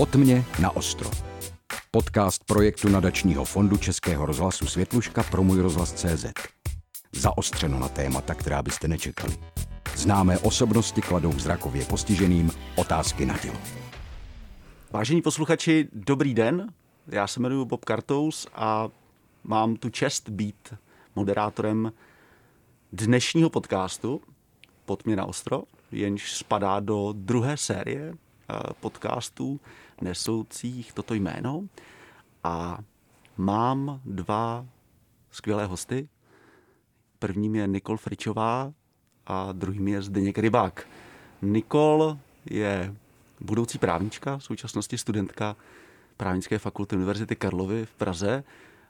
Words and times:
Pod 0.00 0.14
mě 0.14 0.44
na 0.62 0.76
ostro. 0.76 1.10
Podcast 1.90 2.44
projektu 2.44 2.88
nadačního 2.88 3.44
fondu 3.44 3.76
Českého 3.76 4.26
rozhlasu 4.26 4.66
Světluška 4.66 5.22
pro 5.22 5.42
můj 5.42 5.60
rozhlas 5.60 5.92
CZ. 5.92 6.26
Zaostřeno 7.12 7.78
na 7.78 7.88
témata, 7.88 8.34
která 8.34 8.62
byste 8.62 8.88
nečekali. 8.88 9.36
Známé 9.94 10.38
osobnosti 10.38 11.00
kladou 11.00 11.32
zrakově 11.32 11.84
postiženým 11.84 12.50
otázky 12.76 13.26
na 13.26 13.38
tělo. 13.38 13.56
Vážení 14.90 15.22
posluchači, 15.22 15.88
dobrý 15.92 16.34
den. 16.34 16.72
Já 17.06 17.26
se 17.26 17.40
jmenuji 17.40 17.64
Bob 17.64 17.84
Kartous 17.84 18.46
a 18.54 18.88
mám 19.44 19.76
tu 19.76 19.90
čest 19.90 20.28
být 20.28 20.74
moderátorem 21.16 21.92
dnešního 22.92 23.50
podcastu 23.50 24.20
Pod 24.84 25.06
mě 25.06 25.16
na 25.16 25.24
ostro, 25.24 25.62
jenž 25.92 26.32
spadá 26.32 26.80
do 26.80 27.12
druhé 27.16 27.56
série 27.56 28.12
eh, 28.12 28.54
podcastů 28.80 29.60
nesoucích 30.02 30.92
toto 30.92 31.14
jméno. 31.14 31.68
A 32.44 32.78
mám 33.36 34.00
dva 34.04 34.66
skvělé 35.30 35.66
hosty. 35.66 36.08
Prvním 37.18 37.54
je 37.54 37.66
Nikol 37.66 37.96
Fričová 37.96 38.72
a 39.26 39.52
druhým 39.52 39.88
je 39.88 40.02
Zdeněk 40.02 40.38
Rybák. 40.38 40.88
Nikol 41.42 42.18
je 42.50 42.94
budoucí 43.40 43.78
právnička, 43.78 44.38
v 44.38 44.44
současnosti 44.44 44.98
studentka 44.98 45.56
právnické 46.16 46.58
fakulty 46.58 46.96
Univerzity 46.96 47.36
Karlovy 47.36 47.86
v 47.86 47.94
Praze. 47.94 48.44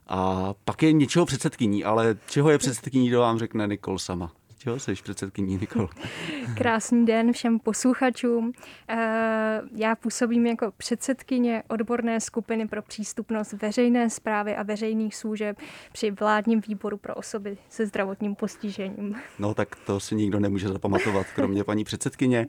A 0.07 0.55
pak 0.65 0.83
je 0.83 0.93
něčeho 0.93 1.27
předsedkyní, 1.27 1.85
ale 1.85 2.17
čeho 2.27 2.51
je 2.51 2.59
předsedkyní, 2.59 3.11
to 3.11 3.21
vám 3.21 3.39
řekne 3.39 3.67
Nikol 3.67 3.99
sama. 3.99 4.33
Čeho 4.63 4.79
jsi 4.79 4.95
předsedkyní, 4.95 5.57
Nikol? 5.57 5.89
Krásný 6.57 7.07
den 7.07 7.33
všem 7.33 7.59
posluchačům. 7.59 8.53
Eh, 8.89 9.61
já 9.75 9.97
působím 9.97 10.47
jako 10.47 10.73
předsedkyně 10.77 11.63
odborné 11.69 12.21
skupiny 12.21 12.69
pro 12.69 12.83
přístupnost 12.83 13.53
veřejné 13.53 14.11
zprávy 14.11 14.57
a 14.57 14.63
veřejných 14.63 15.17
služeb 15.17 15.59
při 15.93 16.11
vládním 16.11 16.61
výboru 16.69 16.97
pro 16.97 17.15
osoby 17.15 17.59
se 17.69 17.87
zdravotním 17.87 18.35
postižením. 18.35 19.17
No 19.39 19.55
tak 19.55 19.77
to 19.87 20.01
si 20.01 20.15
nikdo 20.15 20.41
nemůže 20.41 20.69
zapamatovat, 20.69 21.27
kromě 21.35 21.65
paní 21.65 21.85
předsedkyně. 21.85 22.47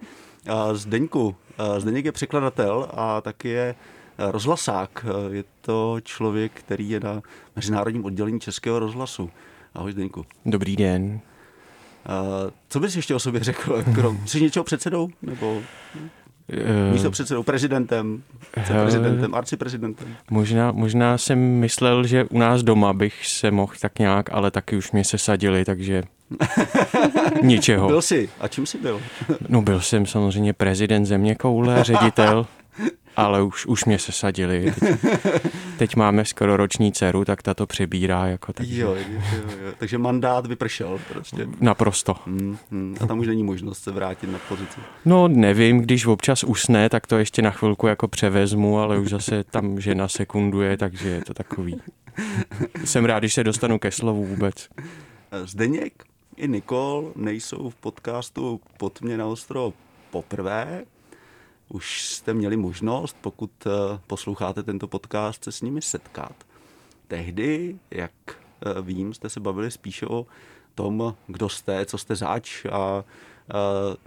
Zdeňku, 0.73 1.35
Zdeněk 1.77 2.05
je 2.05 2.11
překladatel 2.11 2.89
a 2.93 3.21
taky 3.21 3.49
je 3.49 3.75
rozhlasák. 4.17 5.05
Je 5.31 5.43
to 5.61 5.97
člověk, 6.03 6.51
který 6.53 6.89
je 6.89 6.99
na 6.99 7.21
mezinárodním 7.55 8.05
oddělení 8.05 8.39
Českého 8.39 8.79
rozhlasu. 8.79 9.29
Ahoj 9.73 9.91
Zdeňku. 9.91 10.25
Dobrý 10.45 10.75
den. 10.75 11.21
Co 12.69 12.79
bys 12.79 12.95
ještě 12.95 13.15
o 13.15 13.19
sobě 13.19 13.43
řekl? 13.43 13.83
Krom, 13.95 14.27
jsi 14.27 14.41
něčeho 14.41 14.63
předsedou? 14.63 15.09
Nebo 15.21 15.61
Eh, 16.53 16.91
místo 16.91 17.11
předsedou, 17.11 17.43
prezidentem, 17.43 18.23
prezidentem, 18.51 19.35
arciprezidentem? 19.35 20.15
Možná, 20.29 20.71
možná 20.71 21.17
jsem 21.17 21.39
myslel, 21.39 22.07
že 22.07 22.23
u 22.23 22.37
nás 22.37 22.63
doma 22.63 22.93
bych 22.93 23.27
se 23.27 23.51
mohl 23.51 23.73
tak 23.81 23.99
nějak, 23.99 24.33
ale 24.33 24.51
taky 24.51 24.75
už 24.77 24.91
mě 24.91 25.03
se 25.03 25.17
sadili, 25.17 25.65
takže 25.65 26.03
ničeho. 27.41 27.87
Byl 27.87 28.01
jsi. 28.01 28.29
A 28.39 28.47
čím 28.47 28.65
jsi 28.65 28.77
byl? 28.77 29.01
no 29.49 29.61
byl 29.61 29.81
jsem 29.81 30.05
samozřejmě 30.05 30.53
prezident 30.53 31.05
země 31.05 31.35
koule, 31.35 31.83
ředitel 31.83 32.47
ale 33.15 33.43
už, 33.43 33.65
už 33.65 33.85
mě 33.85 33.99
se 33.99 34.11
sadili. 34.11 34.73
Teď, 34.79 35.01
teď 35.77 35.95
máme 35.95 36.25
skoro 36.25 36.57
roční 36.57 36.91
dceru, 36.91 37.25
tak 37.25 37.41
ta 37.41 37.53
to 37.53 37.67
přebírá. 37.67 38.27
Jako, 38.27 38.53
takže... 38.53 38.81
Jo, 38.81 38.95
jo, 38.95 39.19
jo, 39.63 39.73
takže 39.77 39.97
mandát 39.97 40.45
vypršel 40.45 40.99
prostě. 41.13 41.47
Naprosto. 41.59 42.15
Hmm, 42.25 42.57
hmm. 42.71 42.95
A 43.01 43.07
tam 43.07 43.19
už 43.19 43.27
není 43.27 43.43
možnost 43.43 43.83
se 43.83 43.91
vrátit 43.91 44.31
na 44.31 44.39
pozici. 44.49 44.79
No 45.05 45.27
nevím, 45.27 45.81
když 45.81 46.05
občas 46.05 46.43
usne, 46.43 46.89
tak 46.89 47.07
to 47.07 47.17
ještě 47.17 47.41
na 47.41 47.51
chvilku 47.51 47.87
jako 47.87 48.07
převezmu, 48.07 48.79
ale 48.79 48.99
už 48.99 49.09
zase 49.09 49.43
tam 49.43 49.79
žena 49.79 50.07
sekunduje, 50.07 50.77
takže 50.77 51.09
je 51.09 51.21
to 51.21 51.33
takový. 51.33 51.81
Jsem 52.85 53.05
rád, 53.05 53.19
když 53.19 53.33
se 53.33 53.43
dostanu 53.43 53.79
ke 53.79 53.91
slovu 53.91 54.25
vůbec. 54.25 54.69
Zdeněk 55.45 56.03
i 56.37 56.47
Nikol 56.47 57.11
nejsou 57.15 57.69
v 57.69 57.75
podcastu 57.75 58.61
Pod 58.77 59.01
mě 59.01 59.17
na 59.17 59.25
ostro 59.25 59.73
poprvé 60.11 60.83
už 61.71 62.05
jste 62.05 62.33
měli 62.33 62.57
možnost, 62.57 63.17
pokud 63.21 63.51
eh, 63.67 63.99
posloucháte 64.07 64.63
tento 64.63 64.87
podcast, 64.87 65.43
se 65.43 65.51
s 65.51 65.61
nimi 65.61 65.81
setkat. 65.81 66.35
Tehdy, 67.07 67.79
jak 67.91 68.11
eh, 68.27 68.81
vím, 68.81 69.13
jste 69.13 69.29
se 69.29 69.39
bavili 69.39 69.71
spíše 69.71 70.07
o 70.07 70.27
tom, 70.75 71.15
kdo 71.27 71.49
jste, 71.49 71.85
co 71.85 71.97
jste 71.97 72.15
zač 72.15 72.65
a 72.65 73.03
eh, 73.49 73.97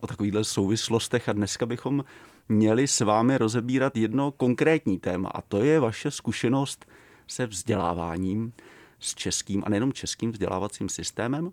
o 0.00 0.06
takovýchhle 0.06 0.44
souvislostech 0.44 1.28
a 1.28 1.32
dneska 1.32 1.66
bychom 1.66 2.04
měli 2.48 2.86
s 2.86 3.00
vámi 3.00 3.38
rozebírat 3.38 3.96
jedno 3.96 4.30
konkrétní 4.30 4.98
téma 4.98 5.28
a 5.28 5.40
to 5.40 5.64
je 5.64 5.80
vaše 5.80 6.10
zkušenost 6.10 6.86
se 7.26 7.46
vzděláváním 7.46 8.52
s 9.00 9.14
českým 9.14 9.62
a 9.66 9.68
nejenom 9.68 9.92
českým 9.92 10.32
vzdělávacím 10.32 10.88
systémem, 10.88 11.52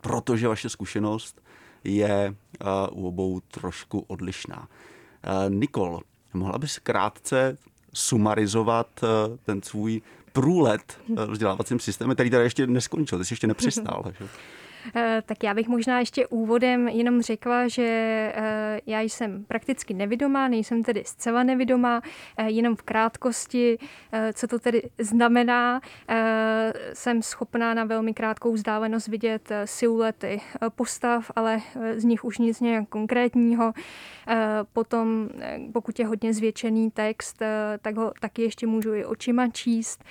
protože 0.00 0.48
vaše 0.48 0.68
zkušenost 0.68 1.42
je 1.84 2.34
uh, 2.90 3.02
u 3.02 3.08
obou 3.08 3.40
trošku 3.40 4.04
odlišná. 4.06 4.58
Uh, 4.58 5.54
Nikol, 5.54 6.00
mohla 6.34 6.58
bys 6.58 6.78
krátce 6.78 7.56
sumarizovat 7.94 8.88
uh, 9.02 9.36
ten 9.36 9.62
svůj 9.62 10.02
průlet 10.32 10.98
vzdělávacím 11.30 11.80
systémem, 11.80 12.14
který 12.14 12.30
tady 12.30 12.44
ještě 12.44 12.66
neskončil, 12.66 13.18
ty 13.18 13.24
jsi 13.24 13.32
ještě 13.32 13.46
nepřistal. 13.46 14.04
Že? 14.18 14.28
Eh, 14.94 15.22
tak 15.26 15.44
já 15.44 15.54
bych 15.54 15.68
možná 15.68 15.98
ještě 15.98 16.26
úvodem 16.26 16.88
jenom 16.88 17.22
řekla, 17.22 17.68
že 17.68 17.82
eh, 18.34 18.80
já 18.86 19.00
jsem 19.00 19.44
prakticky 19.44 19.94
nevidomá, 19.94 20.48
nejsem 20.48 20.82
tedy 20.82 21.02
zcela 21.06 21.42
nevidomá, 21.42 22.02
eh, 22.36 22.50
jenom 22.50 22.76
v 22.76 22.82
krátkosti, 22.82 23.78
co 24.32 24.46
to 24.46 24.58
tedy 24.58 24.82
znamená. 24.98 25.80
Jsem 26.92 27.22
schopná 27.22 27.74
na 27.74 27.84
velmi 27.84 28.14
krátkou 28.14 28.52
vzdálenost 28.52 29.08
vidět 29.08 29.52
siluety 29.64 30.40
postav, 30.68 31.30
ale 31.36 31.60
z 31.96 32.04
nich 32.04 32.24
už 32.24 32.38
nic 32.38 32.60
nějak 32.60 32.88
konkrétního. 32.88 33.72
Potom, 34.72 35.28
pokud 35.72 35.98
je 35.98 36.06
hodně 36.06 36.34
zvětšený 36.34 36.90
text, 36.90 37.42
tak 37.82 37.96
ho 37.96 38.12
taky 38.20 38.42
ještě 38.42 38.66
můžu 38.66 38.94
i 38.94 39.04
očima 39.04 39.48
číst. 39.48 40.04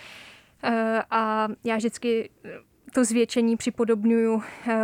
A 1.09 1.48
já 1.64 1.76
vždycky 1.78 2.30
to 2.91 3.06
zvětšení 3.06 3.57
připodobňuju 3.57 4.44
eh, 4.68 4.75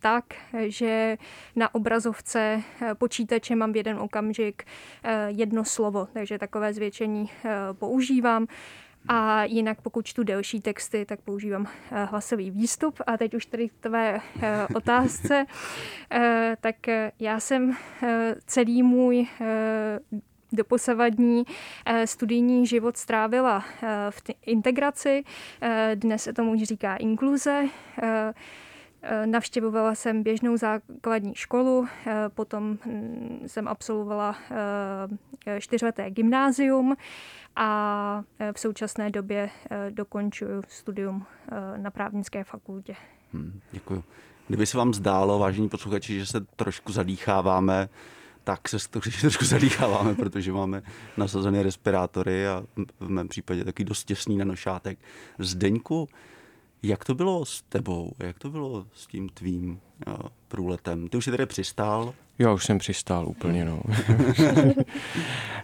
tak, 0.00 0.24
že 0.66 1.16
na 1.56 1.74
obrazovce 1.74 2.62
eh, 2.82 2.94
počítače 2.94 3.56
mám 3.56 3.72
v 3.72 3.76
jeden 3.76 3.98
okamžik 3.98 4.64
eh, 5.02 5.26
jedno 5.28 5.64
slovo, 5.64 6.08
takže 6.12 6.38
takové 6.38 6.72
zvětšení 6.72 7.30
používám. 7.72 8.46
A 9.08 9.44
jinak 9.44 9.80
pokud 9.80 10.06
čtu 10.06 10.22
delší 10.22 10.60
texty, 10.60 11.04
tak 11.04 11.20
používám 11.20 11.66
hlasový 11.90 12.50
výstup. 12.50 13.00
A 13.06 13.16
teď 13.16 13.34
už 13.34 13.46
tady 13.46 13.68
k 13.68 13.72
tvé 13.80 14.20
otázce. 14.74 15.46
Tak 16.60 16.76
já 17.18 17.40
jsem 17.40 17.76
celý 18.46 18.82
můj 18.82 19.26
doposavadní 20.52 21.44
eh, 21.86 22.06
studijní 22.06 22.66
život 22.66 22.96
strávila 22.96 23.64
eh, 23.82 23.88
v 24.10 24.22
integraci. 24.46 25.24
Eh, 25.60 25.92
dnes 25.94 26.22
se 26.22 26.32
tomu 26.32 26.64
říká 26.64 26.96
inkluze. 26.96 27.64
Navštěvovala 29.24 29.94
jsem 29.94 30.22
běžnou 30.22 30.56
základní 30.56 31.34
školu, 31.34 31.86
potom 32.34 32.78
hm, 32.86 33.42
jsem 33.46 33.68
absolvovala 33.68 34.36
čtyřleté 35.58 36.10
gymnázium 36.10 36.96
a 37.56 38.22
v 38.52 38.60
současné 38.60 39.10
době 39.10 39.50
dokončuju 39.90 40.62
studium 40.68 41.26
na 41.76 41.90
právnické 41.90 42.44
fakultě. 42.44 42.96
Hmm, 43.32 43.60
děkuji. 43.72 44.04
Kdyby 44.48 44.66
se 44.66 44.78
vám 44.78 44.94
zdálo, 44.94 45.38
vážení 45.38 45.68
posluchači, 45.68 46.18
že 46.18 46.26
se 46.26 46.40
trošku 46.40 46.92
zadýcháváme, 46.92 47.88
tak 48.48 48.68
se 48.68 48.78
trošku 49.20 49.44
zadýcháváme, 49.44 50.14
protože 50.14 50.52
máme 50.52 50.82
nasazené 51.16 51.62
respirátory 51.62 52.48
a 52.48 52.64
v 53.00 53.08
mém 53.08 53.28
případě 53.28 53.64
taky 53.64 53.84
dost 53.84 54.04
těsný 54.04 54.36
nanošátek. 54.36 54.98
Zdeňku, 55.38 56.08
jak 56.82 57.04
to 57.04 57.14
bylo 57.14 57.44
s 57.44 57.62
tebou? 57.62 58.12
Jak 58.18 58.38
to 58.38 58.50
bylo 58.50 58.86
s 58.94 59.06
tím 59.06 59.28
tvým 59.28 59.70
uh, 60.06 60.14
průletem? 60.48 61.08
Ty 61.08 61.16
už 61.16 61.24
jsi 61.24 61.30
tady 61.30 61.46
přistál? 61.46 62.14
Jo, 62.38 62.54
už 62.54 62.64
jsem 62.64 62.78
přistál 62.78 63.28
úplně, 63.28 63.64
no. 63.64 63.82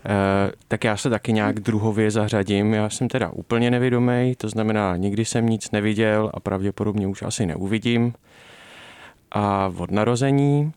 e, 0.04 0.52
tak 0.68 0.84
já 0.84 0.96
se 0.96 1.10
taky 1.10 1.32
nějak 1.32 1.60
druhově 1.60 2.10
zařadím. 2.10 2.74
Já 2.74 2.90
jsem 2.90 3.08
teda 3.08 3.30
úplně 3.30 3.70
nevědomý, 3.70 4.34
to 4.36 4.48
znamená, 4.48 4.96
nikdy 4.96 5.24
jsem 5.24 5.46
nic 5.46 5.70
neviděl 5.70 6.30
a 6.34 6.40
pravděpodobně 6.40 7.06
už 7.06 7.22
asi 7.22 7.46
neuvidím. 7.46 8.14
A 9.32 9.72
od 9.76 9.90
narození 9.90 10.72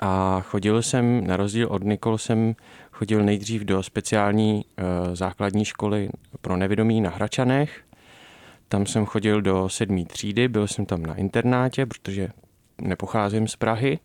a 0.00 0.40
chodil 0.40 0.82
jsem, 0.82 1.26
na 1.26 1.36
rozdíl 1.36 1.68
od 1.70 1.84
Nikol, 1.84 2.18
jsem 2.18 2.54
chodil 2.92 3.24
nejdřív 3.24 3.62
do 3.62 3.82
speciální 3.82 4.64
uh, 4.64 5.14
základní 5.14 5.64
školy 5.64 6.08
pro 6.40 6.56
nevědomí 6.56 7.00
na 7.00 7.10
Hračanech. 7.10 7.84
Tam 8.68 8.86
jsem 8.86 9.06
chodil 9.06 9.42
do 9.42 9.68
sedmé 9.68 10.04
třídy, 10.04 10.48
byl 10.48 10.66
jsem 10.66 10.86
tam 10.86 11.02
na 11.02 11.14
internátě, 11.14 11.86
protože 11.86 12.28
nepocházím 12.80 13.48
z 13.48 13.56
Prahy. 13.56 13.98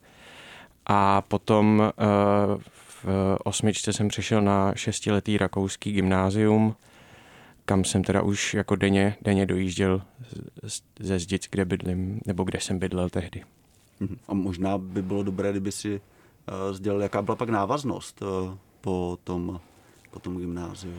A 0.86 1.22
potom 1.22 1.80
uh, 1.80 2.62
v 3.06 3.38
osmičce 3.44 3.94
jsem 3.94 4.08
přešel 4.08 4.42
na 4.42 4.74
šestiletý 4.76 5.38
rakouský 5.38 5.92
gymnázium, 5.92 6.76
kam 7.66 7.84
jsem 7.84 8.04
teda 8.04 8.22
už 8.22 8.54
jako 8.54 8.76
denně, 8.76 9.16
denně 9.22 9.46
dojížděl 9.46 10.02
ze 11.00 11.20
Zdic, 11.20 11.48
kde 11.52 11.66
bydlím, 11.66 12.20
nebo 12.26 12.44
kde 12.44 12.60
jsem 12.60 12.80
bydlel 12.80 13.10
tehdy. 13.10 13.44
Mhm. 14.04 14.18
A 14.28 14.34
možná 14.34 14.78
by 14.78 15.02
bylo 15.02 15.24
dobré, 15.24 15.52
kdyby 15.52 15.72
si 15.72 16.02
uh, 16.02 16.76
sdělil, 16.76 17.02
jaká 17.02 17.22
byla 17.22 17.36
pak 17.36 17.50
návaznost 17.50 18.22
uh, 18.22 18.58
po 18.82 19.18
tom, 19.24 19.60
po 20.12 20.20
tom 20.20 20.38
gymnáziu. 20.38 20.94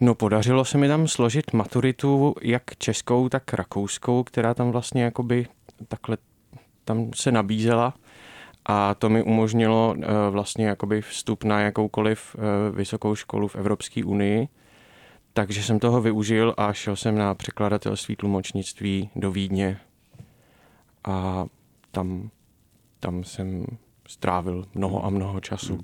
No 0.00 0.14
podařilo 0.14 0.64
se 0.64 0.78
mi 0.78 0.88
tam 0.88 1.08
složit 1.08 1.52
maturitu 1.52 2.34
jak 2.42 2.62
českou, 2.78 3.28
tak 3.28 3.54
rakouskou, 3.54 4.24
která 4.24 4.54
tam 4.54 4.70
vlastně 4.70 5.02
jakoby 5.02 5.46
takhle 5.88 6.16
tam 6.84 7.10
se 7.14 7.32
nabízela 7.32 7.94
a 8.66 8.94
to 8.94 9.08
mi 9.08 9.22
umožnilo 9.22 9.94
uh, 9.96 10.04
vlastně 10.30 10.66
jakoby 10.66 11.02
vstup 11.02 11.44
na 11.44 11.60
jakoukoliv 11.60 12.36
uh, 12.38 12.76
vysokou 12.76 13.14
školu 13.14 13.48
v 13.48 13.56
Evropské 13.56 14.04
unii. 14.04 14.48
Takže 15.32 15.62
jsem 15.62 15.78
toho 15.78 16.00
využil 16.00 16.54
a 16.56 16.72
šel 16.72 16.96
jsem 16.96 17.18
na 17.18 17.34
překladatelství 17.34 18.16
tlumočnictví 18.16 19.10
do 19.16 19.30
Vídně 19.30 19.80
a 21.04 21.46
tam, 21.96 22.30
tam 23.00 23.24
jsem 23.24 23.64
strávil 24.08 24.64
mnoho 24.74 25.04
a 25.04 25.10
mnoho 25.10 25.40
času. 25.40 25.78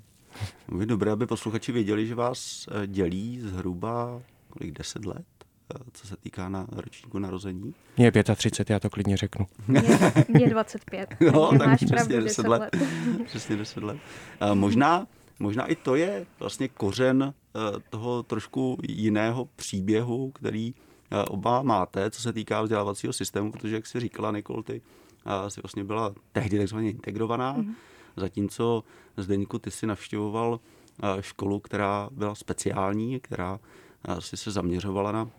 Hmm. 0.69 0.81
Je 0.81 0.87
dobré, 0.87 1.11
aby 1.11 1.27
posluchači 1.27 1.73
věděli, 1.73 2.07
že 2.07 2.15
vás 2.15 2.69
eh, 2.69 2.87
dělí 2.87 3.41
zhruba 3.41 4.23
kolik, 4.49 4.73
10 4.73 5.05
let, 5.05 5.27
eh, 5.75 5.79
co 5.93 6.07
se 6.07 6.17
týká 6.17 6.49
na 6.49 6.67
ročníku 6.73 7.19
narození? 7.19 7.75
Mě 7.97 8.13
je 8.15 8.25
35, 8.37 8.75
já 8.75 8.81
to 8.81 8.91
klidně 8.91 9.17
řeknu. 9.17 9.47
Mě 10.29 10.51
25. 10.51 11.17
No, 11.33 11.51
tak 11.59 11.67
máš 11.67 11.85
přesně 11.85 12.21
10 12.21 12.49
let. 12.49 12.59
let. 12.61 12.77
přesně 13.27 13.57
10 13.57 13.83
let. 13.83 13.99
A 14.41 14.55
možná, 14.55 15.07
možná 15.39 15.67
i 15.67 15.75
to 15.75 15.95
je 15.95 16.27
vlastně 16.39 16.69
kořen 16.69 17.35
eh, 17.35 17.81
toho 17.91 18.23
trošku 18.23 18.79
jiného 18.89 19.49
příběhu, 19.57 20.31
který 20.31 20.75
oba 21.29 21.63
máte, 21.63 22.11
co 22.11 22.23
se 22.23 22.33
týká 22.33 22.63
vzdělávacího 22.63 23.13
systému, 23.13 23.53
protože, 23.53 23.75
jak 23.75 23.87
si 23.87 24.01
říkala, 24.01 24.33
Nikol, 24.33 24.63
ty 24.63 24.83
si 25.49 25.61
vlastně 25.63 25.85
byla 25.85 26.15
tehdy 26.33 26.59
takzvaně 26.59 26.91
integrovaná, 26.91 27.57
mm-hmm. 27.57 27.75
zatímco 28.17 28.85
Zdeňku, 29.17 29.59
ty 29.59 29.71
si 29.71 29.87
navštěvoval 29.87 30.61
školu, 31.21 31.61
která 31.61 32.09
byla 32.13 32.35
speciální, 32.35 33.21
která 33.21 33.61
si 34.19 34.37
se 34.37 34.51
zaměřovala 34.51 35.13
na 35.13 35.31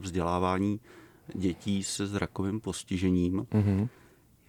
vzdělávání 0.00 0.80
dětí 1.34 1.84
se 1.84 2.06
zrakovým 2.06 2.60
postižením. 2.60 3.40
Mm-hmm. 3.40 3.88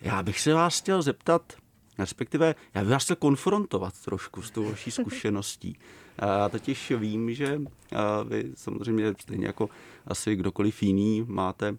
Já 0.01 0.24
bych 0.24 0.39
se 0.39 0.54
vás 0.54 0.80
chtěl 0.80 1.01
zeptat, 1.01 1.54
respektive 1.98 2.56
já 2.74 2.81
bych 2.81 2.92
vás 2.92 3.04
chtěl 3.04 3.16
konfrontovat 3.16 4.01
trošku 4.06 4.42
s 4.42 4.51
tou 4.51 4.63
vaší 4.63 4.92
zkušeností. 4.92 5.77
Já 6.21 6.50
totiž 6.50 6.92
vím, 6.92 7.33
že 7.33 7.62
vy 8.27 8.51
samozřejmě 8.56 9.13
stejně 9.21 9.48
jako 9.48 9.69
asi 10.07 10.36
kdokoliv 10.36 10.83
jiný 10.83 11.25
máte 11.27 11.77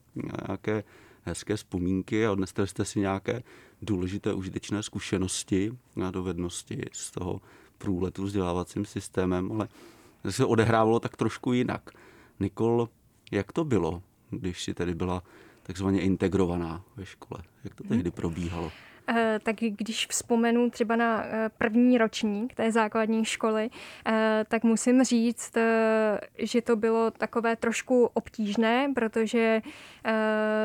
nějaké 0.49 0.85
hezké 1.31 1.57
vzpomínky 1.57 2.27
a 2.27 2.33
odnesli 2.33 2.67
jste 2.67 2.85
si 2.85 3.01
nějaké 3.01 3.43
důležité 3.83 4.33
užitečné 4.33 4.83
zkušenosti 4.83 5.73
a 6.07 6.11
dovednosti 6.11 6.83
z 6.93 7.11
toho 7.11 7.41
průletu 7.79 8.23
vzdělávacím 8.23 8.85
systémem, 8.85 9.53
ale 9.53 9.69
se 10.31 10.45
odehrávalo 10.45 11.01
tak 11.01 11.17
trošku 11.17 11.53
jinak. 11.53 11.91
Nikol, 12.41 12.89
jak 13.33 13.53
to 13.53 13.65
bylo, 13.65 14.03
když 14.31 14.65
si 14.65 14.75
tedy 14.75 14.95
byla 14.95 15.23
takzvaně 15.63 16.01
integrovaná 16.01 16.85
ve 16.97 17.07
škole? 17.07 17.43
Jak 17.65 17.75
to 17.75 17.85
tehdy 17.85 18.11
probíhalo? 18.11 18.73
Eh, 19.09 19.39
tak 19.43 19.57
když 19.57 20.07
vzpomenu 20.07 20.71
třeba 20.71 20.97
na 20.97 21.25
eh, 21.25 21.51
první 21.59 21.99
ročník 21.99 22.55
té 22.55 22.73
základní 22.73 23.25
školy, 23.25 23.71
eh, 24.07 24.45
tak 24.49 24.65
musím 24.65 25.05
říct, 25.05 25.53
že 26.39 26.63
to 26.63 26.77
bylo 26.77 27.11
takové 27.11 27.57
trošku 27.57 28.11
obtížné, 28.15 28.93
protože 28.95 29.63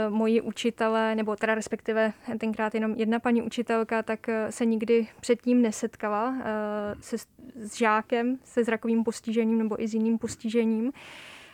moji 0.10 0.42
učitelé, 0.42 1.16
nebo 1.16 1.36
teda 1.36 1.56
respektive 1.56 2.14
tenkrát 2.40 2.76
jenom 2.76 2.94
jedna 2.98 3.20
paní 3.20 3.42
učitelka, 3.42 4.04
tak 4.04 4.28
se 4.50 4.66
nikdy 4.66 5.08
předtím 5.22 5.62
nesetkala 5.62 6.36
se, 7.00 7.18
s 7.56 7.76
žákem 7.76 8.38
se 8.44 8.64
zrakovým 8.64 9.04
postižením 9.04 9.58
nebo 9.58 9.84
i 9.84 9.88
s 9.88 9.94
jiným 9.94 10.18
postižením. 10.18 10.92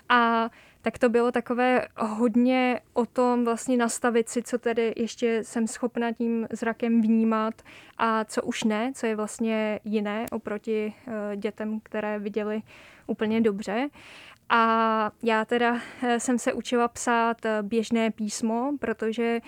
A 0.10 0.50
tak 0.82 1.00
to 1.00 1.10
bylo 1.10 1.32
takové 1.32 1.88
hodně 1.98 2.80
o 2.94 3.06
tom 3.06 3.46
vlastně 3.46 3.78
nastavit 3.78 4.30
si, 4.30 4.44
co 4.44 4.58
tedy 4.58 4.94
ještě 4.98 5.44
jsem 5.44 5.68
schopna 5.68 6.12
tím 6.12 6.48
zrakem 6.52 7.02
vnímat 7.02 7.54
a 7.98 8.26
co 8.26 8.44
už 8.44 8.64
ne, 8.64 8.92
co 8.96 9.06
je 9.06 9.16
vlastně 9.16 9.80
jiné 9.84 10.26
oproti 10.32 10.94
eh, 11.08 11.38
dětem, 11.38 11.80
které 11.84 12.20
viděli 12.20 12.62
úplně 13.08 13.42
dobře. 13.42 13.90
A 14.50 15.12
já 15.24 15.46
teda 15.46 15.80
eh, 16.04 16.20
jsem 16.20 16.40
se 16.40 16.54
učila 16.54 16.88
psát 16.88 17.46
eh, 17.46 17.58
běžné 17.62 18.12
písmo, 18.12 18.72
protože 18.80 19.40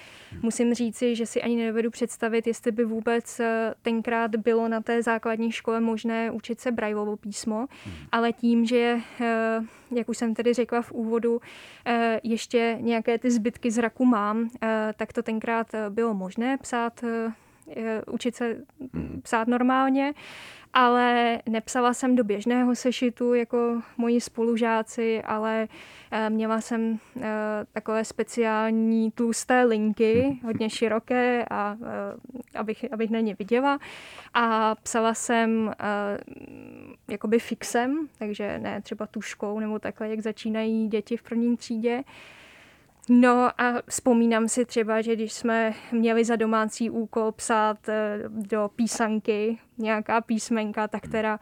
musím 0.41 0.73
říci, 0.73 1.15
že 1.15 1.25
si 1.25 1.41
ani 1.41 1.55
nedovedu 1.55 1.91
představit, 1.91 2.47
jestli 2.47 2.71
by 2.71 2.85
vůbec 2.85 3.39
eh, 3.39 3.73
tenkrát 3.81 4.35
bylo 4.35 4.67
na 4.67 4.81
té 4.81 5.03
základní 5.03 5.51
škole 5.51 5.81
možné 5.81 6.31
učit 6.31 6.59
se 6.59 6.71
Braillovo 6.71 7.17
písmo, 7.17 7.67
hmm. 7.85 7.95
ale 8.11 8.33
tím, 8.33 8.65
že, 8.65 8.97
jak 9.95 10.09
už 10.09 10.17
jsem 10.17 10.33
tedy 10.33 10.53
řekla 10.53 10.81
v 10.81 10.91
úvodu, 10.91 11.41
ještě 12.23 12.77
nějaké 12.81 13.17
ty 13.17 13.31
zbytky 13.31 13.71
zraku 13.71 14.05
mám, 14.05 14.49
tak 14.97 15.13
to 15.13 15.23
tenkrát 15.23 15.67
bylo 15.89 16.13
možné 16.13 16.57
psát 16.57 17.03
učit 18.07 18.35
se 18.35 18.57
hmm. 18.93 19.21
psát 19.23 19.47
normálně 19.47 20.13
ale 20.73 21.39
nepsala 21.49 21.93
jsem 21.93 22.15
do 22.15 22.23
běžného 22.23 22.75
sešitu 22.75 23.33
jako 23.33 23.81
moji 23.97 24.21
spolužáci, 24.21 25.21
ale 25.21 25.67
eh, 26.11 26.29
měla 26.29 26.61
jsem 26.61 26.99
eh, 27.21 27.21
takové 27.73 28.05
speciální 28.05 29.11
tlusté 29.11 29.63
linky, 29.63 30.39
hodně 30.43 30.69
široké, 30.69 31.45
a, 31.49 31.77
eh, 31.81 32.59
abych, 32.59 32.85
abych 32.91 33.09
na 33.09 33.19
ně 33.19 33.35
viděla. 33.39 33.79
A 34.33 34.75
psala 34.75 35.13
jsem 35.13 35.71
jakoby 37.07 37.39
fixem, 37.39 38.07
takže 38.19 38.59
ne 38.59 38.81
třeba 38.81 39.07
tuškou 39.07 39.59
nebo 39.59 39.79
takhle, 39.79 40.09
jak 40.09 40.19
začínají 40.19 40.87
děti 40.87 41.17
v 41.17 41.23
prvním 41.23 41.57
třídě. 41.57 42.03
No 43.09 43.61
a 43.61 43.81
vzpomínám 43.89 44.47
si 44.47 44.65
třeba, 44.65 45.01
že 45.01 45.15
když 45.15 45.33
jsme 45.33 45.73
měli 45.91 46.25
za 46.25 46.35
domácí 46.35 46.89
úkol 46.89 47.31
psát 47.31 47.89
eh, 47.89 48.19
do 48.27 48.69
písanky 48.75 49.57
nějaká 49.77 50.21
písmenka, 50.21 50.87
tak 50.87 51.07
teda 51.07 51.39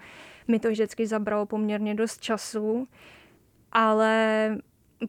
mi 0.48 0.60
to 0.60 0.70
vždycky 0.70 1.08
zabralo 1.08 1.46
poměrně 1.46 1.96
dost 1.96 2.22
času, 2.22 2.88
ale 3.72 4.58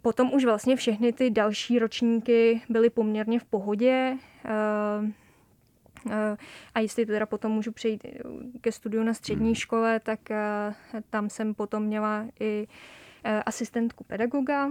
potom 0.02 0.32
už 0.32 0.44
vlastně 0.44 0.76
všechny 0.76 1.12
ty 1.12 1.30
další 1.30 1.78
ročníky 1.78 2.62
byly 2.68 2.90
poměrně 2.90 3.38
v 3.38 3.44
pohodě. 3.44 4.16
Eh, 4.44 5.12
eh, 6.10 6.36
a 6.74 6.80
jestli 6.80 7.06
teda 7.06 7.26
potom 7.26 7.52
můžu 7.52 7.72
přejít 7.72 8.06
ke 8.60 8.72
studiu 8.72 9.02
na 9.02 9.14
střední 9.14 9.46
hmm. 9.46 9.54
škole, 9.54 10.00
tak 10.00 10.20
tam 11.10 11.30
jsem 11.30 11.54
potom 11.54 11.82
měla 11.82 12.26
i 12.40 12.66
asistentku 13.46 14.04
pedagoga, 14.04 14.70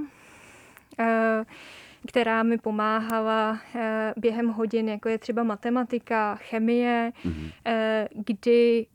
která 2.08 2.44
mi 2.44 2.58
pomáhala 2.58 3.60
eh, 3.76 4.14
během 4.18 4.48
hodin, 4.48 4.90
jako 4.90 5.10
je 5.10 5.18
třeba 5.18 5.44
matematika, 5.44 6.36
chemie, 6.36 7.12
mm-hmm. 7.26 8.08
kdy 8.16 8.86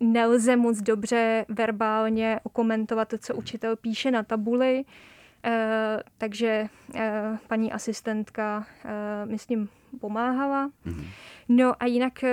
nelze 0.00 0.56
moc 0.56 0.78
dobře 0.78 1.44
verbálně 1.48 2.40
okomentovat 2.42 3.08
to, 3.08 3.18
co 3.18 3.34
učitel 3.34 3.76
píše 3.76 4.10
na 4.10 4.22
tabuli, 4.22 4.84
takže 6.18 6.66
paní 7.48 7.72
asistentka 7.72 8.66
mi 9.24 9.38
s 9.38 9.46
tím 9.46 9.68
pomáhala. 10.00 10.68
Mm-hmm. 10.68 11.04
No 11.48 11.82
a 11.82 11.86
jinak 11.86 12.24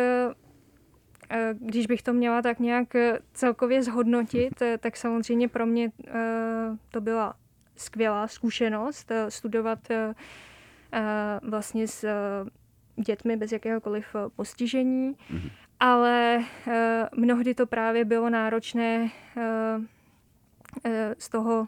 když 1.54 1.86
bych 1.88 2.02
to 2.02 2.14
měla 2.14 2.42
tak 2.42 2.60
nějak 2.60 2.88
celkově 3.34 3.84
zhodnotit, 3.84 4.54
tak 4.80 4.98
samozřejmě 4.98 5.48
pro 5.48 5.66
mě 5.66 5.92
to 6.92 7.02
byla 7.02 7.36
skvělá 7.76 8.28
zkušenost 8.28 9.12
eh, 9.12 9.32
studovat 9.32 9.92
eh, 9.92 10.14
eh, 10.94 11.40
vlastně 11.44 11.88
s 11.88 12.06
dětmi 12.96 13.38
bez 13.38 13.52
jakéhokoliv 13.52 14.16
postižení, 14.36 15.14
mm-hmm. 15.14 15.52
ale 15.80 16.44
mnohdy 17.16 17.56
to 17.56 17.66
právě 17.66 18.06
bylo 18.06 18.30
náročné 18.30 19.10
z 21.18 21.30
toho 21.30 21.68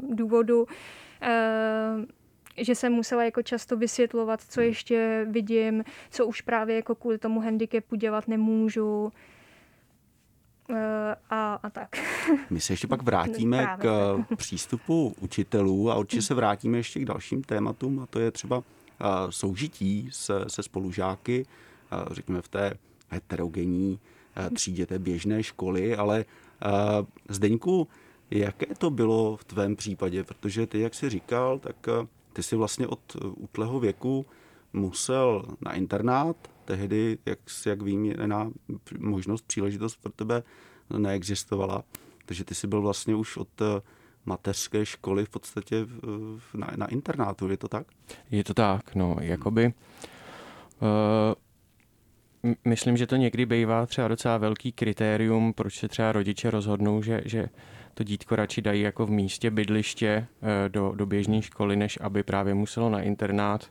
důvodu, 0.00 0.66
že 2.56 2.74
jsem 2.74 2.92
musela 2.92 3.24
jako 3.24 3.42
často 3.42 3.76
vysvětlovat, 3.76 4.40
co 4.40 4.60
ještě 4.60 5.26
vidím, 5.30 5.84
co 6.10 6.26
už 6.26 6.40
právě 6.40 6.76
jako 6.76 6.94
kvůli 6.94 7.18
tomu 7.18 7.40
handicapu 7.40 7.96
dělat 7.96 8.28
nemůžu, 8.28 9.12
a, 11.30 11.54
a 11.62 11.70
tak. 11.70 11.96
My 12.50 12.60
se 12.60 12.72
ještě 12.72 12.86
pak 12.86 13.02
vrátíme 13.02 13.62
Právě. 13.62 13.82
k 13.82 14.24
eh, 14.32 14.36
přístupu 14.36 15.14
učitelů 15.20 15.90
a 15.90 15.94
určitě 15.94 16.22
se 16.22 16.34
vrátíme 16.34 16.78
ještě 16.78 17.00
k 17.00 17.04
dalším 17.04 17.42
tématům 17.42 18.00
a 18.00 18.06
to 18.06 18.20
je 18.20 18.30
třeba 18.30 18.62
eh, 19.00 19.04
soužití 19.30 20.08
se, 20.12 20.44
se 20.48 20.62
spolužáky, 20.62 21.46
řekněme 22.10 22.42
v 22.42 22.48
té 22.48 22.74
heterogenní 23.08 24.00
třídě 24.54 24.86
té 24.86 24.98
běžné 24.98 25.42
školy, 25.42 25.96
ale 25.96 26.24
Zdeňku, 27.28 27.88
jaké 28.30 28.74
to 28.74 28.90
bylo 28.90 29.36
v 29.36 29.44
tvém 29.44 29.76
případě? 29.76 30.24
Protože 30.24 30.66
ty, 30.66 30.80
jak 30.80 30.94
jsi 30.94 31.10
říkal, 31.10 31.58
tak 31.58 31.76
ty 32.32 32.42
si 32.42 32.56
vlastně 32.56 32.86
od 32.86 33.16
útleho 33.36 33.80
věku 33.80 34.26
musel 34.72 35.44
na 35.60 35.72
internát, 35.72 36.36
tehdy, 36.64 37.18
jak, 37.26 37.38
jak 37.66 37.82
vím, 37.82 38.04
jiná 38.04 38.50
možnost, 38.98 39.44
příležitost 39.46 39.96
pro 39.96 40.12
tebe 40.12 40.42
neexistovala. 40.98 41.84
Takže 42.26 42.44
ty 42.44 42.54
jsi 42.54 42.66
byl 42.66 42.82
vlastně 42.82 43.14
už 43.14 43.36
od 43.36 43.60
eh, 43.60 43.80
mateřské 44.26 44.86
školy 44.86 45.24
v 45.24 45.28
podstatě 45.28 45.86
na, 46.54 46.70
na 46.76 46.86
internátu, 46.86 47.48
je 47.48 47.56
to 47.56 47.68
tak? 47.68 47.86
Je 48.30 48.44
to 48.44 48.54
tak, 48.54 48.94
no, 48.94 49.16
jakoby. 49.20 49.72
Uh, 50.80 52.52
myslím, 52.64 52.96
že 52.96 53.06
to 53.06 53.16
někdy 53.16 53.46
bývá 53.46 53.86
třeba 53.86 54.08
docela 54.08 54.38
velký 54.38 54.72
kritérium, 54.72 55.52
proč 55.52 55.78
se 55.78 55.88
třeba 55.88 56.12
rodiče 56.12 56.50
rozhodnou, 56.50 57.02
že, 57.02 57.22
že 57.24 57.48
to 57.94 58.04
dítko 58.04 58.36
radši 58.36 58.62
dají 58.62 58.80
jako 58.80 59.06
v 59.06 59.10
místě 59.10 59.50
bydliště 59.50 60.26
uh, 60.40 60.48
do, 60.68 60.92
do 60.96 61.06
běžné 61.06 61.42
školy, 61.42 61.76
než 61.76 61.98
aby 62.00 62.22
právě 62.22 62.54
muselo 62.54 62.90
na 62.90 63.02
internát. 63.02 63.70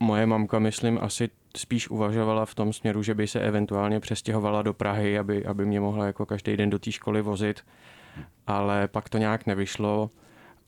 Moje 0.00 0.26
mamka, 0.26 0.58
myslím, 0.58 0.98
asi 1.02 1.28
spíš 1.56 1.88
uvažovala 1.88 2.46
v 2.46 2.54
tom 2.54 2.72
směru, 2.72 3.02
že 3.02 3.14
by 3.14 3.26
se 3.26 3.40
eventuálně 3.40 4.00
přestěhovala 4.00 4.62
do 4.62 4.74
Prahy, 4.74 5.18
aby, 5.18 5.44
aby 5.44 5.66
mě 5.66 5.80
mohla 5.80 6.06
jako 6.06 6.26
každý 6.26 6.56
den 6.56 6.70
do 6.70 6.78
té 6.78 6.92
školy 6.92 7.22
vozit, 7.22 7.60
ale 8.46 8.88
pak 8.88 9.08
to 9.08 9.18
nějak 9.18 9.46
nevyšlo 9.46 10.10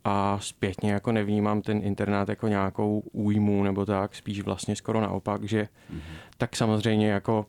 a 0.04 0.38
zpětně 0.40 0.92
jako 0.92 1.12
nevnímám 1.12 1.62
ten 1.62 1.80
internát 1.84 2.28
jako 2.28 2.48
nějakou 2.48 3.02
újmu 3.12 3.62
nebo 3.62 3.86
tak, 3.86 4.14
spíš 4.14 4.40
vlastně 4.40 4.76
skoro 4.76 5.00
naopak, 5.00 5.44
že 5.44 5.62
mm-hmm. 5.62 6.00
tak 6.38 6.56
samozřejmě 6.56 7.10
jako 7.10 7.46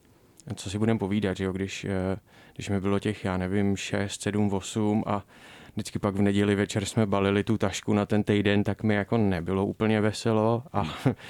co 0.56 0.70
si 0.70 0.78
budeme 0.78 1.00
povídat, 1.00 1.38
že 1.38 1.44
jo, 1.44 1.52
když, 1.52 1.86
eh, 1.86 2.18
když 2.56 2.70
mi 2.70 2.82
bylo 2.82 3.00
těch, 3.00 3.26
já 3.26 3.38
nevím, 3.38 3.78
6, 3.78 4.22
7, 4.22 4.54
8 4.54 5.04
a 5.08 5.24
vždycky 5.78 6.00
pak 6.00 6.16
v 6.16 6.22
neděli 6.22 6.56
večer 6.56 6.86
jsme 6.86 7.06
balili 7.06 7.44
tu 7.44 7.58
tašku 7.58 7.94
na 7.94 8.06
ten 8.06 8.24
týden, 8.24 8.64
tak 8.64 8.84
mi 8.84 8.96
jako 8.96 9.18
nebylo 9.18 9.66
úplně 9.66 10.02
veselo 10.02 10.64
a 10.74 10.84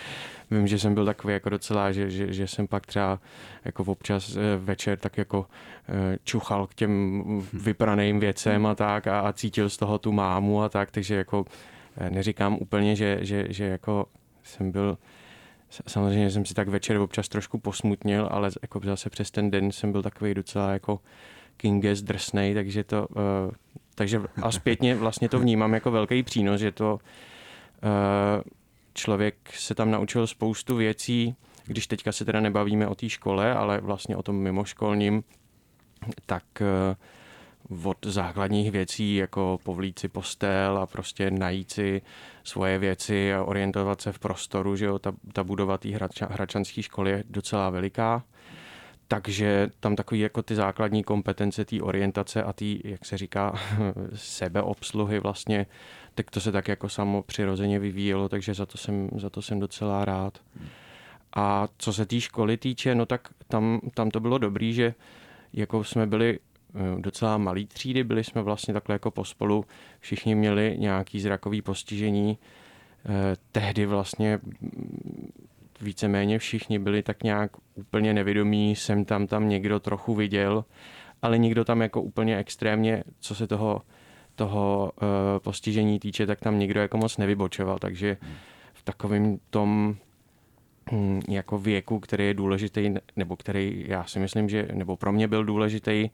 vím, 0.51 0.67
že 0.67 0.79
jsem 0.79 0.93
byl 0.93 1.05
takový 1.05 1.33
jako 1.33 1.49
docela, 1.49 1.91
že, 1.91 2.09
že, 2.09 2.33
že 2.33 2.47
jsem 2.47 2.67
pak 2.67 2.85
třeba 2.85 3.19
jako 3.65 3.83
občas 3.83 4.35
eh, 4.35 4.57
večer 4.57 4.97
tak 4.97 5.17
jako 5.17 5.45
eh, 5.89 6.17
čuchal 6.23 6.67
k 6.67 6.73
těm 6.73 7.23
vypraným 7.53 8.19
věcem 8.19 8.65
a 8.65 8.75
tak 8.75 9.07
a, 9.07 9.19
a 9.19 9.33
cítil 9.33 9.69
z 9.69 9.77
toho 9.77 9.97
tu 9.97 10.11
mámu 10.11 10.63
a 10.63 10.69
tak, 10.69 10.91
takže 10.91 11.15
jako 11.15 11.45
eh, 11.97 12.09
neříkám 12.09 12.57
úplně, 12.61 12.95
že, 12.95 13.17
že, 13.21 13.45
že 13.49 13.65
jako 13.65 14.05
jsem 14.43 14.71
byl 14.71 14.97
Samozřejmě 15.87 16.31
jsem 16.31 16.45
si 16.45 16.53
tak 16.53 16.67
večer 16.67 16.97
občas 16.97 17.29
trošku 17.29 17.59
posmutnil, 17.59 18.27
ale 18.31 18.49
jako 18.61 18.79
zase 18.83 19.09
přes 19.09 19.31
ten 19.31 19.51
den 19.51 19.71
jsem 19.71 19.91
byl 19.91 20.03
takový 20.03 20.33
docela 20.33 20.71
jako 20.71 20.99
Kinges 21.57 22.01
drsnej, 22.01 22.53
takže 22.53 22.83
to, 22.83 23.07
takže 23.95 24.21
a 24.41 24.51
zpětně 24.51 24.95
vlastně 24.95 25.29
to 25.29 25.39
vnímám 25.39 25.73
jako 25.73 25.91
velký 25.91 26.23
přínos, 26.23 26.61
že 26.61 26.71
to 26.71 26.99
člověk 28.97 29.35
se 29.53 29.75
tam 29.75 29.91
naučil 29.91 30.27
spoustu 30.27 30.75
věcí, 30.75 31.35
když 31.65 31.87
teďka 31.87 32.11
se 32.11 32.25
teda 32.25 32.39
nebavíme 32.39 32.87
o 32.87 32.95
té 32.95 33.09
škole, 33.09 33.53
ale 33.53 33.81
vlastně 33.81 34.15
o 34.15 34.23
tom 34.23 34.35
mimoškolním, 34.35 35.23
tak 36.25 36.43
eh, 36.61 36.95
od 37.83 38.05
základních 38.05 38.71
věcí, 38.71 39.15
jako 39.15 39.59
povlít 39.63 39.99
si 39.99 40.07
postel 40.07 40.77
a 40.77 40.85
prostě 40.85 41.31
najít 41.31 41.71
si 41.71 42.01
svoje 42.43 42.79
věci 42.79 43.33
a 43.33 43.43
orientovat 43.43 44.01
se 44.01 44.11
v 44.11 44.19
prostoru, 44.19 44.75
že 44.75 44.85
jo, 44.85 44.99
ta, 44.99 45.11
ta 45.33 45.43
budova 45.43 45.77
té 45.77 45.89
hrača, 45.89 46.27
hračanské 46.31 46.83
školy 46.83 47.11
je 47.11 47.23
docela 47.29 47.69
veliká. 47.69 48.23
Takže 49.07 49.69
tam 49.79 49.95
takový 49.95 50.19
jako 50.19 50.43
ty 50.43 50.55
základní 50.55 51.03
kompetence 51.03 51.65
té 51.65 51.81
orientace 51.81 52.43
a 52.43 52.53
té, 52.53 52.65
jak 52.83 53.05
se 53.05 53.17
říká, 53.17 53.53
sebeobsluhy 54.15 55.19
vlastně 55.19 55.65
tak 56.17 56.31
to 56.31 56.39
se 56.39 56.51
tak 56.51 56.67
jako 56.67 56.89
samo 56.89 57.23
přirozeně 57.23 57.79
vyvíjelo, 57.79 58.29
takže 58.29 58.53
za 58.53 58.65
to 58.65 58.77
jsem, 58.77 59.09
za 59.15 59.29
to 59.29 59.41
jsem 59.41 59.59
docela 59.59 60.05
rád. 60.05 60.41
A 61.35 61.67
co 61.77 61.93
se 61.93 62.05
té 62.05 62.21
školy 62.21 62.57
týče, 62.57 62.95
no 62.95 63.05
tak 63.05 63.29
tam, 63.47 63.81
tam 63.93 64.11
to 64.11 64.19
bylo 64.19 64.37
dobrý, 64.37 64.73
že 64.73 64.93
jako 65.53 65.83
jsme 65.83 66.07
byli 66.07 66.39
eh, 66.75 67.01
docela 67.01 67.37
malý 67.37 67.65
třídy, 67.65 68.03
byli 68.03 68.23
jsme 68.23 68.41
vlastně 68.41 68.73
takhle 68.73 68.95
jako 68.95 69.11
pospolu, 69.11 69.65
všichni 69.99 70.35
měli 70.35 70.75
nějaký 70.79 71.19
zrakový 71.19 71.61
postižení. 71.61 72.37
Eh, 73.05 73.35
tehdy 73.51 73.85
vlastně 73.85 74.39
víceméně 75.81 76.39
všichni 76.39 76.79
byli 76.79 77.03
tak 77.03 77.23
nějak 77.23 77.51
úplně 77.75 78.13
nevědomí, 78.13 78.75
jsem 78.75 79.05
tam 79.05 79.27
tam 79.27 79.49
někdo 79.49 79.79
trochu 79.79 80.15
viděl, 80.15 80.65
ale 81.21 81.37
nikdo 81.37 81.65
tam 81.65 81.81
jako 81.81 82.01
úplně 82.01 82.37
extrémně, 82.37 83.03
co 83.19 83.35
se 83.35 83.47
toho 83.47 83.81
toho 84.35 84.91
uh, 85.01 85.07
postižení 85.39 85.99
týče, 85.99 86.25
tak 86.25 86.39
tam 86.39 86.59
nikdo 86.59 86.81
jako 86.81 86.97
moc 86.97 87.17
nevybočoval, 87.17 87.79
takže 87.79 88.17
v 88.73 88.83
takovém 88.83 89.37
tom 89.49 89.95
jako 91.29 91.57
věku, 91.57 91.99
který 91.99 92.25
je 92.25 92.33
důležitý, 92.33 92.93
nebo 93.15 93.35
který 93.35 93.85
já 93.87 94.03
si 94.03 94.19
myslím, 94.19 94.49
že, 94.49 94.67
nebo 94.73 94.97
pro 94.97 95.11
mě 95.11 95.27
byl 95.27 95.45
důležitý 95.45 96.09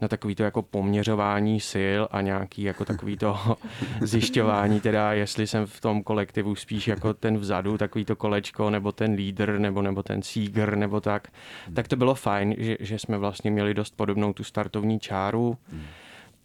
na 0.00 0.08
takový 0.08 0.34
to 0.34 0.42
jako 0.42 0.62
poměřování 0.62 1.60
sil 1.72 2.02
a 2.10 2.20
nějaký 2.20 2.62
jako 2.62 2.84
takový 2.84 3.16
to 3.16 3.56
zjišťování, 4.00 4.80
teda 4.80 5.12
jestli 5.12 5.46
jsem 5.46 5.66
v 5.66 5.80
tom 5.80 6.02
kolektivu 6.02 6.54
spíš 6.54 6.88
jako 6.88 7.14
ten 7.14 7.38
vzadu, 7.38 7.78
takový 7.78 8.04
to 8.04 8.16
kolečko, 8.16 8.70
nebo 8.70 8.92
ten 8.92 9.12
lídr, 9.12 9.58
nebo, 9.58 9.82
nebo 9.82 10.02
ten 10.02 10.22
sígr, 10.22 10.76
nebo 10.76 11.00
tak, 11.00 11.28
tak 11.74 11.88
to 11.88 11.96
bylo 11.96 12.14
fajn, 12.14 12.54
že, 12.58 12.76
že 12.80 12.98
jsme 12.98 13.18
vlastně 13.18 13.50
měli 13.50 13.74
dost 13.74 13.96
podobnou 13.96 14.32
tu 14.32 14.44
startovní 14.44 15.00
čáru. 15.00 15.56
Hmm 15.72 15.82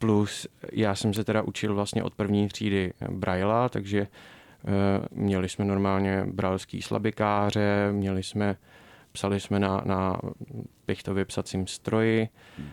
Plus 0.01 0.47
já 0.71 0.95
jsem 0.95 1.13
se 1.13 1.23
teda 1.23 1.41
učil 1.41 1.75
vlastně 1.75 2.03
od 2.03 2.15
první 2.15 2.47
třídy 2.47 2.93
Braila, 3.09 3.69
takže 3.69 4.07
měli 5.11 5.49
jsme 5.49 5.65
normálně 5.65 6.25
bralský 6.25 6.81
slabikáře, 6.81 7.89
měli 7.91 8.23
jsme, 8.23 8.55
psali 9.11 9.39
jsme 9.39 9.59
na, 9.59 9.81
na 9.85 10.19
pichtově 10.85 11.25
psacím 11.25 11.67
stroji, 11.67 12.29
hmm. 12.57 12.67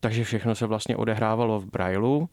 takže 0.00 0.24
všechno 0.24 0.54
se 0.54 0.66
vlastně 0.66 0.96
odehrávalo 0.96 1.60
v 1.60 1.66
Brailu. 1.66 2.28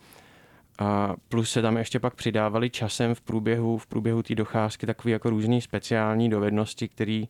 A 0.80 1.16
plus 1.30 1.52
se 1.52 1.62
tam 1.62 1.78
ještě 1.78 2.00
pak 2.00 2.16
přidávali 2.16 2.70
časem 2.70 3.16
v 3.16 3.22
průběhu, 3.22 3.78
v 3.78 3.88
průběhu 3.88 4.24
té 4.24 4.36
docházky 4.36 4.86
takové 4.86 5.12
jako 5.12 5.30
různé 5.30 5.62
speciální 5.62 6.30
dovednosti, 6.30 6.88
které 6.88 7.24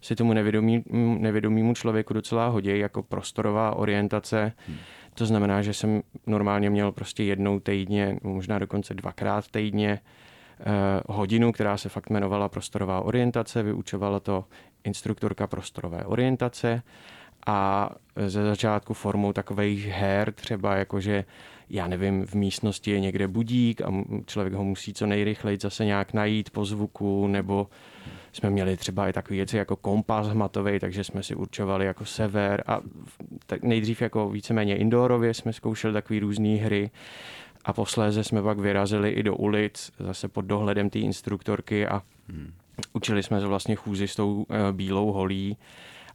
si 0.00 0.16
tomu 0.16 0.32
nevědomí, 0.32 0.84
nevědomímu 1.18 1.74
člověku 1.74 2.14
docela 2.14 2.48
hodí, 2.48 2.78
jako 2.78 3.02
prostorová 3.02 3.76
orientace, 3.76 4.52
hmm 4.68 4.76
to 5.18 5.26
znamená, 5.26 5.62
že 5.62 5.74
jsem 5.74 6.02
normálně 6.26 6.70
měl 6.70 6.92
prostě 6.92 7.24
jednou 7.24 7.60
týdně, 7.60 8.18
možná 8.22 8.58
dokonce 8.58 8.94
dvakrát 8.94 9.48
týdně 9.50 10.00
eh, 10.00 10.27
hodinu, 11.08 11.52
která 11.52 11.76
se 11.76 11.88
fakt 11.88 12.10
jmenovala 12.10 12.48
prostorová 12.48 13.00
orientace, 13.00 13.62
vyučovala 13.62 14.20
to 14.20 14.44
instruktorka 14.84 15.46
prostorové 15.46 16.04
orientace 16.04 16.82
a 17.46 17.90
ze 18.26 18.44
začátku 18.44 18.94
formou 18.94 19.32
takových 19.32 19.86
her, 19.86 20.32
třeba 20.32 20.76
jakože 20.76 21.24
já 21.70 21.88
nevím, 21.88 22.26
v 22.26 22.34
místnosti 22.34 22.90
je 22.90 23.00
někde 23.00 23.28
budík 23.28 23.80
a 23.80 23.92
člověk 24.26 24.54
ho 24.54 24.64
musí 24.64 24.94
co 24.94 25.06
nejrychleji 25.06 25.58
zase 25.60 25.84
nějak 25.84 26.12
najít 26.12 26.50
po 26.50 26.64
zvuku, 26.64 27.26
nebo 27.26 27.66
jsme 28.32 28.50
měli 28.50 28.76
třeba 28.76 29.08
i 29.08 29.12
takové 29.12 29.36
věci 29.36 29.56
jako 29.56 29.76
kompas 29.76 30.26
hmatový, 30.26 30.78
takže 30.78 31.04
jsme 31.04 31.22
si 31.22 31.34
určovali 31.34 31.86
jako 31.86 32.04
sever 32.04 32.64
a 32.66 32.80
tak 33.46 33.62
nejdřív 33.62 34.02
jako 34.02 34.30
víceméně 34.30 34.76
indoorově 34.76 35.34
jsme 35.34 35.52
zkoušeli 35.52 35.94
takové 35.94 36.20
různé 36.20 36.48
hry 36.48 36.90
a 37.68 37.72
posléze 37.72 38.24
jsme 38.24 38.42
pak 38.42 38.58
vyrazili 38.58 39.10
i 39.10 39.22
do 39.22 39.36
ulic, 39.36 39.92
zase 39.98 40.28
pod 40.28 40.44
dohledem 40.44 40.90
té 40.90 40.98
instruktorky 40.98 41.86
a 41.86 42.02
hmm. 42.28 42.52
učili 42.92 43.22
jsme 43.22 43.40
se 43.40 43.46
vlastně 43.46 43.74
chůzi 43.74 44.08
s 44.08 44.16
tou 44.16 44.46
eh, 44.50 44.72
bílou 44.72 45.12
holí 45.12 45.56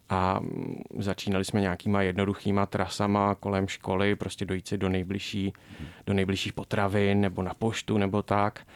a 0.08 0.40
mm, 0.40 0.82
začínali 0.98 1.44
jsme 1.44 1.60
nějakýma 1.60 2.02
jednoduchýma 2.02 2.66
trasama 2.66 3.34
kolem 3.34 3.68
školy, 3.68 4.16
prostě 4.16 4.44
dojít 4.44 4.68
si 4.68 4.78
do 4.78 4.88
nejbližší, 4.88 5.52
hmm. 5.78 5.88
do 6.06 6.14
nejbližších 6.14 6.52
potravin 6.52 7.20
nebo 7.20 7.42
na 7.42 7.54
poštu 7.54 7.98
nebo 7.98 8.22
tak 8.22 8.66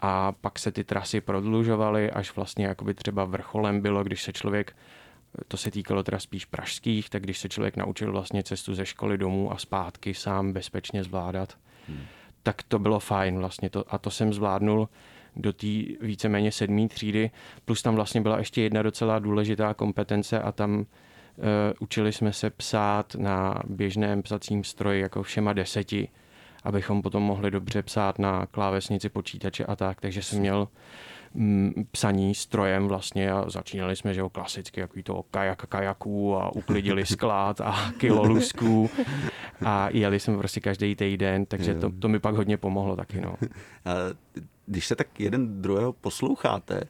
a 0.00 0.32
pak 0.32 0.58
se 0.58 0.72
ty 0.72 0.84
trasy 0.84 1.20
prodlužovaly, 1.20 2.10
až 2.10 2.36
vlastně 2.36 2.66
jakoby 2.66 2.94
třeba 2.94 3.24
vrcholem 3.24 3.80
bylo, 3.80 4.04
když 4.04 4.22
se 4.22 4.32
člověk 4.32 4.76
to 5.48 5.56
se 5.56 5.70
týkalo 5.70 6.02
teda 6.02 6.18
spíš 6.18 6.44
pražských, 6.44 7.10
tak 7.10 7.22
když 7.22 7.38
se 7.38 7.48
člověk 7.48 7.76
naučil 7.76 8.12
vlastně 8.12 8.42
cestu 8.42 8.74
ze 8.74 8.86
školy 8.86 9.18
domů 9.18 9.52
a 9.52 9.58
zpátky 9.58 10.14
sám 10.14 10.52
bezpečně 10.52 11.04
zvládat, 11.04 11.58
hmm. 11.88 12.04
Tak 12.42 12.62
to 12.62 12.78
bylo 12.78 13.00
fajn 13.00 13.38
vlastně 13.38 13.70
to, 13.70 13.84
a 13.94 13.98
to 13.98 14.10
jsem 14.10 14.32
zvládnul 14.32 14.88
do 15.36 15.52
té 15.52 15.66
víceméně 16.00 16.52
sedmé 16.52 16.88
třídy, 16.88 17.30
plus 17.64 17.82
tam 17.82 17.94
vlastně 17.94 18.20
byla 18.20 18.38
ještě 18.38 18.62
jedna 18.62 18.82
docela 18.82 19.18
důležitá 19.18 19.74
kompetence 19.74 20.40
a 20.40 20.52
tam 20.52 20.78
uh, 20.78 20.84
učili 21.80 22.12
jsme 22.12 22.32
se 22.32 22.50
psát 22.50 23.14
na 23.14 23.62
běžném 23.68 24.22
psacím 24.22 24.64
stroji 24.64 25.00
jako 25.00 25.22
všema 25.22 25.52
deseti, 25.52 26.08
abychom 26.64 27.02
potom 27.02 27.22
mohli 27.22 27.50
dobře 27.50 27.82
psát 27.82 28.18
na 28.18 28.46
klávesnici 28.46 29.08
počítače 29.08 29.64
a 29.64 29.76
tak, 29.76 30.00
takže 30.00 30.22
jsem 30.22 30.38
měl 30.38 30.68
mm, 31.38 31.72
psaní 31.90 32.34
strojem 32.34 32.88
vlastně 32.88 33.32
a 33.32 33.50
začínali 33.50 33.96
jsme, 33.96 34.14
že 34.14 34.20
jo, 34.20 34.28
klasicky, 34.28 34.80
jaký 34.80 35.02
to 35.02 35.24
kajak 35.30 35.66
kajaků 35.66 36.36
a 36.36 36.56
uklidili 36.56 37.06
sklad 37.16 37.60
a 37.60 37.92
kilo 37.98 38.22
lusků 38.22 38.90
a 39.64 39.88
jeli 39.90 40.20
jsme 40.20 40.38
prostě 40.38 40.60
každý 40.60 40.96
týden, 40.96 41.46
takže 41.46 41.74
to, 41.74 41.90
to 41.98 42.08
mi 42.08 42.18
pak 42.18 42.34
hodně 42.34 42.56
pomohlo 42.56 42.96
taky, 42.96 43.20
no. 43.20 43.34
Když 44.66 44.86
se 44.86 44.96
tak 44.96 45.20
jeden 45.20 45.62
druhého 45.62 45.92
posloucháte, 45.92 46.80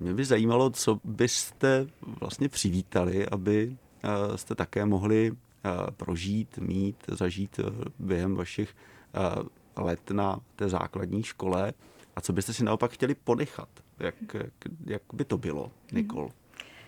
mě 0.00 0.14
by 0.14 0.24
zajímalo, 0.24 0.70
co 0.70 1.00
byste 1.04 1.86
vlastně 2.20 2.48
přivítali, 2.48 3.26
aby 3.26 3.76
eh, 4.02 4.38
jste 4.38 4.54
také 4.54 4.84
mohli 4.84 5.32
eh, 5.32 5.70
prožít, 5.90 6.58
mít, 6.58 6.96
zažít 7.08 7.60
eh, 7.60 7.84
během 7.98 8.34
vašich 8.34 8.74
let 9.76 10.10
na 10.10 10.40
té 10.56 10.68
základní 10.68 11.22
škole 11.22 11.72
a 12.18 12.20
co 12.20 12.32
byste 12.32 12.52
si 12.52 12.64
naopak 12.64 12.90
chtěli 12.90 13.14
ponechat? 13.14 13.68
Jak, 13.98 14.14
jak, 14.34 14.52
jak 14.86 15.02
by 15.12 15.24
to 15.24 15.38
bylo, 15.38 15.70
Nikol? 15.92 16.30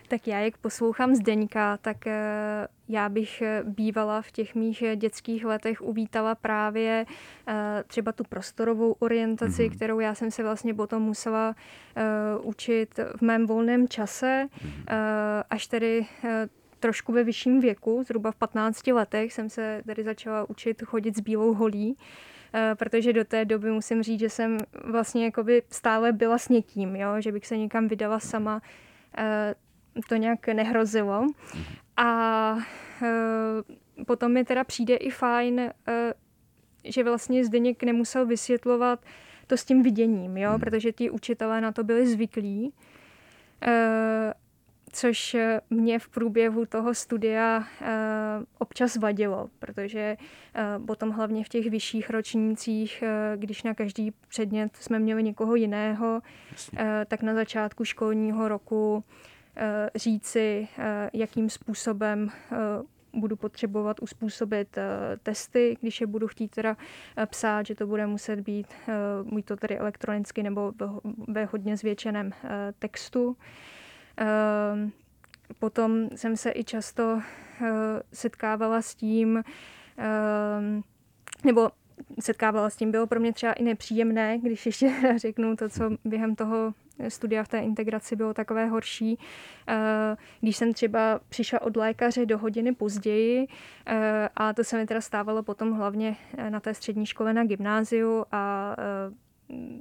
Tak 0.08 0.26
já, 0.26 0.38
jak 0.38 0.58
poslouchám 0.58 1.14
Zdeňka, 1.14 1.76
tak 1.76 2.06
eh, 2.06 2.68
já 2.88 3.08
bych 3.08 3.42
eh, 3.42 3.62
bývala 3.64 4.22
v 4.22 4.30
těch 4.30 4.54
mých 4.54 4.82
eh, 4.82 4.96
dětských 4.96 5.44
letech 5.44 5.82
uvítala 5.82 6.34
právě 6.34 7.06
třeba 7.86 8.12
tu 8.12 8.24
prostorovou 8.24 8.92
orientaci, 8.92 9.68
mm-hmm. 9.68 9.76
kterou 9.76 10.00
já 10.00 10.14
jsem 10.14 10.30
se 10.30 10.42
vlastně 10.42 10.74
potom 10.74 11.02
musela 11.02 11.54
učit 12.42 13.00
v 13.16 13.22
mém 13.22 13.46
volném 13.46 13.88
čase, 13.88 14.48
mm-hmm. 14.48 14.94
až 15.50 15.66
tedy 15.66 16.06
trošku 16.80 17.12
ve 17.12 17.24
vyšším 17.24 17.60
věku, 17.60 18.02
zhruba 18.06 18.30
v 18.30 18.36
15 18.36 18.86
letech 18.86 19.32
jsem 19.32 19.48
se 19.48 19.82
tady 19.86 20.04
začala 20.04 20.50
učit 20.50 20.82
chodit 20.82 21.16
s 21.16 21.20
bílou 21.20 21.54
holí. 21.54 21.96
Eh, 22.54 22.74
protože 22.74 23.12
do 23.12 23.24
té 23.24 23.44
doby 23.44 23.70
musím 23.70 24.02
říct, 24.02 24.20
že 24.20 24.30
jsem 24.30 24.58
vlastně 24.84 25.24
jakoby 25.24 25.62
stále 25.70 26.12
byla 26.12 26.38
s 26.38 26.48
někým, 26.48 26.96
jo? 26.96 27.20
že 27.20 27.32
bych 27.32 27.46
se 27.46 27.56
někam 27.56 27.88
vydala 27.88 28.20
sama, 28.20 28.62
eh, 29.18 29.54
to 30.08 30.16
nějak 30.16 30.48
nehrozilo. 30.48 31.26
A 31.96 32.56
eh, 33.02 34.04
potom 34.06 34.32
mi 34.32 34.44
teda 34.44 34.64
přijde 34.64 34.96
i 34.96 35.10
fajn, 35.10 35.70
že 36.84 37.04
vlastně 37.04 37.44
Zdeněk 37.44 37.82
nemusel 37.82 38.26
vysvětlovat 38.26 39.04
to 39.46 39.56
s 39.56 39.64
tím 39.64 39.82
viděním, 39.82 40.36
jo? 40.36 40.50
Hmm. 40.50 40.60
protože 40.60 40.92
ti 40.92 41.10
učitelé 41.10 41.60
na 41.60 41.72
to 41.72 41.84
byli 41.84 42.06
zvyklí 42.06 42.72
což 44.92 45.34
eh, 45.34 45.60
mě 45.70 45.98
v 45.98 46.08
průběhu 46.08 46.66
toho 46.66 46.94
studia 46.94 47.64
eh, 47.80 47.86
občas 48.58 48.96
vadilo, 48.96 49.50
protože 49.58 50.16
eh, 50.54 50.78
potom 50.86 51.10
hlavně 51.10 51.44
v 51.44 51.48
těch 51.48 51.70
vyšších 51.70 52.10
ročnících, 52.10 53.04
když 53.36 53.62
na 53.62 53.74
každý 53.74 54.12
předmět 54.28 54.76
jsme 54.76 54.98
měli 54.98 55.22
někoho 55.22 55.54
jiného, 55.54 56.20
tak 57.06 57.22
na 57.22 57.34
začátku 57.34 57.84
školního 57.84 58.48
roku 58.48 59.04
říci, 59.94 60.68
jakým 61.12 61.50
způsobem 61.50 62.30
budu 63.12 63.36
potřebovat 63.36 64.00
uspůsobit 64.00 64.78
testy, 65.22 65.76
když 65.80 66.00
je 66.00 66.06
budu 66.06 66.28
chtít 66.28 66.48
teda 66.48 66.76
psát, 67.26 67.66
že 67.66 67.74
to 67.74 67.86
bude 67.86 68.06
muset 68.06 68.40
být, 68.40 68.66
buď 69.22 69.44
to 69.44 69.56
tedy 69.56 69.78
elektronicky 69.78 70.42
nebo 70.42 70.72
ve 71.28 71.44
hodně 71.44 71.76
zvětšeném 71.76 72.30
textu. 72.78 73.36
Ehm, 74.16 74.92
potom 75.58 76.08
jsem 76.16 76.36
se 76.36 76.52
i 76.54 76.64
často 76.64 77.20
eh, 77.60 77.68
setkávala 78.12 78.82
s 78.82 78.94
tím, 78.94 79.44
ehm, 79.96 80.82
nebo 81.44 81.70
setkávala 82.20 82.70
s 82.70 82.76
tím, 82.76 82.90
bylo 82.90 83.06
pro 83.06 83.20
mě 83.20 83.32
třeba 83.32 83.52
i 83.52 83.62
nepříjemné, 83.62 84.38
když 84.38 84.66
ještě 84.66 84.92
řeknu 85.16 85.56
to, 85.56 85.68
co 85.68 85.90
během 86.04 86.36
toho 86.36 86.74
studia 87.08 87.44
v 87.44 87.48
té 87.48 87.58
integraci 87.58 88.16
bylo 88.16 88.34
takové 88.34 88.66
horší. 88.66 89.18
Eh, 89.68 90.16
když 90.40 90.56
jsem 90.56 90.72
třeba 90.72 91.20
přišla 91.28 91.62
od 91.62 91.76
lékaře 91.76 92.26
do 92.26 92.38
hodiny 92.38 92.74
později, 92.74 93.46
eh, 93.86 94.28
a 94.36 94.52
to 94.52 94.64
se 94.64 94.76
mi 94.76 94.86
teda 94.86 95.00
stávalo 95.00 95.42
potom 95.42 95.72
hlavně 95.72 96.16
na 96.48 96.60
té 96.60 96.74
střední 96.74 97.06
škole 97.06 97.32
na 97.32 97.44
gymnáziu 97.44 98.24
a 98.32 98.76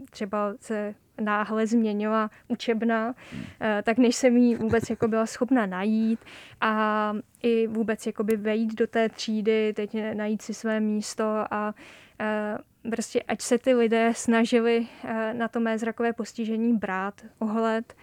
třeba 0.10 0.53
se 0.60 0.95
náhle 1.21 1.67
změnila 1.67 2.29
učebna, 2.47 3.15
eh, 3.62 3.82
tak 3.86 3.97
než 3.97 4.15
jsem 4.15 4.38
ji 4.38 4.55
vůbec 4.55 4.89
jako 4.89 5.08
byla 5.08 5.25
schopna 5.25 5.65
najít 5.65 6.19
a 6.62 7.13
i 7.43 7.67
vůbec 7.67 8.05
jakoby 8.05 8.38
vejít 8.38 8.75
do 8.75 8.88
té 8.88 9.10
třídy, 9.10 9.73
teď 9.73 9.97
najít 10.13 10.41
si 10.41 10.53
své 10.53 10.79
místo 10.79 11.23
a 11.51 11.75
eh, 12.19 12.58
prostě 12.91 13.21
ať 13.21 13.41
se 13.41 13.58
ty 13.58 13.73
lidé 13.73 14.12
snažili 14.15 14.88
eh, 15.03 15.34
na 15.34 15.47
to 15.47 15.60
mé 15.60 15.77
zrakové 15.77 16.13
postižení 16.13 16.77
brát 16.77 17.25
ohled, 17.39 17.93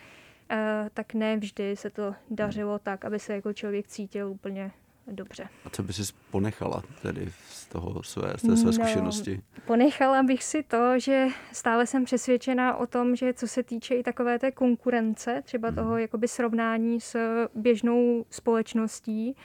tak 0.95 1.15
ne 1.15 1.37
vždy 1.37 1.77
se 1.77 1.91
to 1.91 2.15
dařilo 2.31 2.79
tak, 2.79 3.05
aby 3.05 3.19
se 3.19 3.35
jako 3.35 3.53
člověk 3.53 3.89
cítil 3.89 4.31
úplně 4.31 4.71
dobře. 5.13 5.49
A 5.65 5.71
co 5.71 5.83
by 5.83 5.93
si 5.93 6.03
ponechala 6.31 6.83
tedy 7.03 7.33
z, 7.49 7.67
toho 7.67 8.03
své, 8.03 8.33
z 8.37 8.43
té 8.43 8.57
své 8.57 8.67
no, 8.67 8.73
zkušenosti? 8.73 9.43
Ponechala 9.67 10.23
bych 10.23 10.45
si 10.45 10.63
to, 10.63 10.99
že 10.99 11.27
stále 11.53 11.87
jsem 11.87 12.05
přesvědčená 12.05 12.77
o 12.77 12.87
tom, 12.87 13.17
že 13.17 13.33
co 13.33 13.49
se 13.49 13.63
týče 13.63 13.95
i 13.95 14.03
takové 14.03 14.39
té 14.39 14.53
konkurence, 14.53 15.43
třeba 15.45 15.69
hmm. 15.69 15.77
toho 15.77 15.99
jakoby 15.99 16.29
srovnání 16.29 17.01
s 17.01 17.17
běžnou 17.55 18.25
společností, 18.31 19.37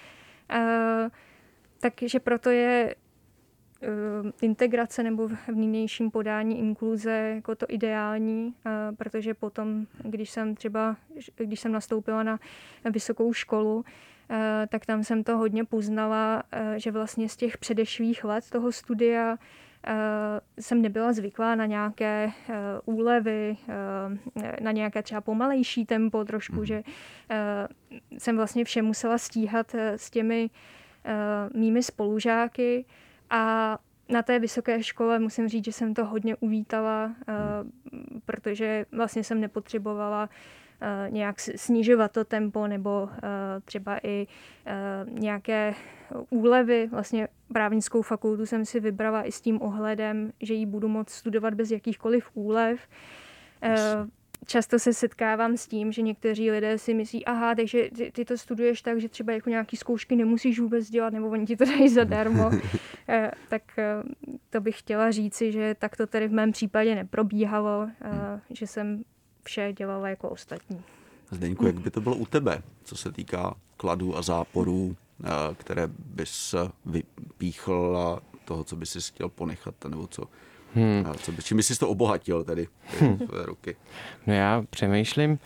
uh, 0.52 0.58
takže 1.80 2.20
proto 2.20 2.50
je 2.50 2.96
uh, 3.82 4.30
integrace 4.42 5.04
nebo 5.04 5.28
v 5.28 5.52
nynějším 5.52 6.12
podání 6.12 6.60
inkluze 6.60 7.12
jako 7.12 7.56
to 7.56 7.66
ideální, 7.70 8.46
uh, 8.46 8.96
protože 8.96 9.34
potom, 9.34 9.86
když 10.04 10.30
jsem 10.30 10.56
třeba, 10.56 10.96
když 11.36 11.60
jsem 11.60 11.72
nastoupila 11.72 12.24
na 12.24 12.40
vysokou 12.92 13.34
školu, 13.34 13.86
Eh, 13.86 14.11
tak 14.68 14.86
tam 14.86 15.04
jsem 15.04 15.24
to 15.24 15.38
hodně 15.38 15.66
poznala, 15.66 16.44
eh, 16.52 16.74
že 16.78 16.92
vlastně 16.92 17.30
z 17.30 17.36
těch 17.36 17.58
předešlých 17.58 18.24
let 18.24 18.50
toho 18.50 18.72
studia 18.72 19.38
eh, 19.88 19.92
jsem 20.62 20.82
nebyla 20.82 21.14
zvyklá 21.14 21.56
na 21.56 21.66
nějaké 21.66 22.32
úlevy, 22.86 23.58
na 24.62 24.72
nějaké 24.72 25.04
třeba 25.04 25.22
pomalejší 25.22 25.86
tempo 25.86 26.26
trošku, 26.26 26.56
mm. 26.56 26.66
že 26.66 26.84
jsem 28.18 28.36
vlastně 28.38 28.66
vše 28.66 28.82
musela 28.82 29.18
stíhat 29.18 29.76
s 29.76 30.10
těmi 30.10 30.50
mými 31.54 31.84
spolužáky 31.84 32.86
a 33.30 33.78
na 34.10 34.22
té 34.22 34.40
vysoké 34.40 34.84
škole 34.84 35.20
musím 35.20 35.48
říct, 35.48 35.66
že 35.66 35.72
jsem 35.72 35.94
to 35.94 36.06
hodně 36.06 36.36
uvítala, 36.36 37.08
mhm. 37.08 38.22
protože 38.26 38.86
vlastně 38.92 39.24
jsem 39.24 39.42
nepotřebovala 39.42 40.30
Eh, 40.30 40.30
nějak 41.10 41.40
snižovat 41.40 42.12
to 42.12 42.26
tempo 42.26 42.68
nebo 42.68 43.10
eh, 43.12 43.20
třeba 43.66 44.00
i 44.04 44.28
eh, 44.66 44.76
nějaké 45.10 45.74
úlevy. 46.30 46.88
Vlastně 46.92 47.28
právnickou 47.54 48.02
fakultu 48.02 48.46
jsem 48.46 48.66
si 48.66 48.80
vybrala 48.80 49.24
i 49.24 49.32
s 49.32 49.42
tím 49.42 49.62
ohledem, 49.62 50.32
že 50.42 50.54
ji 50.54 50.66
budu 50.66 50.88
moct 50.88 51.10
studovat 51.10 51.54
bez 51.54 51.72
jakýchkoliv 51.72 52.30
úlev. 52.34 52.80
Často 54.46 54.80
se 54.80 54.94
setkávám 54.94 55.58
s 55.58 55.68
tím, 55.68 55.92
že 55.92 56.02
někteří 56.02 56.52
lidé 56.52 56.78
si 56.78 56.94
myslí, 56.94 57.26
aha, 57.26 57.56
takže 57.56 57.90
ty, 57.96 58.12
ty 58.12 58.26
to 58.26 58.38
studuješ 58.38 58.82
tak, 58.82 59.02
že 59.02 59.10
třeba 59.10 59.34
jako 59.34 59.50
nějaký 59.50 59.78
zkoušky 59.78 60.16
nemusíš 60.16 60.60
vůbec 60.60 60.90
dělat, 60.90 61.14
nebo 61.14 61.28
oni 61.28 61.46
ti 61.46 61.58
to 61.58 61.66
dají 61.66 61.90
zadarmo. 61.90 62.52
tak 63.50 63.62
to 64.50 64.62
bych 64.62 64.80
chtěla 64.80 65.12
říci, 65.12 65.52
že 65.52 65.76
tak 65.80 65.98
to 65.98 66.08
tedy 66.08 66.28
v 66.28 66.34
mém 66.34 66.52
případě 66.52 66.96
neprobíhalo, 66.96 67.90
že 68.50 68.68
jsem 68.68 69.04
vše 69.44 69.74
dělala 69.78 70.10
jako 70.10 70.30
ostatní. 70.30 70.82
Zdeňku, 71.32 71.66
jak 71.66 71.80
by 71.80 71.92
to 71.92 72.02
bylo 72.02 72.16
u 72.16 72.26
tebe, 72.26 72.64
co 72.84 72.96
se 72.96 73.12
týká 73.12 73.56
kladů 73.78 74.18
a 74.18 74.22
záporů, 74.22 74.96
eh, 75.24 75.30
které 75.58 75.88
bys 75.88 76.56
vypíchl 76.86 77.98
a 77.98 78.22
toho, 78.46 78.64
co 78.64 78.76
bys 78.76 78.90
si 78.90 79.00
chtěl 79.02 79.30
ponechat, 79.30 79.76
nebo 79.90 80.08
co, 80.08 80.24
hmm. 80.74 81.06
co 81.18 81.32
by, 81.32 81.44
čím 81.44 81.58
bys 81.58 81.68
si 81.68 81.80
to 81.80 81.90
obohatil 81.90 82.44
tedy 82.44 82.68
hmm. 83.00 83.18
v 83.18 83.46
ruky? 83.46 83.76
No 84.28 84.34
já 84.34 84.64
přemýšlím, 84.70 85.40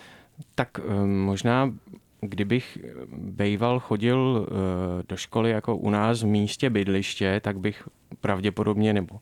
tak 0.55 0.79
eh, 0.79 1.05
možná 1.05 1.73
kdybych 2.21 2.77
bejval 3.17 3.79
chodil 3.79 4.47
eh, 4.47 5.03
do 5.09 5.17
školy 5.17 5.51
jako 5.51 5.75
u 5.75 5.89
nás 5.89 6.23
v 6.23 6.25
místě 6.25 6.69
bydliště, 6.69 7.41
tak 7.43 7.59
bych 7.59 7.87
pravděpodobně 8.21 8.93
nebo 8.93 9.19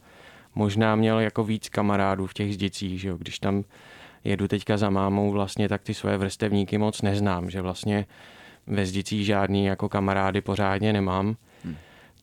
možná 0.55 0.95
měl 0.95 1.19
jako 1.19 1.43
víc 1.43 1.69
kamarádů 1.69 2.27
v 2.27 2.33
těch 2.33 2.53
zdicích, 2.53 3.01
že 3.01 3.09
jo? 3.09 3.17
když 3.17 3.39
tam 3.39 3.63
jedu 4.23 4.47
teďka 4.47 4.77
za 4.77 4.89
mámou 4.89 5.31
vlastně, 5.31 5.69
tak 5.69 5.83
ty 5.83 5.93
svoje 5.93 6.17
vrstevníky 6.17 6.77
moc 6.77 7.01
neznám, 7.01 7.49
že 7.49 7.61
vlastně 7.61 8.05
ve 8.67 8.85
Zdicích 8.85 9.25
žádný 9.25 9.65
jako 9.65 9.89
kamarády 9.89 10.41
pořádně 10.41 10.93
nemám. 10.93 11.35
Hmm. 11.65 11.75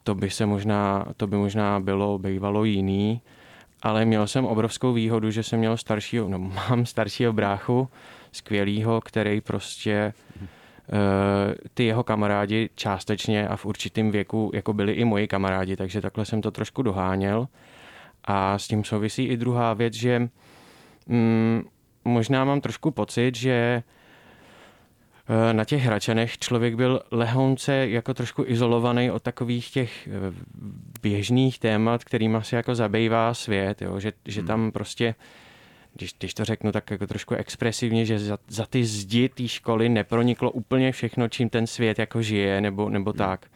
To 0.05 0.15
by 0.15 0.31
se 0.31 0.47
možná, 0.47 1.07
to 1.17 1.27
by 1.27 1.37
možná 1.37 1.81
bylo, 1.81 2.19
bývalo 2.19 2.65
jiný, 2.65 3.21
ale 3.83 4.05
měl 4.05 4.27
jsem 4.27 4.45
obrovskou 4.45 4.93
výhodu, 4.93 5.31
že 5.31 5.43
jsem 5.43 5.59
měl 5.59 5.77
staršího, 5.77 6.29
no 6.29 6.39
mám 6.39 6.87
staršího 6.87 7.33
bráchu, 7.33 7.89
skvělýho, 8.33 9.01
který 9.01 9.41
prostě 9.41 10.13
hmm. 10.39 10.49
uh, 10.93 11.55
ty 11.75 11.85
jeho 11.85 12.05
kamarádi 12.05 12.71
částečně 12.75 13.49
a 13.49 13.57
v 13.57 13.67
určitém 13.67 14.11
věku 14.11 14.51
jako 14.55 14.73
byli 14.73 14.93
i 14.93 15.05
moji 15.05 15.29
kamarádi, 15.29 15.77
takže 15.77 16.01
takhle 16.01 16.25
jsem 16.25 16.43
to 16.43 16.51
trošku 16.51 16.83
doháněl. 16.83 17.49
A 18.25 18.59
s 18.59 18.69
tím 18.69 18.85
souvisí 18.85 19.25
i 19.25 19.37
druhá 19.37 19.75
věc, 19.75 19.95
že 19.95 20.29
mm, 21.07 21.63
možná 22.05 22.45
mám 22.45 22.61
trošku 22.61 22.91
pocit, 22.91 23.37
že 23.37 23.83
Eh, 25.31 25.55
na 25.55 25.65
těch 25.65 25.83
Hračanech 25.83 26.39
člověk 26.39 26.75
byl 26.75 27.01
lehonce 27.11 27.89
jako 27.89 28.15
trošku 28.15 28.45
izolovaný 28.47 29.11
od 29.11 29.23
takových 29.23 29.71
těch 29.71 30.09
eh, 30.09 30.11
běžných 31.03 31.59
témat, 31.59 32.05
kterým 32.05 32.37
asi 32.37 32.55
jako 32.55 32.75
zabývá 32.75 33.35
svět, 33.35 33.83
jo? 33.83 34.01
Že, 34.01 34.13
že 34.25 34.41
hmm. 34.41 34.47
tam 34.47 34.73
prostě 34.73 35.15
když, 35.95 36.15
když 36.19 36.35
to 36.35 36.45
řeknu 36.45 36.73
tak 36.73 36.91
jako 36.91 37.07
trošku 37.07 37.35
expresivně, 37.35 38.07
že 38.07 38.19
za, 38.19 38.39
za 38.49 38.67
ty 38.67 38.85
zdi 38.85 39.29
té 39.29 39.49
školy 39.49 39.89
neproniklo 39.89 40.51
úplně 40.51 40.93
všechno, 40.93 41.29
čím 41.29 41.49
ten 41.49 41.67
svět 41.67 41.99
jako 41.99 42.23
žije, 42.23 42.61
nebo, 42.61 42.89
nebo 42.89 43.11
hmm. 43.11 43.19
tak. 43.19 43.47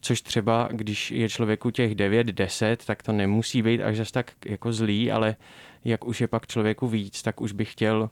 Což 0.00 0.22
třeba, 0.22 0.68
když 0.72 1.10
je 1.10 1.28
člověku 1.28 1.70
těch 1.70 1.94
9-10, 1.94 2.76
tak 2.86 3.02
to 3.02 3.12
nemusí 3.12 3.62
být 3.62 3.82
až 3.82 3.96
zase 3.96 4.12
tak 4.12 4.32
jako 4.46 4.72
zlý, 4.72 5.12
ale 5.12 5.36
jak 5.84 6.04
už 6.04 6.20
je 6.20 6.28
pak 6.28 6.46
člověku 6.46 6.88
víc, 6.88 7.22
tak 7.22 7.40
už 7.40 7.52
bych 7.52 7.72
chtěl 7.72 8.10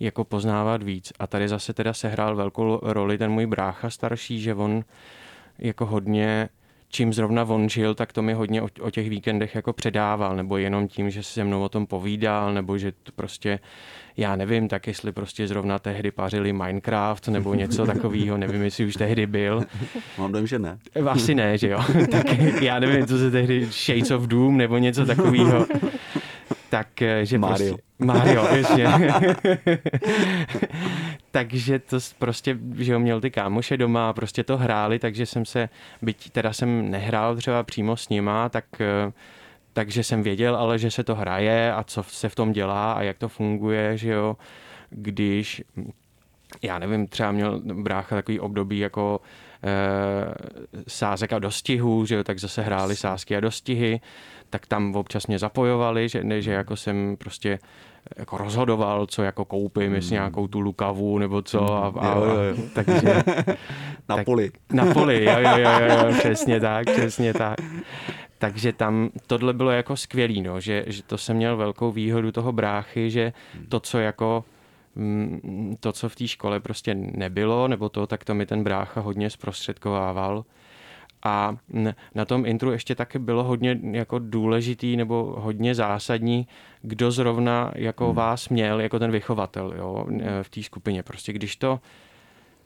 jako 0.00 0.24
poznávat 0.24 0.82
víc. 0.82 1.12
A 1.18 1.26
tady 1.26 1.48
zase 1.48 1.72
teda 1.72 1.92
sehrál 1.92 2.36
velkou 2.36 2.80
roli 2.82 3.18
ten 3.18 3.30
můj 3.30 3.46
brácha 3.46 3.90
starší, 3.90 4.40
že 4.40 4.54
on 4.54 4.84
jako 5.58 5.86
hodně 5.86 6.48
čím 6.90 7.12
zrovna 7.12 7.42
on 7.42 7.68
žil, 7.68 7.94
tak 7.94 8.12
to 8.12 8.22
mi 8.22 8.32
hodně 8.32 8.62
o, 8.62 8.68
o 8.80 8.90
těch 8.90 9.10
víkendech 9.10 9.54
jako 9.54 9.72
předával, 9.72 10.36
nebo 10.36 10.56
jenom 10.56 10.88
tím, 10.88 11.10
že 11.10 11.22
se 11.22 11.44
mnou 11.44 11.62
o 11.62 11.68
tom 11.68 11.86
povídal, 11.86 12.54
nebo 12.54 12.78
že 12.78 12.92
to 12.92 13.12
prostě, 13.12 13.58
já 14.16 14.36
nevím, 14.36 14.68
tak 14.68 14.86
jestli 14.86 15.12
prostě 15.12 15.48
zrovna 15.48 15.78
tehdy 15.78 16.10
pařili 16.10 16.52
Minecraft, 16.52 17.28
nebo 17.28 17.54
něco 17.54 17.86
takového, 17.94 18.36
nevím, 18.36 18.62
jestli 18.62 18.86
už 18.86 18.94
tehdy 18.94 19.26
byl. 19.26 19.62
Mám 20.18 20.32
dojem, 20.32 20.46
že 20.46 20.58
ne. 20.58 20.78
Asi 21.06 21.34
ne, 21.34 21.58
že 21.58 21.68
jo. 21.68 21.80
tak 22.10 22.26
já 22.62 22.78
nevím, 22.78 23.06
co 23.06 23.18
se 23.18 23.30
tehdy 23.30 23.66
Shades 23.66 24.10
of 24.10 24.22
Doom, 24.22 24.56
nebo 24.56 24.78
něco 24.78 25.06
takového 25.06 25.66
tak 26.70 27.02
eh, 27.02 27.26
že 27.26 27.38
Mario. 27.38 27.76
Prostě, 27.76 27.84
Mario, 27.98 28.46
ještě. 28.54 28.88
takže 31.30 31.78
to 31.78 31.98
prostě, 32.18 32.58
že 32.78 32.94
ho 32.94 33.00
měl 33.00 33.20
ty 33.20 33.30
kámoše 33.30 33.76
doma 33.76 34.08
a 34.08 34.12
prostě 34.12 34.44
to 34.44 34.56
hráli, 34.56 34.98
takže 34.98 35.26
jsem 35.26 35.44
se, 35.44 35.68
byť 36.02 36.30
teda 36.30 36.52
jsem 36.52 36.90
nehrál 36.90 37.36
třeba 37.36 37.62
přímo 37.62 37.96
s 37.96 38.08
nima, 38.08 38.48
tak 38.48 38.64
eh, 38.80 39.12
takže 39.72 40.04
jsem 40.04 40.22
věděl, 40.22 40.56
ale 40.56 40.78
že 40.78 40.90
se 40.90 41.04
to 41.04 41.14
hraje 41.14 41.72
a 41.72 41.84
co 41.84 42.02
se 42.02 42.28
v 42.28 42.34
tom 42.34 42.52
dělá 42.52 42.92
a 42.92 43.02
jak 43.02 43.18
to 43.18 43.28
funguje, 43.28 43.96
že 43.96 44.10
jo, 44.12 44.36
když 44.90 45.62
já 46.62 46.78
nevím, 46.78 47.06
třeba 47.06 47.32
měl 47.32 47.60
brácha 47.64 48.16
takový 48.16 48.40
období 48.40 48.78
jako 48.78 49.20
e, 49.64 49.72
sázek 50.88 51.32
a 51.32 51.38
dostihu, 51.38 52.06
že 52.06 52.14
jo, 52.14 52.24
tak 52.24 52.38
zase 52.38 52.62
hráli 52.62 52.96
sázky 52.96 53.36
a 53.36 53.40
dostihy, 53.40 54.00
tak 54.50 54.66
tam 54.66 54.96
občas 54.96 55.26
mě 55.26 55.38
zapojovali, 55.38 56.08
že, 56.08 56.24
ne, 56.24 56.42
že 56.42 56.52
jako 56.52 56.76
jsem 56.76 57.16
prostě 57.18 57.58
jako 58.16 58.38
rozhodoval, 58.38 59.06
co 59.06 59.22
jako 59.22 59.44
koupím, 59.44 59.94
jestli 59.94 60.08
hmm. 60.08 60.22
nějakou 60.22 60.46
tu 60.46 60.60
lukavu 60.60 61.18
nebo 61.18 61.42
co. 61.42 61.74
A, 61.74 61.92
a, 62.00 62.14
jo, 62.16 62.24
jo, 62.24 62.40
jo. 62.40 62.56
Takže, 62.74 63.02
na 64.08 64.16
tak, 64.16 64.24
poli. 64.24 64.50
Na 64.72 64.94
poli, 64.94 65.24
jo, 65.24 65.32
jo, 65.38 65.56
jo, 65.56 65.70
jo, 65.88 66.14
přesně 66.18 66.60
tak, 66.60 66.90
přesně 66.90 67.34
tak. 67.34 67.58
Takže 68.38 68.72
tam 68.72 69.10
tohle 69.26 69.52
bylo 69.52 69.70
jako 69.70 69.96
skvělý, 69.96 70.42
no, 70.42 70.60
že, 70.60 70.84
že 70.86 71.02
to 71.02 71.18
jsem 71.18 71.36
měl 71.36 71.56
velkou 71.56 71.92
výhodu 71.92 72.32
toho 72.32 72.52
bráchy, 72.52 73.10
že 73.10 73.32
to, 73.68 73.80
co 73.80 73.98
jako 73.98 74.44
mm, 74.94 75.76
to, 75.80 75.92
co 75.92 76.08
v 76.08 76.16
té 76.16 76.28
škole 76.28 76.60
prostě 76.60 76.94
nebylo, 76.94 77.68
nebo 77.68 77.88
to, 77.88 78.06
tak 78.06 78.24
to 78.24 78.34
mi 78.34 78.46
ten 78.46 78.64
brácha 78.64 79.00
hodně 79.00 79.30
zprostředkovával. 79.30 80.44
A 81.22 81.56
na 82.14 82.24
tom 82.24 82.46
intru 82.46 82.72
ještě 82.72 82.94
taky 82.94 83.18
bylo 83.18 83.44
hodně 83.44 83.80
jako 83.90 84.18
důležitý 84.18 84.96
nebo 84.96 85.34
hodně 85.38 85.74
zásadní, 85.74 86.46
kdo 86.82 87.10
zrovna 87.10 87.72
jako 87.74 88.06
hmm. 88.06 88.14
vás 88.14 88.48
měl 88.48 88.80
jako 88.80 88.98
ten 88.98 89.10
vychovatel 89.10 89.74
jo, 89.76 90.06
v 90.42 90.50
té 90.50 90.62
skupině. 90.62 91.02
Prostě 91.02 91.32
když 91.32 91.56
to, 91.56 91.80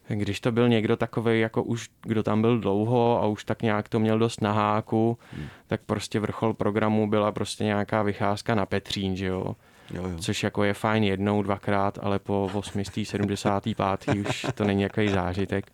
když 0.09 0.41
to 0.41 0.53
byl 0.53 0.69
někdo 0.69 0.97
takový, 0.97 1.41
jako 1.41 1.63
už, 1.63 1.89
kdo 2.03 2.23
tam 2.23 2.41
byl 2.41 2.61
dlouho 2.61 3.23
a 3.23 3.27
už 3.27 3.45
tak 3.45 3.63
nějak 3.63 3.89
to 3.89 4.01
měl 4.01 4.19
dost 4.19 4.41
na 4.41 4.53
háku, 4.53 5.19
hmm. 5.33 5.47
tak 5.67 5.81
prostě 5.87 6.21
vrchol 6.21 6.55
programu 6.55 7.11
byla 7.11 7.33
prostě 7.33 7.65
nějaká 7.65 8.03
vycházka 8.03 8.55
na 8.55 8.67
Petřín, 8.67 9.17
že 9.17 9.27
jo. 9.27 9.57
Jo, 9.91 10.03
jo. 10.03 10.19
Což 10.19 10.43
jako 10.43 10.65
je 10.65 10.75
fajn 10.75 11.05
jednou, 11.05 11.43
dvakrát, 11.43 11.99
ale 12.03 12.19
po 12.19 12.51
875. 12.55 14.15
už 14.29 14.47
to 14.55 14.65
není 14.65 14.79
nějaký 14.79 15.09
zážitek. 15.09 15.73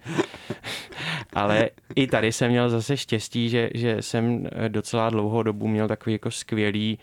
Ale 1.33 1.71
i 1.95 2.07
tady 2.07 2.33
jsem 2.33 2.51
měl 2.51 2.71
zase 2.71 2.97
štěstí, 2.97 3.49
že, 3.49 3.71
že 3.75 4.03
jsem 4.03 4.47
docela 4.69 5.11
dlouhou 5.11 5.43
dobu 5.43 5.69
měl 5.69 5.89
takový 5.89 6.13
jako 6.13 6.31
skvělý 6.31 6.99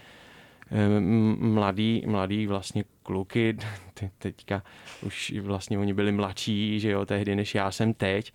mladý, 1.37 2.03
mladý 2.07 2.47
vlastně 2.47 2.83
kluky, 3.03 3.57
teďka 4.17 4.63
už 5.01 5.33
vlastně 5.41 5.79
oni 5.79 5.93
byli 5.93 6.11
mladší, 6.11 6.79
že 6.79 6.91
jo, 6.91 7.05
tehdy 7.05 7.35
než 7.35 7.55
já 7.55 7.71
jsem 7.71 7.93
teď, 7.93 8.33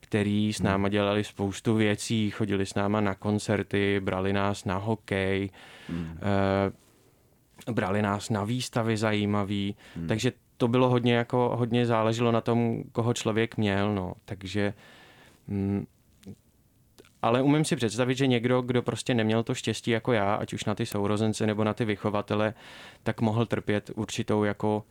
který 0.00 0.52
s 0.52 0.60
hmm. 0.60 0.66
náma 0.66 0.88
dělali 0.88 1.24
spoustu 1.24 1.74
věcí, 1.74 2.30
chodili 2.30 2.66
s 2.66 2.74
náma 2.74 3.00
na 3.00 3.14
koncerty, 3.14 4.00
brali 4.00 4.32
nás 4.32 4.64
na 4.64 4.76
hokej, 4.76 5.50
hmm. 5.88 6.18
Eh, 7.68 7.72
brali 7.72 8.02
nás 8.02 8.30
na 8.30 8.44
výstavy 8.44 8.96
zajímavý, 8.96 9.76
hmm. 9.96 10.06
takže 10.06 10.32
to 10.56 10.68
bylo 10.68 10.88
hodně 10.88 11.14
jako, 11.14 11.56
hodně 11.56 11.86
záleželo 11.86 12.32
na 12.32 12.40
tom, 12.40 12.82
koho 12.92 13.14
člověk 13.14 13.56
měl, 13.56 13.94
no, 13.94 14.14
takže 14.24 14.66
mm, 14.66 15.01
ale 17.22 17.42
umím 17.42 17.64
si 17.64 17.76
představit, 17.76 18.14
že 18.14 18.26
někdo, 18.26 18.62
kdo 18.62 18.82
prostě 18.82 19.14
neměl 19.14 19.42
to 19.42 19.54
štěstí 19.54 19.90
jako 19.90 20.12
já, 20.12 20.34
ať 20.34 20.52
už 20.52 20.64
na 20.64 20.74
ty 20.74 20.86
sourozence 20.86 21.46
nebo 21.46 21.64
na 21.64 21.74
ty 21.74 21.84
vychovatele, 21.84 22.54
tak 23.02 23.20
mohl 23.20 23.46
trpět 23.46 23.90
určitou 23.94 24.44
jako 24.44 24.84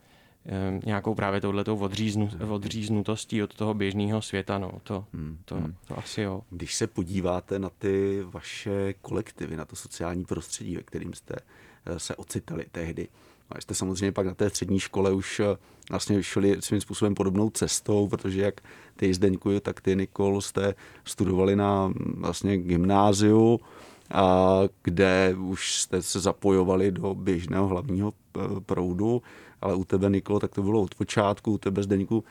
eh, 0.45 0.79
nějakou 0.85 1.15
právě 1.15 1.41
touhletou 1.41 1.77
odříznu, 1.77 2.29
odříznutostí 2.49 3.43
od 3.43 3.53
toho 3.53 3.73
běžného 3.73 4.21
světa. 4.21 4.57
No. 4.57 4.71
To, 4.83 5.05
hmm, 5.13 5.37
to, 5.45 5.55
hmm. 5.55 5.75
to 5.87 5.99
asi 5.99 6.21
jo. 6.21 6.41
Když 6.49 6.75
se 6.75 6.87
podíváte 6.87 7.59
na 7.59 7.69
ty 7.69 8.21
vaše 8.23 8.93
kolektivy, 9.01 9.57
na 9.57 9.65
to 9.65 9.75
sociální 9.75 10.25
prostředí, 10.25 10.75
ve 10.75 10.83
kterým 10.83 11.13
jste 11.13 11.35
Eh, 11.85 11.99
se 11.99 12.15
ocitali 12.15 12.65
tehdy. 12.71 13.07
A 13.51 13.61
jste 13.61 13.75
samozřejmě 13.75 14.11
pak 14.11 14.25
na 14.25 14.33
té 14.33 14.49
střední 14.49 14.79
škole 14.79 15.11
už 15.11 15.39
eh, 15.39 15.57
vlastně 15.89 16.23
šli 16.23 16.57
svým 16.59 16.81
způsobem 16.81 17.15
podobnou 17.15 17.49
cestou, 17.49 18.07
protože 18.07 18.41
jak 18.41 18.61
ty 18.95 19.13
Zdeňku, 19.13 19.59
tak 19.59 19.81
ty 19.81 19.95
Nikol 19.95 20.41
jste 20.41 20.75
studovali 21.05 21.55
na 21.55 21.87
mm, 21.87 21.93
vlastně 22.17 22.57
gymnáziu, 22.57 23.59
a 24.13 24.59
kde 24.83 25.35
už 25.39 25.75
jste 25.75 26.01
se 26.01 26.19
zapojovali 26.19 26.91
do 26.91 27.15
běžného 27.15 27.67
hlavního 27.67 28.13
eh, 28.13 28.39
proudu, 28.59 29.21
ale 29.61 29.75
u 29.75 29.83
tebe, 29.83 30.09
Nikol, 30.09 30.39
tak 30.39 30.55
to 30.55 30.63
bylo 30.63 30.81
od 30.81 30.95
počátku, 30.95 31.51
u 31.51 31.57
tebe, 31.57 31.83
Zdeňku, 31.83 32.23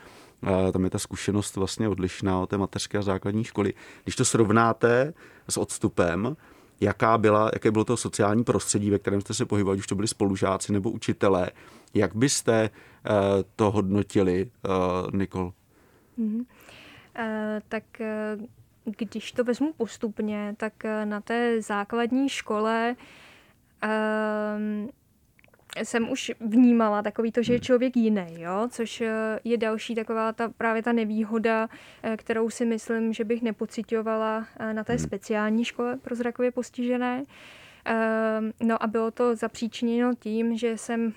tam 0.72 0.84
je 0.84 0.90
ta 0.90 0.98
zkušenost 0.98 1.56
vlastně 1.56 1.88
odlišná 1.88 2.40
od 2.40 2.50
té 2.50 2.58
mateřské 2.58 2.98
a 2.98 3.02
základní 3.02 3.44
školy. 3.44 3.74
Když 4.04 4.16
to 4.16 4.24
srovnáte 4.24 5.14
s 5.48 5.56
odstupem, 5.56 6.36
jaká 6.80 7.18
byla, 7.18 7.50
jaké 7.52 7.70
bylo 7.70 7.84
to 7.84 7.96
sociální 7.96 8.44
prostředí, 8.44 8.90
ve 8.90 8.98
kterém 8.98 9.20
jste 9.20 9.34
se 9.34 9.46
pohybovali, 9.46 9.78
už 9.78 9.86
to 9.86 9.94
byli 9.94 10.08
spolužáci 10.08 10.72
nebo 10.72 10.90
učitelé. 10.90 11.50
Jak 11.94 12.14
byste 12.14 12.70
uh, 12.70 13.16
to 13.56 13.70
hodnotili, 13.70 14.50
uh, 14.68 15.10
Nikol? 15.14 15.52
Mm-hmm. 16.18 16.40
Uh, 16.40 16.44
tak 17.68 17.84
když 18.84 19.32
to 19.32 19.44
vezmu 19.44 19.72
postupně, 19.72 20.54
tak 20.56 20.72
na 21.04 21.20
té 21.20 21.62
základní 21.62 22.28
škole 22.28 22.96
jsem 25.78 26.10
už 26.10 26.32
vnímala 26.40 27.02
takový 27.02 27.32
to, 27.32 27.42
že 27.42 27.52
je 27.52 27.56
hmm. 27.56 27.64
člověk 27.64 27.96
jiný, 27.96 28.26
jo? 28.36 28.68
což 28.70 29.00
eh, 29.00 29.40
je 29.44 29.56
další 29.56 29.94
taková 29.94 30.32
ta, 30.32 30.48
právě 30.48 30.82
ta 30.82 30.92
nevýhoda, 30.92 31.68
eh, 32.02 32.16
kterou 32.16 32.50
si 32.50 32.64
myslím, 32.64 33.12
že 33.12 33.24
bych 33.24 33.42
nepocitovala 33.42 34.46
eh, 34.58 34.74
na 34.74 34.84
té 34.84 34.92
hmm. 34.92 35.04
speciální 35.04 35.64
škole 35.64 35.96
pro 35.96 36.14
zrakově 36.14 36.50
postižené. 36.50 37.24
No 38.62 38.82
a 38.82 38.86
bylo 38.86 39.10
to 39.10 39.36
zapříčiněno 39.36 40.14
tím, 40.14 40.56
že 40.56 40.78
jsem 40.78 41.12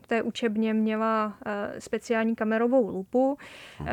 v 0.00 0.06
té 0.06 0.22
učebně 0.22 0.74
měla 0.74 1.38
speciální 1.78 2.36
kamerovou 2.36 2.88
lupu, 2.88 3.38
hmm. 3.78 3.88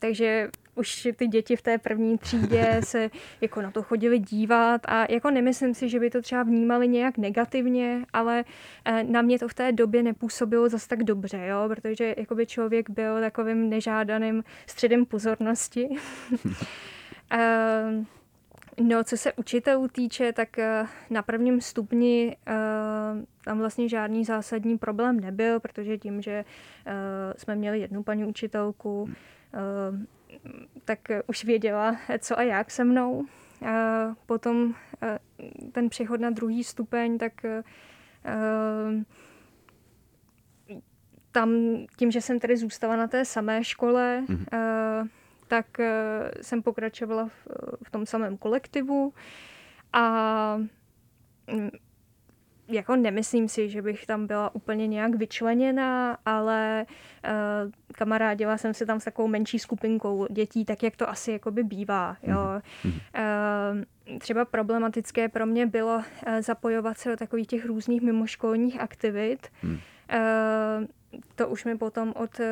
takže 0.00 0.50
už 0.74 1.08
ty 1.16 1.26
děti 1.26 1.56
v 1.56 1.62
té 1.62 1.78
první 1.78 2.18
třídě 2.18 2.80
se 2.84 3.10
jako 3.40 3.62
na 3.62 3.70
to 3.70 3.82
chodili 3.82 4.18
dívat 4.18 4.80
a 4.84 5.12
jako 5.12 5.30
nemyslím 5.30 5.74
si, 5.74 5.88
že 5.88 6.00
by 6.00 6.10
to 6.10 6.22
třeba 6.22 6.42
vnímali 6.42 6.88
nějak 6.88 7.18
negativně, 7.18 8.06
ale 8.12 8.44
eh, 8.84 9.04
na 9.04 9.22
mě 9.22 9.38
to 9.38 9.48
v 9.48 9.54
té 9.54 9.72
době 9.72 10.02
nepůsobilo 10.02 10.68
zase 10.68 10.88
tak 10.88 11.02
dobře, 11.02 11.46
jo? 11.46 11.64
protože 11.68 12.14
jakoby 12.16 12.46
člověk 12.46 12.90
byl 12.90 13.20
takovým 13.20 13.70
nežádaným 13.70 14.44
středem 14.66 15.06
pozornosti. 15.06 15.88
Ehm, 17.34 18.06
no, 18.80 19.04
co 19.04 19.16
se 19.16 19.32
učitelů 19.32 19.88
týče, 19.88 20.32
tak 20.32 20.58
eh, 20.58 20.86
na 21.10 21.22
prvním 21.22 21.60
stupni 21.60 22.36
eh, 22.46 22.52
tam 23.44 23.58
vlastně 23.58 23.88
žádný 23.88 24.24
zásadní 24.24 24.78
problém 24.78 25.20
nebyl, 25.20 25.60
protože 25.60 25.98
tím, 25.98 26.22
že 26.22 26.44
jsme 27.36 27.54
měli 27.54 27.80
jednu 27.80 28.02
paní 28.02 28.24
učitelku, 28.24 29.08
tak 30.84 30.98
už 31.26 31.44
věděla, 31.44 31.96
co 32.18 32.38
a 32.38 32.42
jak 32.42 32.70
se 32.70 32.84
mnou. 32.84 33.24
A 33.66 34.14
potom 34.26 34.74
ten 35.72 35.88
přechod 35.88 36.20
na 36.20 36.30
druhý 36.30 36.64
stupeň, 36.64 37.18
tak 37.18 37.32
tam 41.32 41.50
tím, 41.96 42.10
že 42.10 42.20
jsem 42.20 42.40
tedy 42.40 42.56
zůstala 42.56 42.96
na 42.96 43.08
té 43.08 43.24
samé 43.24 43.64
škole, 43.64 44.24
mm. 44.28 44.44
tak 45.48 45.66
jsem 46.42 46.62
pokračovala 46.62 47.28
v, 47.28 47.46
v 47.86 47.90
tom 47.90 48.06
samém 48.06 48.36
kolektivu 48.36 49.12
a 49.92 50.56
mm, 51.52 51.70
jako 52.72 52.96
nemyslím 52.96 53.48
si, 53.48 53.68
že 53.68 53.82
bych 53.82 54.06
tam 54.06 54.26
byla 54.26 54.54
úplně 54.54 54.86
nějak 54.86 55.14
vyčleněná, 55.14 56.18
ale 56.26 56.86
uh, 56.86 57.70
kamarádila 57.94 58.58
jsem 58.58 58.74
se 58.74 58.86
tam 58.86 59.00
s 59.00 59.04
takovou 59.04 59.28
menší 59.28 59.58
skupinkou 59.58 60.26
dětí, 60.30 60.64
tak 60.64 60.82
jak 60.82 60.96
to 60.96 61.08
asi 61.08 61.32
jakoby 61.32 61.62
bývá. 61.62 62.16
Jo. 62.22 62.38
Uh, 62.84 64.18
třeba 64.18 64.44
problematické 64.44 65.28
pro 65.28 65.46
mě 65.46 65.66
bylo 65.66 65.96
uh, 65.96 66.02
zapojovat 66.40 66.98
se 66.98 67.10
do 67.10 67.16
takových 67.16 67.46
těch 67.46 67.66
různých 67.66 68.02
mimoškolních 68.02 68.80
aktivit. 68.80 69.48
Uh, 69.62 69.78
to 71.34 71.48
už 71.48 71.64
mi 71.64 71.78
potom 71.78 72.12
od 72.16 72.40
uh, 72.40 72.46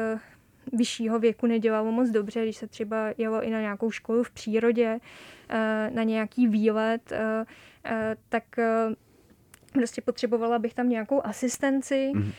vyššího 0.72 1.18
věku 1.18 1.46
nedělalo 1.46 1.92
moc 1.92 2.10
dobře, 2.10 2.42
když 2.42 2.56
se 2.56 2.66
třeba 2.66 2.96
jelo 3.18 3.42
i 3.42 3.50
na 3.50 3.60
nějakou 3.60 3.90
školu 3.90 4.22
v 4.22 4.30
přírodě, 4.30 4.98
na 5.90 6.02
nějaký 6.02 6.48
výlet, 6.48 7.12
tak 8.28 8.44
prostě 9.72 10.00
potřebovala 10.00 10.58
bych 10.58 10.74
tam 10.74 10.88
nějakou 10.88 11.26
asistenci, 11.26 12.12
mm. 12.14 12.32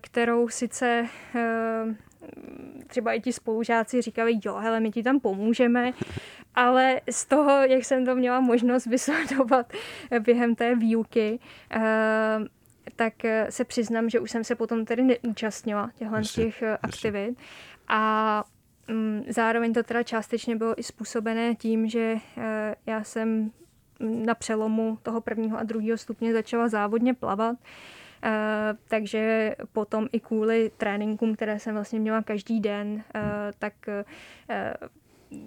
kterou 0.00 0.48
sice 0.48 1.06
eh, 1.34 1.84
třeba 2.86 3.12
i 3.12 3.20
ti 3.20 3.32
spolužáci 3.32 4.02
říkali, 4.02 4.32
jo, 4.44 4.54
hele, 4.54 4.80
my 4.80 4.90
ti 4.90 5.02
tam 5.02 5.20
pomůžeme, 5.20 5.92
ale 6.54 7.00
z 7.10 7.26
toho, 7.26 7.50
jak 7.50 7.84
jsem 7.84 8.04
to 8.04 8.14
měla 8.14 8.40
možnost 8.40 8.86
vysledovat 8.86 9.72
během 10.20 10.54
té 10.54 10.74
výuky, 10.74 11.38
eh, 11.70 11.80
tak 12.96 13.14
se 13.50 13.64
přiznám, 13.64 14.10
že 14.10 14.20
už 14.20 14.30
jsem 14.30 14.44
se 14.44 14.54
potom 14.54 14.84
tedy 14.84 15.02
neúčastnila 15.02 15.90
těchto 15.94 16.20
těch 16.34 16.62
aktivit. 16.82 17.38
A 17.88 18.44
mm, 18.88 19.24
zároveň 19.28 19.72
to 19.72 19.82
teda 19.82 20.02
částečně 20.02 20.56
bylo 20.56 20.80
i 20.80 20.82
způsobené 20.82 21.54
tím, 21.54 21.88
že 21.88 22.16
já 22.86 23.04
jsem 23.04 23.50
na 24.00 24.34
přelomu 24.34 24.98
toho 25.02 25.20
prvního 25.20 25.58
a 25.58 25.62
druhého 25.62 25.98
stupně 25.98 26.32
začala 26.32 26.68
závodně 26.68 27.14
plavat. 27.14 27.56
Uh, 28.24 28.30
takže 28.88 29.54
potom 29.72 30.08
i 30.12 30.20
kvůli 30.20 30.70
tréninkům, 30.76 31.34
které 31.34 31.58
jsem 31.58 31.74
vlastně 31.74 32.00
měla 32.00 32.22
každý 32.22 32.60
den, 32.60 32.92
uh, 32.94 33.20
tak 33.58 33.72
uh, 33.88 34.88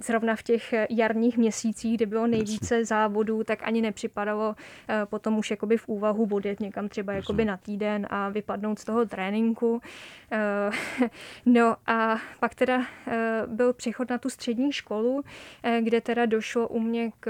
zrovna 0.04 0.36
v 0.36 0.44
těch 0.44 0.74
jarních 0.90 1.38
měsících, 1.38 1.98
kdy 1.98 2.06
bylo 2.06 2.28
nejvíce 2.28 2.86
závodů, 2.86 3.44
tak 3.44 3.60
ani 3.64 3.82
nepřipadalo 3.82 4.56
potom 5.06 5.38
už 5.38 5.52
jakoby 5.52 5.78
v 5.78 5.88
úvahu 5.88 6.28
odjet 6.32 6.60
někam 6.60 6.90
třeba 6.90 7.14
jakoby 7.14 7.46
na 7.46 7.58
týden 7.58 8.08
a 8.10 8.30
vypadnout 8.30 8.80
z 8.80 8.86
toho 8.86 9.06
tréninku. 9.06 9.82
No 11.46 11.76
a 11.88 12.18
pak 12.40 12.56
teda 12.56 12.86
byl 13.46 13.74
přechod 13.74 14.10
na 14.10 14.18
tu 14.18 14.30
střední 14.30 14.72
školu, 14.72 15.24
kde 15.82 16.02
teda 16.02 16.26
došlo 16.26 16.68
u 16.68 16.80
mě 16.80 17.12
k 17.20 17.30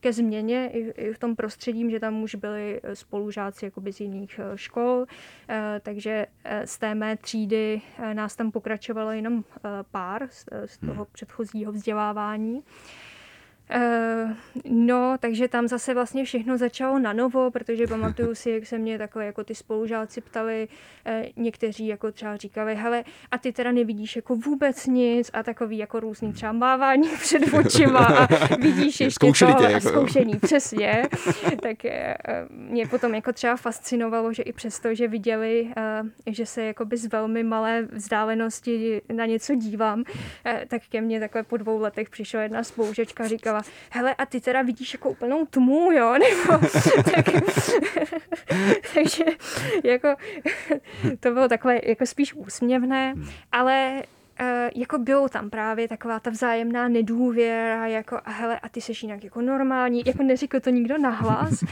ke 0.00 0.12
změně 0.12 0.70
i, 0.72 0.78
i 0.78 1.12
v 1.12 1.18
tom 1.18 1.36
prostředí, 1.36 1.90
že 1.90 2.00
tam 2.00 2.22
už 2.22 2.34
byli 2.34 2.80
spolužáci 2.94 3.64
jakoby 3.64 3.92
z 3.92 4.00
jiných 4.00 4.40
eh, 4.42 4.58
škol, 4.58 5.06
eh, 5.48 5.80
takže 5.82 6.26
eh, 6.44 6.66
z 6.66 6.78
té 6.78 6.94
mé 6.94 7.16
třídy 7.16 7.82
nás 8.12 8.36
tam 8.36 8.50
pokračovalo 8.50 9.10
jenom 9.10 9.44
pár 9.90 10.28
z 10.66 10.78
toho 10.78 10.94
hmm. 10.94 11.06
předchozího 11.12 11.72
vzdělávání. 11.72 12.62
Uh, 13.76 14.32
no, 14.64 15.16
takže 15.20 15.48
tam 15.48 15.68
zase 15.68 15.94
vlastně 15.94 16.24
všechno 16.24 16.58
začalo 16.58 16.98
na 16.98 17.12
novo, 17.12 17.50
protože 17.50 17.86
pamatuju 17.88 18.34
si, 18.34 18.50
jak 18.50 18.66
se 18.66 18.78
mě 18.78 18.98
takové 18.98 19.26
jako 19.26 19.44
ty 19.44 19.54
spolužáci 19.54 20.20
ptali, 20.20 20.68
uh, 21.06 21.44
někteří 21.44 21.86
jako 21.86 22.12
třeba 22.12 22.36
říkali, 22.36 22.74
hele, 22.74 23.04
a 23.30 23.38
ty 23.38 23.52
teda 23.52 23.72
nevidíš 23.72 24.16
jako 24.16 24.36
vůbec 24.36 24.86
nic 24.86 25.30
a 25.32 25.42
takový 25.42 25.78
jako 25.78 26.00
různý 26.00 26.32
třeba 26.32 26.52
mávání 26.52 27.08
před 27.20 27.54
očima 27.54 27.98
a 27.98 28.56
vidíš 28.56 29.00
ještě 29.00 29.10
Zkoušeli 29.10 29.52
to 29.52 29.58
tě, 29.58 29.66
a 29.66 29.70
jako, 29.70 29.88
zkoušení, 29.88 30.34
přesně. 30.42 31.02
tak 31.62 31.76
uh, 31.84 31.90
mě 32.50 32.86
potom 32.86 33.14
jako 33.14 33.32
třeba 33.32 33.56
fascinovalo, 33.56 34.32
že 34.32 34.42
i 34.42 34.52
přesto, 34.52 34.94
že 34.94 35.08
viděli, 35.08 35.72
že 36.26 36.46
se 36.46 36.62
jakoby 36.62 36.96
z 36.96 37.06
velmi 37.06 37.42
malé 37.42 37.82
vzdálenosti 37.92 39.02
na 39.12 39.26
něco 39.26 39.54
dívám, 39.54 40.04
tak 40.68 40.82
ke 40.88 41.00
mně 41.00 41.20
takhle 41.20 41.42
po 41.42 41.56
dvou 41.56 41.80
letech 41.80 42.10
přišla 42.10 42.42
jedna 42.42 42.64
spolužečka 42.64 43.24
a 43.24 43.28
říkala, 43.28 43.57
říkala, 43.62 43.76
hele, 43.90 44.14
a 44.14 44.26
ty 44.26 44.40
teda 44.40 44.62
vidíš 44.62 44.94
jako 44.94 45.10
úplnou 45.10 45.46
tmu, 45.46 45.92
jo, 45.92 46.12
nebo 46.18 46.66
tak, 47.14 47.26
takže 48.94 49.24
jako 49.84 50.08
to 51.20 51.30
bylo 51.30 51.48
takové 51.48 51.80
jako 51.84 52.06
spíš 52.06 52.34
úsměvné, 52.34 53.14
ale 53.52 54.02
uh, 54.40 54.46
jako 54.74 54.98
bylo 54.98 55.28
tam 55.28 55.50
právě 55.50 55.88
taková 55.88 56.20
ta 56.20 56.30
vzájemná 56.30 56.88
nedůvěra, 56.88 57.86
jako 57.86 58.20
a 58.24 58.30
hele, 58.30 58.58
a 58.58 58.68
ty 58.68 58.80
seš 58.80 59.02
jinak 59.02 59.24
jako 59.24 59.40
normální, 59.40 60.02
jako 60.06 60.22
neřekl 60.22 60.60
to 60.60 60.70
nikdo 60.70 60.98
nahlas, 60.98 61.64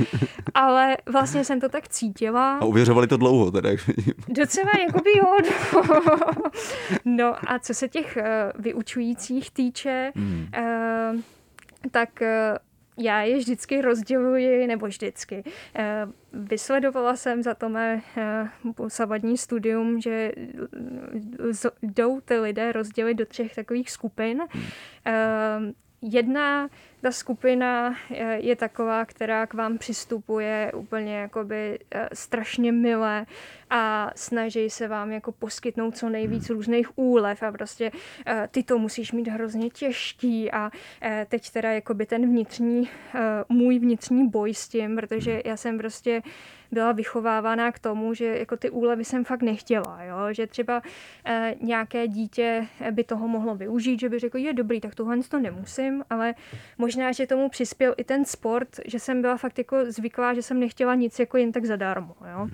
ale 0.55 0.97
vlastně 1.07 1.45
jsem 1.45 1.61
to 1.61 1.69
tak 1.69 1.89
cítila. 1.89 2.59
A 2.59 2.65
uvěřovali 2.65 3.07
to 3.07 3.17
dlouho 3.17 3.51
teda, 3.51 3.71
jak 3.71 3.81
Docela 4.29 4.71
jako 4.81 5.01
by 5.01 5.11
jo. 5.19 5.37
No. 5.75 6.03
no 7.05 7.35
a 7.51 7.59
co 7.59 7.75
se 7.75 7.89
těch 7.89 8.19
uh, 8.21 8.63
vyučujících 8.63 9.51
týče, 9.51 10.13
hmm. 10.17 10.47
uh, 10.59 11.21
tak 11.91 12.23
eh, 12.23 12.59
já 12.99 13.23
je 13.23 13.37
vždycky 13.37 13.81
rozděluji, 13.81 14.67
nebo 14.67 14.87
vždycky. 14.87 15.45
Eh, 15.75 16.07
vysledovala 16.33 17.17
jsem 17.17 17.43
za 17.43 17.55
to 17.55 17.69
mé 17.69 18.03
eh, 18.17 18.49
posavadní 18.75 19.37
studium, 19.37 20.01
že 20.01 20.33
jdou 21.83 22.21
ty 22.21 22.39
lidé 22.39 22.73
rozdělit 22.73 23.15
do 23.15 23.27
třech 23.27 23.55
takových 23.55 23.91
skupin. 23.91 24.43
Jedna 26.03 26.69
ta 27.01 27.11
skupina 27.13 27.97
je 28.37 28.57
taková, 28.57 29.05
která 29.05 29.47
k 29.47 29.55
vám 29.55 29.79
přistupuje 29.79 30.73
úplně 30.75 31.17
jakoby 31.17 31.79
strašně 32.13 32.73
milé 32.73 33.27
a 33.71 34.11
snaží 34.17 34.71
se 34.71 34.89
vám 34.89 35.13
jako 35.13 35.33
poskytnout 35.33 35.97
co 35.97 36.09
nejvíc 36.09 36.49
hmm. 36.49 36.57
různých 36.57 36.99
úlev 36.99 37.43
a 37.43 37.53
prostě 37.53 37.91
ty 38.51 38.63
to 38.63 38.79
musíš 38.79 39.13
mít 39.13 39.29
hrozně 39.29 39.71
těžký 39.71 40.53
a 40.53 40.71
teď 41.29 41.51
teda 41.51 41.73
jakoby 41.73 42.07
ten 42.07 42.27
vnitřní, 42.27 42.89
můj 43.49 43.79
vnitřní 43.79 44.29
boj 44.29 44.55
s 44.55 44.69
tím, 44.69 44.97
protože 44.97 45.33
hmm. 45.33 45.43
já 45.45 45.57
jsem 45.57 45.79
prostě 45.79 46.23
byla 46.73 46.93
vychovávána 46.93 47.73
k 47.73 47.79
tomu, 47.79 48.15
že 48.15 48.25
jako 48.25 48.57
ty 48.57 48.71
úlevy 48.71 49.05
jsem 49.05 49.25
fakt 49.25 49.43
nechtěla, 49.43 50.03
jo? 50.03 50.17
že 50.33 50.47
třeba 50.47 50.83
e, 51.25 51.55
nějaké 51.61 52.09
dítě 52.09 52.67
by 52.91 53.05
toho 53.05 53.29
mohlo 53.29 53.55
využít, 53.55 54.01
že 54.01 54.09
by 54.09 54.19
řekl, 54.19 54.39
je 54.39 54.53
dobrý, 54.53 54.81
tak 54.81 54.95
tohle 54.95 55.19
to 55.29 55.41
nemusím, 55.41 56.05
ale 56.11 56.35
možná, 56.87 57.13
že 57.13 57.27
tomu 57.27 57.49
přispěl 57.49 57.95
i 57.97 58.05
ten 58.05 58.25
sport, 58.25 58.69
že 58.85 58.99
jsem 58.99 59.23
byla 59.23 59.37
fakt 59.37 59.59
jako 59.59 59.77
zvyklá, 59.93 60.35
že 60.35 60.43
jsem 60.43 60.61
nechtěla 60.61 60.95
nic 60.95 61.19
jako 61.19 61.37
jen 61.37 61.53
tak 61.53 61.65
zadarmo. 61.65 62.15
Jo? 62.33 62.49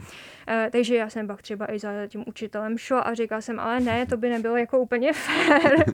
E, 0.48 0.68
takže 0.72 0.96
já 0.96 1.10
jsem 1.10 1.26
pak 1.26 1.42
třeba 1.42 1.72
i 1.72 1.78
za 1.78 1.90
tím 2.08 2.24
učitelem 2.26 2.78
šla 2.78 3.00
a 3.00 3.14
říkala 3.14 3.40
jsem, 3.40 3.60
ale 3.60 3.80
ne, 3.80 4.06
to 4.06 4.16
by 4.16 4.30
nebylo 4.30 4.56
jako 4.56 4.78
úplně 4.78 5.12
fér. 5.12 5.84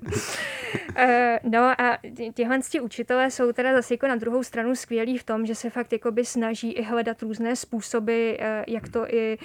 e, 0.97 1.41
no 1.43 1.81
a 1.81 1.99
těhle 2.35 2.59
učitelé 2.83 3.31
jsou 3.31 3.53
teda 3.53 3.73
zase 3.75 3.95
jako 3.95 4.07
na 4.07 4.17
druhou 4.17 4.43
stranu 4.43 4.75
skvělí 4.75 5.19
v 5.19 5.25
tom, 5.25 5.47
že 5.47 5.55
se 5.55 5.71
fakt 5.71 5.93
jako 5.93 6.11
by 6.11 6.25
snaží 6.25 6.73
i 6.73 6.83
hledat 6.83 7.23
různé 7.23 7.57
způsoby, 7.57 8.31
e, 8.39 8.65
jak 8.69 8.89
to 8.89 9.15
i 9.15 9.39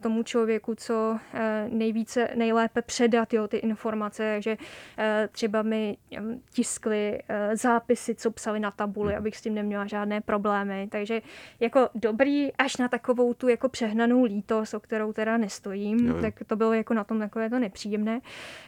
tomu 0.00 0.22
člověku, 0.22 0.74
co 0.74 1.18
nejvíce, 1.68 2.28
nejlépe 2.34 2.82
předat 2.82 3.32
jo, 3.32 3.48
ty 3.48 3.56
informace, 3.56 4.32
takže 4.34 4.56
e, 4.98 5.28
třeba 5.32 5.62
mi 5.62 5.96
tiskli 6.52 7.18
e, 7.28 7.56
zápisy, 7.56 8.14
co 8.14 8.30
psali 8.30 8.60
na 8.60 8.70
tabuli, 8.70 9.16
abych 9.16 9.36
s 9.36 9.42
tím 9.42 9.54
neměla 9.54 9.86
žádné 9.86 10.20
problémy, 10.20 10.88
takže 10.90 11.22
jako 11.60 11.88
dobrý 11.94 12.52
až 12.52 12.76
na 12.76 12.88
takovou 12.88 13.34
tu 13.34 13.48
jako 13.48 13.68
přehnanou 13.68 14.26
lítost, 14.28 14.74
o 14.74 14.80
kterou 14.80 15.12
teda 15.12 15.36
nestojím, 15.36 16.06
jo, 16.06 16.14
jo. 16.14 16.22
tak 16.22 16.34
to 16.46 16.56
bylo 16.56 16.72
jako 16.72 16.94
na 16.94 17.04
tom 17.04 17.18
takové 17.18 17.50
to 17.50 17.58
nepříjemné. 17.58 18.20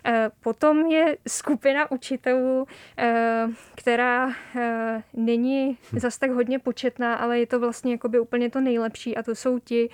E, 0.07 0.31
potom 0.41 0.87
je 0.87 1.17
skupina 1.29 1.91
učitelů, 1.91 2.67
e, 2.99 3.47
která 3.75 4.31
e, 4.57 5.03
není 5.15 5.79
zas 5.97 6.19
tak 6.19 6.31
hodně 6.31 6.59
početná, 6.59 7.15
ale 7.15 7.39
je 7.39 7.47
to 7.47 7.61
vlastně 7.61 7.93
jakoby 7.93 8.21
úplně 8.21 8.51
to 8.51 8.61
nejlepší 8.61 9.17
a 9.17 9.23
to 9.23 9.35
jsou 9.35 9.59
ti, 9.59 9.91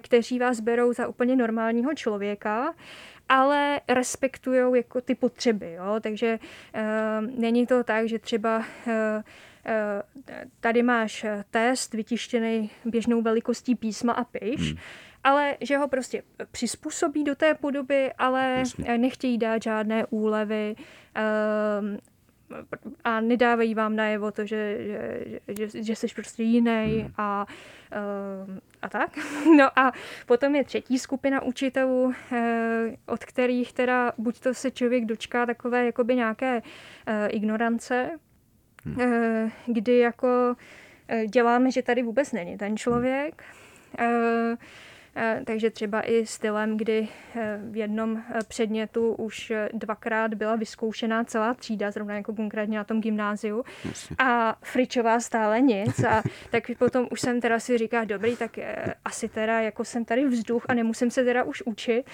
kteří 0.00 0.38
vás 0.38 0.60
berou 0.60 0.92
za 0.92 1.08
úplně 1.08 1.36
normálního 1.36 1.94
člověka, 1.94 2.74
ale 3.28 3.80
respektují 3.88 4.76
jako 4.76 5.00
ty 5.00 5.14
potřeby. 5.14 5.72
Jo? 5.72 5.96
Takže 6.00 6.38
uh, 6.38 7.40
není 7.40 7.66
to 7.66 7.84
tak, 7.84 8.08
že 8.08 8.18
třeba 8.18 8.58
uh, 8.58 9.22
tady 10.60 10.82
máš 10.82 11.26
test 11.50 11.94
vytištěný 11.94 12.70
běžnou 12.84 13.22
velikostí 13.22 13.74
písma 13.74 14.12
a 14.12 14.24
piš, 14.24 14.72
hmm 14.72 14.78
ale 15.26 15.56
že 15.60 15.76
ho 15.76 15.88
prostě 15.88 16.22
přizpůsobí 16.50 17.24
do 17.24 17.34
té 17.34 17.54
podoby, 17.54 18.12
ale 18.18 18.54
Jasně. 18.58 18.98
nechtějí 18.98 19.38
dát 19.38 19.62
žádné 19.62 20.06
úlevy. 20.06 20.76
Ehm, 21.14 21.98
a 23.04 23.20
nedávají 23.20 23.74
vám 23.74 23.96
najevo 23.96 24.30
to, 24.30 24.46
že, 24.46 24.78
že, 25.48 25.68
že, 25.68 25.82
že 25.82 25.96
jsi 25.96 26.06
prostě 26.14 26.42
jiný 26.42 27.00
hmm. 27.00 27.12
a, 27.18 27.46
a 28.82 28.88
tak. 28.88 29.18
No 29.56 29.78
a 29.78 29.92
potom 30.26 30.54
je 30.54 30.64
třetí 30.64 30.98
skupina 30.98 31.42
učitelů, 31.42 32.12
od 33.06 33.24
kterých 33.24 33.72
teda 33.72 34.12
buď 34.18 34.40
to 34.40 34.54
se 34.54 34.70
člověk 34.70 35.04
dočká 35.04 35.46
takové 35.46 35.86
jakoby 35.86 36.16
nějaké 36.16 36.62
ignorance, 37.28 38.10
hmm. 38.86 38.96
uh, 38.96 39.50
kdy 39.66 39.98
jako 39.98 40.56
uh, 41.12 41.24
děláme, 41.24 41.70
že 41.70 41.82
tady 41.82 42.02
vůbec 42.02 42.32
není 42.32 42.58
ten 42.58 42.76
člověk. 42.76 43.44
Hmm. 43.98 44.56
Eh, 45.18 45.40
takže 45.44 45.70
třeba 45.70 46.00
i 46.00 46.26
stylem, 46.26 46.76
kdy 46.76 47.08
eh, 47.36 47.58
v 47.70 47.76
jednom 47.76 48.16
eh, 48.16 48.38
předmětu 48.48 49.14
už 49.14 49.52
dvakrát 49.72 50.34
byla 50.34 50.56
vyzkoušená 50.56 51.24
celá 51.24 51.54
třída, 51.54 51.90
zrovna 51.90 52.14
jako 52.14 52.34
konkrétně 52.34 52.78
na 52.78 52.84
tom 52.84 53.00
gymnáziu. 53.00 53.64
A 54.18 54.56
Fričová 54.62 55.20
stále 55.20 55.60
nic. 55.60 56.04
A 56.04 56.22
tak 56.50 56.64
potom 56.78 57.08
už 57.10 57.20
jsem 57.20 57.40
teda 57.40 57.60
si 57.60 57.78
říká, 57.78 58.04
dobrý, 58.04 58.36
tak 58.36 58.58
asi 59.04 59.28
teda 59.28 59.60
jako 59.60 59.84
jsem 59.84 60.04
tady 60.04 60.26
vzduch 60.26 60.64
a 60.68 60.74
nemusím 60.74 61.10
se 61.10 61.24
teda 61.24 61.44
už 61.44 61.62
učit. 61.62 62.04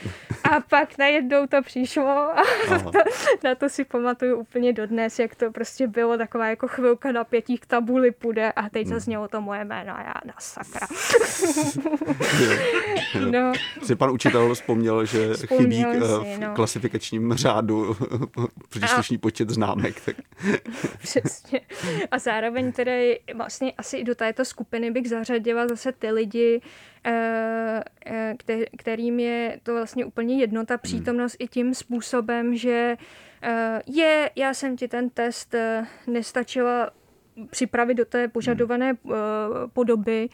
A 0.51 0.61
pak 0.61 0.99
najednou 0.99 1.47
to 1.47 1.62
přišlo 1.62 2.09
a 2.09 2.43
to, 2.93 2.99
na 3.45 3.55
to 3.55 3.69
si 3.69 3.85
pamatuju 3.85 4.37
úplně 4.37 4.73
dodnes, 4.73 5.19
jak 5.19 5.35
to 5.35 5.51
prostě 5.51 5.87
bylo 5.87 6.19
taková 6.19 6.47
jako 6.47 6.69
chvilka 6.69 7.12
napětí 7.12 7.59
k 7.59 7.67
tabuli 7.67 8.11
půjde 8.11 8.53
a 8.53 8.69
teď 8.69 8.87
hmm. 8.87 8.95
zaznělo 8.95 9.29
to 9.29 9.41
moje 9.41 9.65
jméno 9.65 9.97
a 9.97 10.03
já 10.03 10.15
na 10.25 10.35
sakra. 10.38 10.87
No. 13.31 13.53
Si 13.83 13.97
pan 13.97 14.11
učitel 14.11 14.55
vzpomněl, 14.55 15.05
že 15.05 15.35
vzpomněl 15.35 15.93
chybí 15.93 16.05
eh, 16.05 16.07
si, 16.07 16.37
v 16.37 16.41
no. 16.41 16.55
klasifikačním 16.55 17.35
řádu 17.35 17.97
příslušný 18.69 19.17
a... 19.17 19.21
počet 19.21 19.51
známek. 19.51 20.01
Tak. 20.05 20.17
Přesně. 20.99 21.61
A 22.11 22.19
zároveň 22.19 22.73
tedy 22.73 23.21
vlastně 23.35 23.73
asi 23.79 23.97
i 23.97 24.05
do 24.05 24.15
této 24.15 24.45
skupiny 24.45 24.91
bych 24.91 25.09
zařadila 25.09 25.69
zase 25.69 25.93
ty 25.93 26.11
lidi, 26.11 26.61
eh, 27.05 27.83
eh, 28.07 28.35
kterým 28.79 29.21
je 29.21 29.61
to 29.63 29.75
vlastně 29.75 30.05
úplně 30.05 30.39
jedno, 30.39 30.67
ta 30.67 30.75
hmm. 30.75 30.81
přítomnost 30.83 31.37
hmm. 31.41 31.45
i 31.45 31.49
tím 31.49 31.75
způsobem, 31.75 32.57
že 32.57 32.97
je, 33.87 34.31
já 34.37 34.55
jsem 34.55 34.77
ti 34.77 34.89
ten 34.89 35.11
test 35.11 35.55
nestačila 36.07 36.91
připravit 37.51 37.95
do 37.95 38.05
té 38.05 38.29
požadované 38.29 38.87
hmm. 38.87 39.13
podoby, 39.73 40.29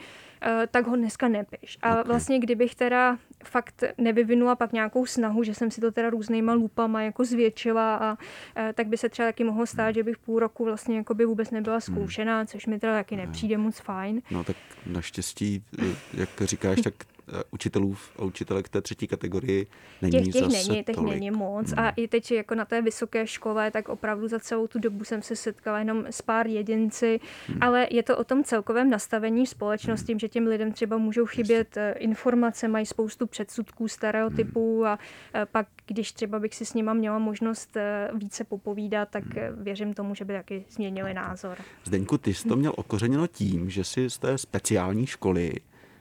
tak 0.70 0.86
ho 0.86 0.96
dneska 0.96 1.28
nepiš. 1.28 1.78
A 1.82 1.92
okay. 1.92 2.04
vlastně 2.06 2.38
kdybych 2.38 2.74
teda 2.74 3.18
fakt 3.44 3.84
nevyvinula 3.98 4.56
pak 4.56 4.72
nějakou 4.72 5.06
snahu, 5.06 5.42
že 5.42 5.54
jsem 5.54 5.70
si 5.70 5.80
to 5.80 5.92
teda 5.92 6.10
různýma 6.10 6.52
lupama 6.52 7.02
jako 7.02 7.24
zvětšila 7.24 7.96
a 7.96 8.18
eh, 8.56 8.72
tak 8.72 8.86
by 8.86 8.96
se 8.96 9.08
třeba 9.08 9.28
taky 9.28 9.44
mohlo 9.44 9.66
stát, 9.66 9.94
že 9.94 10.02
bych 10.02 10.18
půl 10.18 10.38
roku 10.38 10.64
vlastně 10.64 10.96
jako 10.96 11.14
by 11.14 11.24
vůbec 11.24 11.50
nebyla 11.50 11.76
hmm. 11.76 11.80
zkoušená, 11.80 12.46
což 12.46 12.66
mi 12.66 12.78
teda 12.78 12.92
taky 12.92 13.16
nepřijde 13.16 13.56
moc 13.56 13.78
fajn. 13.78 14.22
No 14.30 14.44
tak 14.44 14.56
naštěstí, 14.86 15.64
eh, 15.82 15.84
jak 16.14 16.28
říkáš, 16.42 16.80
tak 16.80 16.94
Eh, 16.94 17.17
učitelů 17.50 17.96
a 18.18 18.22
učitelek 18.22 18.68
té 18.68 18.80
třetí 18.80 19.06
kategorii 19.06 19.66
není 20.02 20.12
těch, 20.12 20.32
těch 20.32 20.42
zase 20.42 20.72
není, 20.72 20.84
těch 20.84 20.96
tolik. 20.96 21.10
není 21.10 21.30
moc. 21.30 21.70
Hmm. 21.70 21.78
A 21.78 21.90
i 21.90 22.08
teď 22.08 22.30
jako 22.30 22.54
na 22.54 22.64
té 22.64 22.82
vysoké 22.82 23.26
škole, 23.26 23.70
tak 23.70 23.88
opravdu 23.88 24.28
za 24.28 24.38
celou 24.38 24.66
tu 24.66 24.78
dobu 24.78 25.04
jsem 25.04 25.22
se 25.22 25.36
setkala 25.36 25.78
jenom 25.78 26.04
s 26.10 26.22
pár 26.22 26.46
jedinci, 26.46 27.20
hmm. 27.46 27.58
ale 27.60 27.86
je 27.90 28.02
to 28.02 28.16
o 28.16 28.24
tom 28.24 28.44
celkovém 28.44 28.90
nastavení 28.90 29.46
společnosti, 29.46 30.12
hmm. 30.12 30.20
že 30.20 30.28
těm 30.28 30.46
lidem 30.46 30.72
třeba 30.72 30.98
můžou 30.98 31.26
chybět 31.26 31.76
Jasně. 31.76 31.92
Eh, 31.96 31.98
informace, 31.98 32.68
mají 32.68 32.86
spoustu 32.86 33.26
předsudků, 33.26 33.88
stereotypů 33.88 34.76
hmm. 34.76 34.86
a 34.86 34.98
eh, 35.34 35.46
pak, 35.52 35.66
když 35.86 36.12
třeba 36.12 36.38
bych 36.38 36.54
si 36.54 36.64
s 36.64 36.74
nima 36.74 36.94
měla 36.94 37.18
možnost 37.18 37.76
více 38.14 38.44
popovídat, 38.44 39.08
tak 39.10 39.24
hmm. 39.24 39.64
věřím 39.64 39.94
tomu, 39.94 40.14
že 40.14 40.24
by 40.24 40.32
taky 40.32 40.64
změnili 40.70 41.14
názor. 41.14 41.58
Zdeňku, 41.84 42.18
ty 42.18 42.34
jsi 42.34 42.48
to 42.48 42.56
měl 42.56 42.72
okořeněno 42.76 43.26
tím, 43.26 43.70
že 43.70 43.84
jsi 43.84 44.10
z 44.10 44.18
té 44.18 44.38
speciální 44.38 45.06
školy 45.06 45.52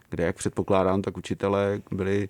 kde, 0.09 0.23
jak 0.23 0.35
předpokládám, 0.35 1.01
tak 1.01 1.17
učitelé 1.17 1.81
byli 1.91 2.29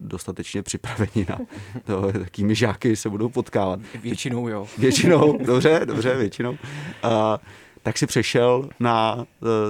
dostatečně 0.00 0.62
připraveni 0.62 1.26
na 1.28 1.38
to, 1.84 2.12
jakými 2.20 2.54
žáky 2.54 2.96
se 2.96 3.08
budou 3.08 3.28
potkávat. 3.28 3.80
Většinou 4.02 4.48
jo. 4.48 4.66
Většinou, 4.78 5.38
dobře, 5.44 5.80
dobře, 5.84 6.16
většinou. 6.16 6.58
A, 7.02 7.38
tak 7.82 7.98
si 7.98 8.06
přešel 8.06 8.68
na 8.80 9.26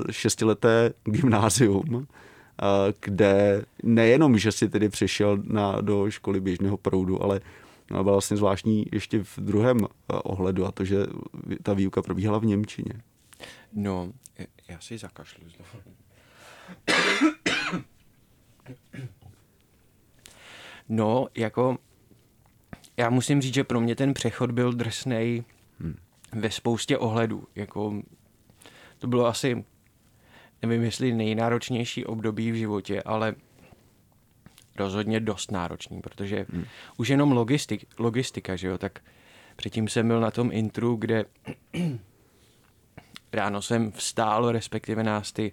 e, 0.08 0.12
šestileté 0.12 0.92
gymnázium, 1.04 2.06
kde 3.00 3.64
nejenom, 3.82 4.38
že 4.38 4.52
si 4.52 4.68
tedy 4.68 4.88
přešel 4.88 5.38
na, 5.44 5.80
do 5.80 6.10
školy 6.10 6.40
běžného 6.40 6.76
proudu, 6.76 7.22
ale 7.22 7.40
byl 7.88 8.04
vlastně 8.04 8.36
zvláštní 8.36 8.86
ještě 8.92 9.24
v 9.24 9.38
druhém 9.38 9.78
e, 9.78 9.86
ohledu 10.12 10.66
a 10.66 10.72
to, 10.72 10.84
že 10.84 10.96
ta 11.62 11.74
výuka 11.74 12.02
probíhala 12.02 12.38
v 12.38 12.44
Němčině. 12.44 12.92
No, 13.72 14.12
já 14.68 14.80
si 14.80 14.98
zakašlu. 14.98 15.44
No, 20.92 21.28
jako 21.34 21.78
já 22.96 23.10
musím 23.10 23.40
říct, 23.40 23.54
že 23.54 23.64
pro 23.64 23.80
mě 23.80 23.96
ten 23.96 24.14
přechod 24.14 24.50
byl 24.50 24.72
drsnej 24.72 25.44
hmm. 25.80 25.96
ve 26.32 26.50
spoustě 26.50 26.98
ohledů. 26.98 27.46
Jako, 27.54 28.02
to 28.98 29.06
bylo 29.06 29.26
asi, 29.26 29.64
nevím 30.62 30.82
jestli 30.82 31.12
nejnáročnější 31.12 32.04
období 32.04 32.52
v 32.52 32.54
životě, 32.54 33.02
ale 33.02 33.34
rozhodně 34.76 35.20
dost 35.20 35.50
náročný, 35.50 36.00
protože 36.00 36.46
hmm. 36.52 36.64
už 36.96 37.08
jenom 37.08 37.32
logistik, 37.32 37.84
logistika, 37.98 38.56
že 38.56 38.68
jo, 38.68 38.78
tak 38.78 39.00
předtím 39.56 39.88
jsem 39.88 40.08
byl 40.08 40.20
na 40.20 40.30
tom 40.30 40.52
intru, 40.52 40.96
kde 40.96 41.24
ráno 43.32 43.62
jsem 43.62 43.92
vstál, 43.92 44.52
respektive 44.52 45.02
nás 45.02 45.32
ty 45.32 45.52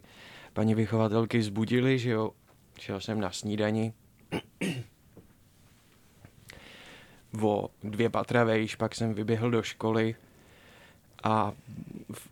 paní 0.58 0.76
vychovatelky 0.76 1.42
zbudili, 1.42 2.00
že 2.00 2.10
jo, 2.10 2.32
šel 2.80 3.00
jsem 3.00 3.22
na 3.22 3.32
snídani. 3.32 3.94
o 7.42 7.70
dvě 7.84 8.10
patra 8.10 8.44
vejš, 8.44 8.76
pak 8.76 8.96
jsem 8.96 9.14
vyběhl 9.14 9.52
do 9.52 9.64
školy 9.64 10.16
a 11.24 11.52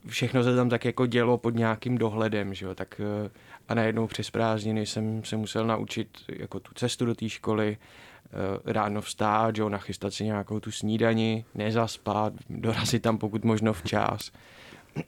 všechno 0.08 0.44
se 0.44 0.56
tam 0.56 0.70
tak 0.70 0.86
jako 0.86 1.06
dělo 1.06 1.38
pod 1.38 1.56
nějakým 1.56 1.98
dohledem, 1.98 2.54
že 2.54 2.66
jo, 2.66 2.76
tak 2.76 3.02
eh, 3.26 3.30
a 3.68 3.74
najednou 3.74 4.08
přes 4.08 4.30
prázdniny 4.30 4.86
jsem 4.86 5.24
se 5.24 5.38
musel 5.38 5.68
naučit 5.68 6.10
jako 6.28 6.60
tu 6.60 6.74
cestu 6.74 7.06
do 7.06 7.16
té 7.16 7.30
školy, 7.30 7.78
eh, 7.78 8.74
ráno 8.74 9.02
vstát, 9.02 9.58
jo, 9.58 9.70
nachystat 9.70 10.14
si 10.14 10.24
nějakou 10.24 10.60
tu 10.60 10.72
snídani, 10.72 11.46
nezaspat, 11.56 12.34
dorazit 12.50 13.02
tam 13.02 13.18
pokud 13.18 13.44
možno 13.44 13.74
včas. 13.74 14.32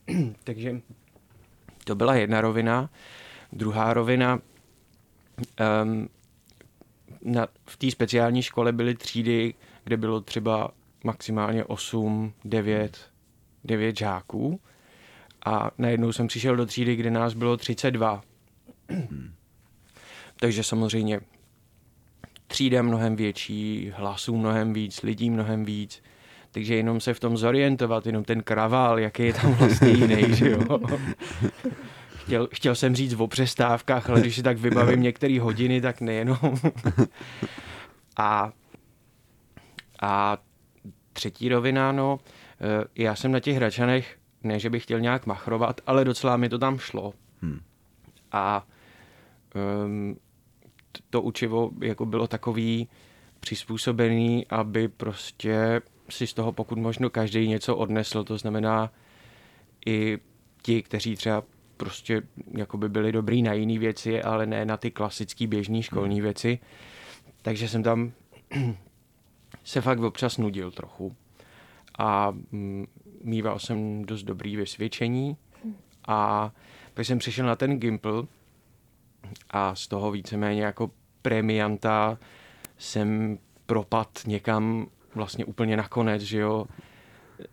Takže 0.44 0.82
to 1.88 1.96
byla 1.96 2.16
jedna 2.16 2.42
rovina. 2.42 2.90
Druhá 3.54 3.94
rovina, 3.94 4.40
um, 5.84 6.10
na, 7.22 7.48
v 7.66 7.78
té 7.78 7.92
speciální 7.92 8.42
škole 8.42 8.72
byly 8.72 8.96
třídy, 8.96 9.54
kde 9.84 9.98
bylo 9.98 10.22
třeba 10.22 10.72
maximálně 11.04 11.64
8, 11.64 12.34
9, 12.46 13.12
9 13.64 13.98
žáků 13.98 14.60
a 15.46 15.72
najednou 15.78 16.12
jsem 16.12 16.28
přišel 16.28 16.56
do 16.56 16.66
třídy, 16.66 16.96
kde 16.96 17.12
nás 17.12 17.34
bylo 17.34 17.58
32. 17.58 18.22
Takže 20.40 20.64
samozřejmě 20.64 21.22
třída 22.48 22.82
mnohem 22.82 23.16
větší, 23.16 23.92
hlasů 23.96 24.38
mnohem 24.38 24.74
víc, 24.74 25.02
lidí 25.02 25.30
mnohem 25.30 25.66
víc, 25.66 26.04
takže 26.58 26.76
jenom 26.76 27.00
se 27.00 27.14
v 27.14 27.20
tom 27.20 27.38
zorientovat, 27.38 28.06
jenom 28.06 28.24
ten 28.24 28.44
kravál, 28.44 29.00
jaký 29.00 29.24
je 29.24 29.34
tam 29.34 29.54
vlastně 29.54 29.90
jiný, 29.90 30.36
že 30.36 30.50
jo. 30.50 30.60
Chtěl, 32.16 32.48
chtěl 32.54 32.76
jsem 32.76 32.96
říct 32.96 33.14
o 33.14 33.28
přestávkách, 33.28 34.10
ale 34.10 34.22
když 34.22 34.36
si 34.36 34.44
tak 34.44 34.58
vybavím 34.58 35.02
některé 35.02 35.42
hodiny, 35.42 35.82
tak 35.82 36.02
nejenom. 36.02 36.38
a, 38.18 38.52
a 40.02 40.38
třetí 41.14 41.50
rovina, 41.50 41.92
no, 41.92 42.20
eh, 42.62 42.86
já 42.96 43.16
jsem 43.16 43.32
na 43.32 43.40
těch 43.40 43.56
hračanech, 43.56 44.18
ne, 44.44 44.60
že 44.60 44.70
bych 44.70 44.84
chtěl 44.84 45.00
nějak 45.00 45.26
machrovat, 45.26 45.82
ale 45.88 46.06
docela 46.06 46.38
mi 46.38 46.50
to 46.50 46.58
tam 46.58 46.78
šlo. 46.78 47.14
Hmm. 47.42 47.60
A 48.32 48.68
um, 49.86 50.18
to 51.10 51.22
učivo 51.22 51.72
jako 51.82 52.06
bylo 52.06 52.28
takový 52.28 52.90
přizpůsobený, 53.40 54.48
aby 54.50 54.88
prostě 54.88 55.82
si 56.10 56.28
z 56.28 56.34
toho 56.34 56.52
pokud 56.52 56.78
možno 56.78 57.10
každý 57.10 57.48
něco 57.48 57.76
odnesl, 57.76 58.24
to 58.24 58.38
znamená 58.38 58.92
i 59.86 60.18
ti, 60.62 60.84
kteří 60.84 61.16
třeba 61.16 61.44
prostě 61.78 62.22
jakoby 62.58 62.90
byli 62.90 63.12
dobrý 63.12 63.42
na 63.42 63.54
jiné 63.54 63.80
věci, 63.80 64.22
ale 64.22 64.46
ne 64.46 64.66
na 64.66 64.78
ty 64.78 64.92
klasické 64.92 65.48
běžné 65.48 65.84
školní 65.84 66.16
hmm. 66.16 66.24
věci. 66.24 66.60
Takže 67.42 67.68
jsem 67.68 67.84
tam 67.84 68.12
se 69.64 69.82
fakt 69.82 70.00
občas 70.00 70.38
nudil 70.38 70.72
trochu. 70.72 71.16
A 72.00 72.32
mm, 72.52 72.88
mýval 73.24 73.60
jsem 73.60 74.06
dost 74.06 74.24
dobrý 74.24 74.56
vysvědčení 74.56 75.38
a 76.08 76.52
pak 76.94 77.06
jsem 77.06 77.20
přišel 77.20 77.46
na 77.46 77.56
ten 77.56 77.80
Gimple 77.80 78.24
a 79.50 79.76
z 79.76 79.88
toho 79.88 80.12
víceméně 80.12 80.64
jako 80.64 80.92
premianta 81.22 82.18
jsem 82.78 83.40
propad 83.66 84.20
někam 84.28 84.88
vlastně 85.18 85.46
úplně 85.46 85.78
nakonec, 85.78 86.22
že 86.22 86.40
jo, 86.40 86.66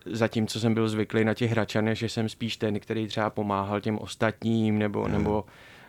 zatímco 0.06 0.60
jsem 0.60 0.74
byl 0.74 0.88
zvyklý 0.88 1.24
na 1.24 1.34
těch 1.34 1.50
hračany, 1.50 1.94
že 1.94 2.08
jsem 2.08 2.28
spíš 2.28 2.56
ten, 2.56 2.80
který 2.80 3.06
třeba 3.06 3.30
pomáhal 3.30 3.80
těm 3.80 3.98
ostatním, 3.98 4.78
nebo, 4.78 5.08
nebo 5.08 5.44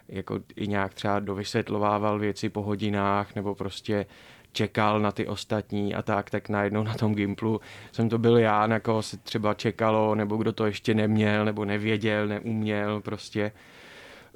jako 0.10 0.40
i 0.56 0.68
nějak 0.68 0.94
třeba 0.94 1.20
dovysvětlovával 1.20 2.20
věci 2.20 2.50
po 2.50 2.62
hodinách, 2.62 3.36
nebo 3.36 3.56
prostě 3.56 4.06
čekal 4.52 5.00
na 5.00 5.12
ty 5.12 5.28
ostatní 5.28 5.96
a 5.96 6.02
tak, 6.02 6.30
tak 6.30 6.50
najednou 6.50 6.84
na 6.84 6.94
tom 6.94 7.16
Gimplu 7.16 7.62
jsem 7.92 8.10
to 8.10 8.18
byl 8.18 8.38
já, 8.38 8.68
na 8.68 8.80
koho 8.80 9.02
se 9.02 9.18
třeba 9.18 9.54
čekalo, 9.54 10.16
nebo 10.16 10.38
kdo 10.38 10.54
to 10.54 10.66
ještě 10.66 10.94
neměl, 10.94 11.46
nebo 11.46 11.66
nevěděl, 11.66 12.28
neuměl 12.28 13.02
prostě. 13.02 13.52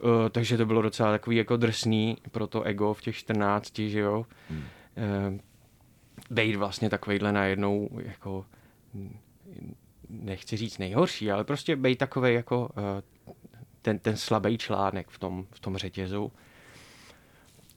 Uh, 0.03 0.29
takže 0.29 0.57
to 0.57 0.65
bylo 0.65 0.81
docela 0.81 1.11
takový 1.11 1.37
jako 1.37 1.57
drsný 1.57 2.17
pro 2.31 2.47
to 2.47 2.63
ego 2.63 2.93
v 2.93 3.01
těch 3.01 3.15
14, 3.15 3.79
že 3.79 3.99
jo. 3.99 4.25
Hmm. 4.49 4.63
Uh, 5.29 5.39
bejt 6.29 6.55
vlastně 6.55 6.89
takovejhle 6.89 7.31
najednou 7.31 7.89
jako 8.05 8.45
nechci 10.09 10.57
říct 10.57 10.77
nejhorší, 10.77 11.31
ale 11.31 11.43
prostě 11.43 11.75
bejt 11.75 11.97
takovej 11.97 12.35
jako 12.35 12.61
uh, 12.61 12.83
ten, 13.81 13.99
ten 13.99 14.17
slabý 14.17 14.57
článek 14.57 15.09
v 15.09 15.19
tom, 15.19 15.45
v 15.51 15.59
tom 15.59 15.77
řetězu 15.77 16.31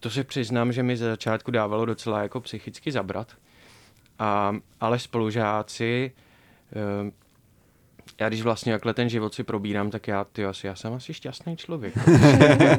to 0.02 0.10
se 0.10 0.24
přiznám, 0.24 0.72
že 0.72 0.82
mi 0.82 0.96
ze 0.96 1.04
začátku 1.04 1.50
dávalo 1.50 1.84
docela 1.84 2.22
jako 2.22 2.40
psychicky 2.40 2.92
zabrat. 2.92 3.36
A, 4.18 4.56
ale 4.80 4.98
spolužáci, 4.98 6.12
eh, 6.72 7.12
já 8.20 8.28
když 8.28 8.42
vlastně 8.42 8.72
jakhle 8.72 8.94
ten 8.94 9.08
život 9.08 9.34
si 9.34 9.44
probírám, 9.44 9.90
tak 9.90 10.08
já, 10.08 10.24
ty 10.24 10.44
asi, 10.44 10.66
já 10.66 10.74
jsem 10.74 10.92
asi 10.92 11.14
šťastný 11.14 11.56
člověk. 11.56 11.94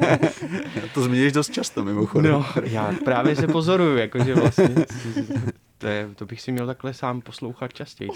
to 0.94 1.02
zmíníš 1.02 1.32
dost 1.32 1.52
často 1.52 1.84
mimochodem. 1.84 2.32
No, 2.32 2.46
já 2.62 2.92
právě 3.04 3.36
se 3.36 3.46
pozoruju, 3.46 3.96
jakože 3.96 4.34
vlastně 4.34 4.68
to, 5.78 5.86
je, 5.86 6.08
to 6.16 6.26
bych 6.26 6.40
si 6.40 6.52
měl 6.52 6.66
takhle 6.66 6.94
sám 6.94 7.20
poslouchat 7.20 7.72
častěji. 7.72 8.10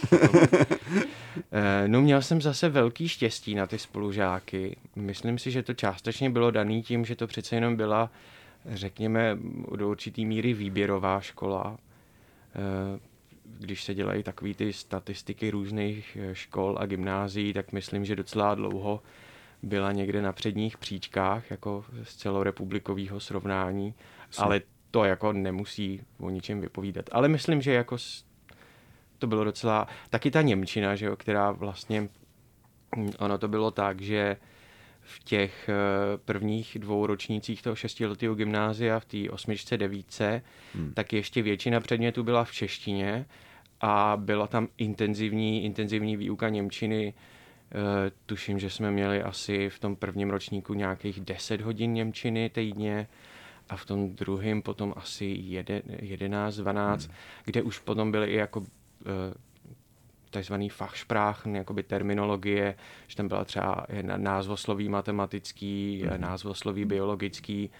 Eh, 1.52 1.88
no 1.88 2.00
měl 2.00 2.22
jsem 2.22 2.42
zase 2.42 2.68
velký 2.68 3.08
štěstí 3.08 3.54
na 3.54 3.66
ty 3.66 3.78
spolužáky. 3.78 4.76
Myslím 4.96 5.38
si, 5.38 5.50
že 5.50 5.62
to 5.62 5.74
částečně 5.74 6.30
bylo 6.30 6.50
daný 6.50 6.82
tím, 6.82 7.04
že 7.04 7.16
to 7.16 7.26
přece 7.26 7.56
jenom 7.56 7.76
byla 7.76 8.10
řekněme, 8.66 9.38
do 9.76 9.88
určitý 9.88 10.26
míry 10.26 10.52
výběrová 10.54 11.20
škola. 11.20 11.78
Když 13.58 13.84
se 13.84 13.94
dělají 13.94 14.22
takové 14.22 14.54
ty 14.54 14.72
statistiky 14.72 15.50
různých 15.50 16.18
eh, 16.20 16.34
škol 16.34 16.76
a 16.80 16.86
gymnázií, 16.86 17.52
tak 17.52 17.72
myslím, 17.72 18.04
že 18.04 18.16
docela 18.16 18.54
dlouho 18.54 19.02
byla 19.62 19.92
někde 19.92 20.22
na 20.22 20.32
předních 20.32 20.78
příčkách, 20.78 21.50
jako 21.50 21.84
z 22.02 22.16
celorepublikového 22.16 23.20
srovnání, 23.20 23.94
Jasně. 24.26 24.44
ale 24.44 24.60
to 24.90 25.04
jako 25.04 25.32
nemusí 25.32 26.02
o 26.18 26.30
ničem 26.30 26.60
vypovídat. 26.60 27.06
Ale 27.12 27.28
myslím, 27.28 27.62
že 27.62 27.72
jako 27.72 27.96
to 29.18 29.26
bylo 29.26 29.44
docela, 29.44 29.88
taky 30.10 30.30
ta 30.30 30.42
Němčina, 30.42 30.96
že 30.96 31.06
jo, 31.06 31.16
která 31.16 31.50
vlastně, 31.50 32.08
hm, 32.96 33.10
ono 33.18 33.38
to 33.38 33.48
bylo 33.48 33.70
tak, 33.70 34.00
že 34.00 34.36
v 35.00 35.24
těch 35.24 35.68
eh, 35.68 35.74
prvních 36.24 36.76
dvou 36.80 37.06
ročnících 37.06 37.62
toho 37.62 37.76
šestiletého 37.76 38.34
gymnázia, 38.34 39.00
v 39.00 39.04
té 39.04 39.30
osmičce, 39.30 39.76
devítce, 39.76 40.42
hmm. 40.74 40.92
tak 40.94 41.12
ještě 41.12 41.42
většina 41.42 41.80
předmětů 41.80 42.22
byla 42.22 42.44
v 42.44 42.52
češtině 42.52 43.26
a 43.80 44.16
byla 44.16 44.46
tam 44.46 44.68
intenzivní, 44.78 45.64
intenzivní 45.64 46.16
výuka 46.16 46.48
Němčiny. 46.48 47.14
E, 47.14 47.14
tuším, 48.26 48.58
že 48.58 48.70
jsme 48.70 48.90
měli 48.90 49.22
asi 49.22 49.68
v 49.68 49.78
tom 49.78 49.96
prvním 49.96 50.30
ročníku 50.30 50.74
nějakých 50.74 51.20
10 51.20 51.60
hodin 51.60 51.92
Němčiny 51.92 52.50
týdně 52.50 53.08
a 53.68 53.76
v 53.76 53.84
tom 53.84 54.14
druhém 54.14 54.62
potom 54.62 54.94
asi 54.96 55.24
11, 56.00 56.56
12, 56.56 57.06
hmm. 57.06 57.14
kde 57.44 57.62
už 57.62 57.78
potom 57.78 58.10
byly 58.10 58.26
i 58.26 58.36
jako 58.36 58.60
e, 59.06 59.48
takzvaný 60.30 60.68
Fachsprachen, 60.68 61.56
jakoby 61.56 61.82
terminologie, 61.82 62.74
že 63.06 63.16
tam 63.16 63.28
byla 63.28 63.44
třeba 63.44 63.86
názvosloví 64.16 64.88
matematický, 64.88 66.02
mm. 66.04 66.20
názvosloví 66.20 66.84
biologický, 66.84 67.70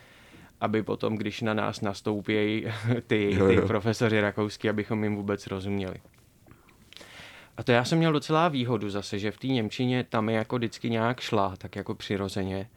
aby 0.61 0.83
potom, 0.83 1.17
když 1.17 1.41
na 1.43 1.55
nás 1.55 1.81
nastoupí 1.81 2.67
ty, 3.07 3.35
jo, 3.35 3.47
jo. 3.47 3.61
ty 3.61 3.67
profesoři 3.67 4.21
rakouský, 4.21 4.69
abychom 4.69 5.05
jim 5.05 5.17
vůbec 5.17 5.47
rozuměli. 5.47 5.97
A 7.57 7.63
to 7.63 7.73
já 7.73 7.85
jsem 7.85 7.99
měl 7.99 8.13
docela 8.13 8.49
výhodu 8.49 8.91
zase, 8.91 9.19
že 9.19 9.31
v 9.31 9.39
té 9.39 9.47
Němčině 9.47 10.05
tam 10.05 10.29
je 10.29 10.37
jako 10.37 10.57
vždycky 10.57 10.91
nějak 10.91 11.21
šla, 11.21 11.57
tak 11.59 11.77
jako 11.77 11.95
přirozeně. 11.95 12.69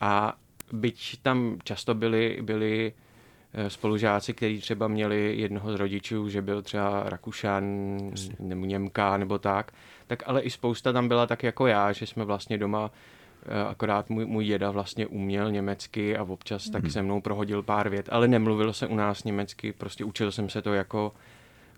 A 0.00 0.36
byť 0.72 1.22
tam 1.22 1.58
často 1.64 1.94
byly, 1.94 2.38
byly 2.42 2.92
Eh, 3.56 3.70
spolužáci, 3.70 4.34
kteří 4.34 4.60
třeba 4.60 4.88
měli 4.88 5.34
jednoho 5.36 5.72
z 5.72 5.74
rodičů, 5.74 6.28
že 6.28 6.42
byl 6.42 6.62
třeba 6.62 7.02
Rakušan 7.06 7.64
nebo 8.38 8.64
Němka 8.66 9.16
nebo 9.16 9.38
tak, 9.38 9.72
tak 10.06 10.22
ale 10.26 10.40
i 10.40 10.50
spousta 10.50 10.92
tam 10.92 11.08
byla 11.08 11.26
tak 11.26 11.42
jako 11.42 11.66
já, 11.66 11.92
že 11.92 12.06
jsme 12.06 12.24
vlastně 12.24 12.58
doma 12.58 12.90
akorát 13.68 14.10
můj, 14.10 14.26
můj 14.26 14.44
děda 14.44 14.70
vlastně 14.70 15.06
uměl 15.06 15.52
německy 15.52 16.16
a 16.16 16.22
občas 16.22 16.70
tak 16.70 16.82
mhm. 16.82 16.90
se 16.90 17.02
mnou 17.02 17.20
prohodil 17.20 17.62
pár 17.62 17.88
vět, 17.88 18.08
ale 18.12 18.28
nemluvilo 18.28 18.72
se 18.72 18.86
u 18.86 18.96
nás 18.96 19.24
německy, 19.24 19.72
prostě 19.72 20.04
učil 20.04 20.32
jsem 20.32 20.48
se 20.48 20.62
to 20.62 20.74
jako 20.74 21.12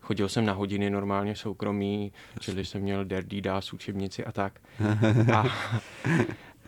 chodil 0.06 0.28
jsem 0.28 0.44
na 0.44 0.52
hodiny 0.52 0.90
normálně 0.90 1.36
soukromí, 1.36 2.12
čili 2.40 2.64
jsem 2.64 2.82
měl 2.82 3.04
der 3.04 3.24
z 3.60 3.72
učebnici 3.72 4.24
a 4.24 4.32
tak. 4.32 4.60
A, 5.34 5.44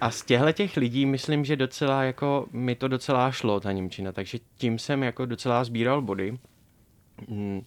a 0.01 0.11
z 0.11 0.25
těchto 0.25 0.53
těch 0.53 0.77
lidí 0.77 1.07
myslím, 1.07 1.45
že 1.45 1.57
docela 1.57 2.03
jako 2.03 2.47
mi 2.53 2.75
to 2.75 2.89
docela 2.89 3.31
šlo, 3.31 3.61
ta 3.61 3.73
Němčina, 3.73 4.13
takže 4.13 4.39
tím 4.57 4.79
jsem 4.79 5.03
jako 5.03 5.27
docela 5.27 5.65
sbíral 5.65 6.03
body. 6.03 6.39
Hmm. 7.29 7.63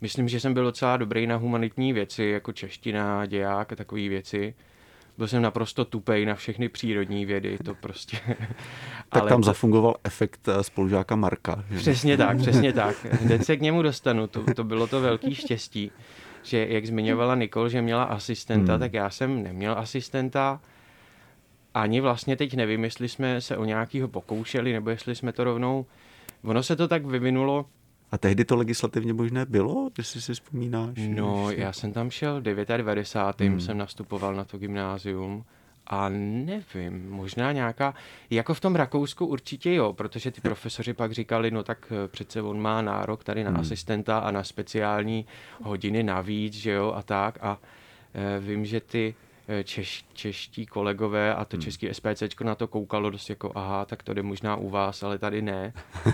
Myslím, 0.00 0.28
že 0.28 0.40
jsem 0.40 0.54
byl 0.54 0.64
docela 0.64 0.96
dobrý 0.96 1.26
na 1.26 1.36
humanitní 1.36 1.92
věci, 1.92 2.24
jako 2.24 2.52
čeština, 2.52 3.26
děják 3.26 3.72
a 3.72 3.76
takové 3.76 4.08
věci. 4.08 4.54
Byl 5.18 5.28
jsem 5.28 5.42
naprosto 5.42 5.84
tupej 5.84 6.26
na 6.26 6.34
všechny 6.34 6.68
přírodní 6.68 7.26
vědy, 7.26 7.58
to 7.64 7.74
prostě... 7.74 8.18
tak 9.08 9.22
Ale 9.22 9.28
tam 9.28 9.40
to... 9.40 9.46
zafungoval 9.46 9.94
efekt 10.04 10.48
eh, 10.48 10.62
spolužáka 10.62 11.16
Marka. 11.16 11.64
Že? 11.70 11.78
Přesně 11.78 12.16
tak, 12.16 12.38
přesně 12.42 12.72
tak. 12.72 13.04
Hned 13.04 13.44
se 13.44 13.56
k 13.56 13.60
němu 13.60 13.82
dostanu, 13.82 14.26
to, 14.26 14.44
to 14.54 14.64
bylo 14.64 14.86
to 14.86 15.00
velký 15.00 15.34
štěstí, 15.34 15.90
že 16.42 16.66
jak 16.68 16.86
zmiňovala 16.86 17.34
Nikol, 17.34 17.68
že 17.68 17.82
měla 17.82 18.04
asistenta, 18.04 18.72
hmm. 18.72 18.80
tak 18.80 18.94
já 18.94 19.10
jsem 19.10 19.42
neměl 19.42 19.78
asistenta, 19.78 20.60
ani 21.74 22.00
vlastně 22.00 22.36
teď 22.36 22.54
nevím, 22.54 22.84
jestli 22.84 23.08
jsme 23.08 23.40
se 23.40 23.56
o 23.56 23.64
nějakého 23.64 24.08
pokoušeli, 24.08 24.72
nebo 24.72 24.90
jestli 24.90 25.14
jsme 25.14 25.32
to 25.32 25.44
rovnou... 25.44 25.86
Ono 26.44 26.62
se 26.62 26.76
to 26.76 26.88
tak 26.88 27.06
vyvinulo, 27.06 27.66
a 28.12 28.18
tehdy 28.18 28.44
to 28.44 28.56
legislativně 28.56 29.12
možné 29.12 29.46
bylo, 29.46 29.90
jestli 29.98 30.20
si 30.20 30.34
vzpomínáš? 30.34 30.94
No, 31.08 31.50
já 31.50 31.72
jsem 31.72 31.92
tam 31.92 32.10
šel 32.10 32.40
99. 32.40 33.50
Hmm. 33.50 33.60
jsem 33.60 33.78
nastupoval 33.78 34.34
na 34.34 34.44
to 34.44 34.58
gymnázium 34.58 35.44
a 35.86 36.08
nevím, 36.08 37.10
možná 37.10 37.52
nějaká, 37.52 37.94
jako 38.30 38.54
v 38.54 38.60
tom 38.60 38.74
Rakousku 38.74 39.26
určitě 39.26 39.74
jo, 39.74 39.92
protože 39.92 40.30
ty 40.30 40.40
profesoři 40.40 40.92
pak 40.92 41.12
říkali, 41.12 41.50
no 41.50 41.62
tak 41.62 41.92
eh, 42.04 42.08
přece 42.08 42.42
on 42.42 42.60
má 42.60 42.82
nárok 42.82 43.24
tady 43.24 43.44
na 43.44 43.50
hmm. 43.50 43.60
asistenta 43.60 44.18
a 44.18 44.30
na 44.30 44.44
speciální 44.44 45.26
hodiny 45.62 46.02
navíc, 46.02 46.54
že 46.54 46.70
jo, 46.70 46.92
a 46.96 47.02
tak 47.02 47.38
a 47.40 47.58
e, 48.14 48.40
vím, 48.40 48.64
že 48.64 48.80
ty 48.80 49.14
Eh, 49.48 49.64
češ, 49.64 50.04
čeští 50.12 50.66
kolegové 50.66 51.34
a 51.34 51.44
to 51.44 51.56
hmm. 51.56 51.62
český 51.62 51.88
SPC 51.92 52.22
na 52.44 52.54
to 52.54 52.66
koukalo 52.66 53.10
dost 53.10 53.30
jako 53.30 53.52
aha, 53.54 53.84
tak 53.84 54.02
to 54.02 54.14
jde 54.14 54.22
možná 54.22 54.56
u 54.56 54.68
vás, 54.68 55.02
ale 55.02 55.18
tady 55.18 55.42
ne. 55.42 55.72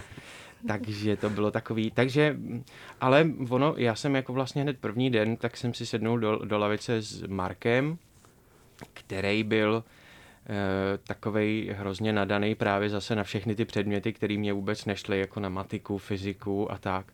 takže 0.67 1.17
to 1.17 1.31
bylo 1.31 1.51
takový, 1.51 1.91
takže, 1.91 2.37
ale 3.01 3.31
ono, 3.49 3.75
já 3.77 3.95
jsem 3.95 4.15
jako 4.15 4.33
vlastně 4.33 4.63
hned 4.63 4.79
první 4.79 5.11
den, 5.11 5.37
tak 5.37 5.57
jsem 5.57 5.75
si 5.75 5.87
sednul 5.87 6.19
do, 6.19 6.37
do 6.37 6.59
lavice 6.59 7.03
s 7.03 7.23
Markem, 7.27 7.99
který 8.93 9.45
byl 9.45 9.85
e, 9.85 10.99
takovej 10.99 11.71
hrozně 11.77 12.13
nadaný 12.13 12.55
právě 12.55 12.89
zase 12.89 13.15
na 13.15 13.25
všechny 13.25 13.55
ty 13.55 13.65
předměty, 13.65 14.13
které 14.13 14.37
mě 14.37 14.53
vůbec 14.53 14.85
nešly, 14.85 15.19
jako 15.19 15.41
na 15.41 15.49
matiku, 15.49 15.99
fyziku 15.99 16.73
a 16.73 16.79
tak. 16.79 17.13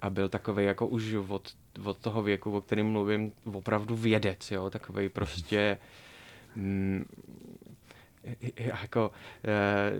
A 0.00 0.10
byl 0.10 0.28
takový 0.28 0.64
jako 0.64 0.86
už 0.86 1.14
od, 1.28 1.54
od 1.84 1.98
toho 1.98 2.22
věku, 2.22 2.56
o 2.56 2.60
kterém 2.60 2.86
mluvím, 2.86 3.32
opravdu 3.52 3.96
vědec, 3.96 4.50
jo, 4.50 4.70
takový 4.70 5.08
prostě 5.08 5.78
mm, 6.56 7.04
jako 8.56 9.10
e, 9.44 9.92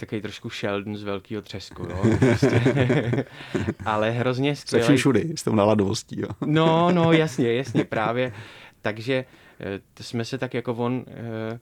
takový 0.00 0.20
trošku 0.20 0.50
Sheldon 0.50 0.96
z 0.96 1.02
velkého 1.02 1.42
třesku, 1.42 1.82
jo, 1.82 2.02
prostě. 2.18 2.62
ale 3.84 4.10
hrozně 4.10 4.56
skvělý. 4.56 4.86
Se 4.86 4.96
všudy, 4.96 5.32
s 5.36 5.42
tou 5.42 5.54
naladovostí, 5.54 6.20
jo. 6.20 6.28
no, 6.46 6.90
no, 6.92 7.12
jasně, 7.22 7.52
jasně, 7.52 7.84
právě. 7.84 8.32
Takže 8.82 9.24
e, 9.60 10.02
jsme 10.02 10.24
se 10.24 10.38
tak 10.38 10.54
jako 10.54 10.74
on, 10.74 11.04
e, 11.08 11.58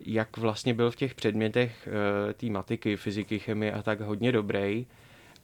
jak 0.00 0.36
vlastně 0.36 0.74
byl 0.74 0.90
v 0.90 0.96
těch 0.96 1.14
předmětech 1.14 1.88
e, 2.30 2.32
té 2.32 2.46
matiky, 2.46 2.96
fyziky, 2.96 3.38
chemie 3.38 3.72
a 3.72 3.82
tak 3.82 4.00
hodně 4.00 4.32
dobrý, 4.32 4.86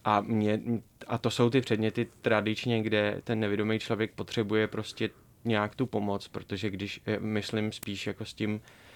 a, 0.04 0.20
mě, 0.20 0.60
a 1.06 1.18
to 1.18 1.30
jsou 1.30 1.50
ty 1.50 1.60
předměty 1.60 2.06
tradičně, 2.22 2.82
kde 2.82 3.20
ten 3.24 3.40
nevědomý 3.40 3.78
člověk 3.78 4.12
potřebuje 4.14 4.66
prostě 4.66 5.10
nějak 5.44 5.74
tu 5.74 5.86
pomoc, 5.86 6.28
protože 6.28 6.70
když, 6.70 7.00
myslím 7.18 7.72
spíš 7.72 8.06
jako 8.06 8.24
s 8.24 8.34
tím 8.34 8.60
eh, 8.64 8.87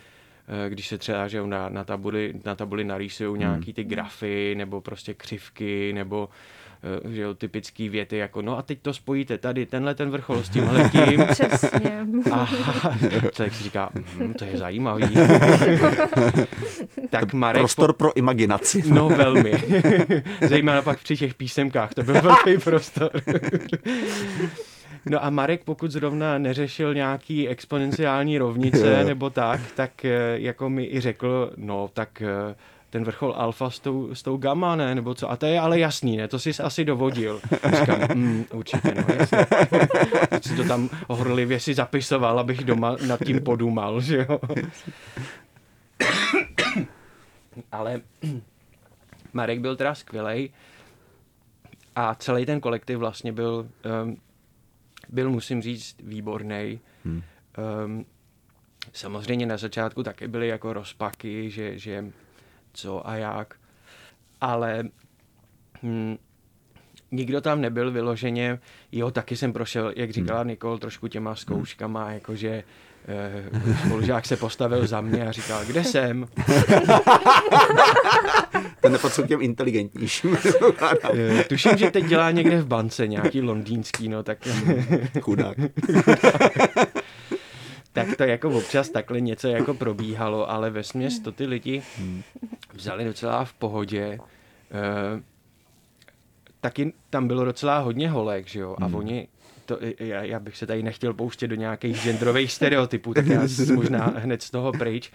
když 0.68 0.88
se 0.88 0.98
třeba 0.98 1.28
že 1.28 1.46
na, 1.46 1.68
na, 1.68 1.84
tabuli, 1.84 2.34
na 2.44 2.54
tabuli 2.54 2.84
narýsují 2.84 3.30
hmm. 3.30 3.38
nějaký 3.38 3.72
ty 3.72 3.84
grafy 3.84 4.54
nebo 4.54 4.80
prostě 4.80 5.14
křivky 5.14 5.92
nebo 5.92 6.28
Eh, 6.84 7.12
že 7.12 7.22
jo, 7.22 7.34
typický 7.34 7.88
věty 7.88 8.16
jako 8.16 8.42
no 8.42 8.58
a 8.58 8.62
teď 8.62 8.78
to 8.82 8.94
spojíte 8.94 9.38
tady, 9.38 9.66
tenhle 9.66 9.94
ten 9.94 10.10
vrchol 10.10 10.42
s 10.42 10.48
tím 10.48 10.68
letím. 10.68 11.26
Přesně. 11.30 12.06
A 12.32 12.46
člověk 13.32 13.54
si 13.54 13.64
říká, 13.64 13.90
hm, 13.94 14.34
to 14.34 14.44
je 14.44 14.56
zajímavý. 14.56 15.14
tak 17.10 17.32
Marek... 17.32 17.60
Prostor 17.60 17.92
po... 17.92 17.98
pro 17.98 18.16
imaginaci. 18.16 18.82
No 18.86 19.08
velmi. 19.08 19.52
Zajímavé 20.48 20.82
pak 20.82 21.02
při 21.02 21.16
těch 21.16 21.34
písemkách, 21.34 21.94
to 21.94 22.02
byl 22.02 22.22
velký 22.22 22.58
prostor. 22.64 23.10
No 25.06 25.24
a 25.24 25.30
Marek, 25.30 25.64
pokud 25.64 25.90
zrovna 25.90 26.38
neřešil 26.38 26.94
nějaký 26.94 27.48
exponenciální 27.48 28.38
rovnice 28.38 29.04
nebo 29.06 29.30
tak, 29.30 29.60
tak 29.76 30.04
eh, 30.04 30.34
jako 30.34 30.70
mi 30.70 30.84
i 30.84 31.00
řekl, 31.00 31.52
no 31.56 31.90
tak 31.92 32.22
eh, 32.22 32.54
ten 32.90 33.04
vrchol 33.04 33.34
alfa 33.36 33.70
s 33.70 33.80
tou, 33.80 34.14
s 34.14 34.22
tou 34.22 34.36
gamma, 34.36 34.76
ne, 34.76 34.94
nebo 34.94 35.14
co. 35.14 35.30
A 35.30 35.36
to 35.36 35.46
je 35.46 35.60
ale 35.60 35.78
jasný, 35.78 36.16
ne, 36.16 36.28
to 36.28 36.38
jsi 36.38 36.50
asi 36.50 36.84
dovodil. 36.84 37.40
Říkám, 37.80 38.00
mm, 38.14 38.44
určitě, 38.52 38.94
no, 38.94 39.04
jasně. 39.18 39.46
Si 40.42 40.56
to 40.56 40.64
tam 40.64 40.88
horlivě 41.08 41.60
si 41.60 41.74
zapisoval, 41.74 42.38
abych 42.38 42.64
doma 42.64 42.96
nad 43.06 43.24
tím 43.24 43.40
podumal, 43.40 44.00
že 44.00 44.26
jo. 44.28 44.40
ale 47.72 48.00
Marek 49.32 49.60
byl 49.60 49.76
teda 49.76 49.94
skvělej 49.94 50.50
a 51.96 52.14
celý 52.14 52.46
ten 52.46 52.60
kolektiv 52.60 52.98
vlastně 52.98 53.32
byl, 53.32 53.66
um, 54.04 54.16
byl 55.08 55.30
musím 55.30 55.62
říct, 55.62 55.96
výborný. 56.02 56.80
Hmm. 57.04 57.22
Um, 57.84 58.06
samozřejmě 58.92 59.46
na 59.46 59.56
začátku 59.56 60.02
taky 60.02 60.28
byly 60.28 60.48
jako 60.48 60.72
rozpaky, 60.72 61.50
že, 61.50 61.78
že 61.78 62.04
co 62.72 63.08
a 63.08 63.16
jak, 63.16 63.54
ale 64.40 64.84
hm, 65.82 66.16
nikdo 67.10 67.40
tam 67.40 67.60
nebyl 67.60 67.90
vyloženě, 67.90 68.58
jo, 68.92 69.10
taky 69.10 69.36
jsem 69.36 69.52
prošel, 69.52 69.92
jak 69.96 70.10
říkala 70.10 70.40
hmm. 70.40 70.48
Nikol, 70.48 70.78
trošku 70.78 71.08
těma 71.08 71.34
zkouškama, 71.34 72.04
hmm. 72.04 72.14
jakože 72.14 72.48
eh, 72.48 72.64
spolužák 73.86 74.26
se 74.26 74.36
postavil 74.36 74.86
za 74.86 75.00
mě 75.00 75.28
a 75.28 75.32
říkal, 75.32 75.64
kde 75.64 75.84
jsem? 75.84 76.26
Ten 78.80 78.92
nepatřil 78.92 79.26
těm 79.26 79.42
inteligentnějším. 79.42 80.38
Eh, 81.14 81.44
tuším, 81.44 81.76
že 81.76 81.90
teď 81.90 82.04
dělá 82.04 82.30
někde 82.30 82.60
v 82.60 82.66
bance, 82.66 83.06
nějaký 83.06 83.42
londýnský, 83.42 84.08
no 84.08 84.22
tak... 84.22 84.38
Chudák 85.20 85.56
tak 87.92 88.16
to 88.16 88.24
jako 88.24 88.50
občas 88.50 88.88
takhle 88.88 89.20
něco 89.20 89.48
jako 89.48 89.74
probíhalo, 89.74 90.50
ale 90.50 90.70
ve 90.70 90.82
směs 90.82 91.18
to 91.18 91.32
ty 91.32 91.46
lidi 91.46 91.82
vzali 92.72 93.04
docela 93.04 93.44
v 93.44 93.52
pohodě. 93.52 94.04
E, 94.04 94.18
taky 96.60 96.92
tam 97.10 97.28
bylo 97.28 97.44
docela 97.44 97.78
hodně 97.78 98.10
holek, 98.10 98.48
že 98.48 98.60
jo, 98.60 98.76
a 98.80 98.84
hmm. 98.84 98.94
oni 98.94 99.28
to, 99.66 99.78
já, 99.98 100.22
já 100.22 100.40
bych 100.40 100.56
se 100.56 100.66
tady 100.66 100.82
nechtěl 100.82 101.14
pouštět 101.14 101.48
do 101.48 101.54
nějakých 101.54 102.02
genderových 102.02 102.52
stereotypů, 102.52 103.14
tak 103.14 103.26
já 103.26 103.42
možná 103.74 104.12
hned 104.16 104.42
z 104.42 104.50
toho 104.50 104.72
pryč. 104.72 105.10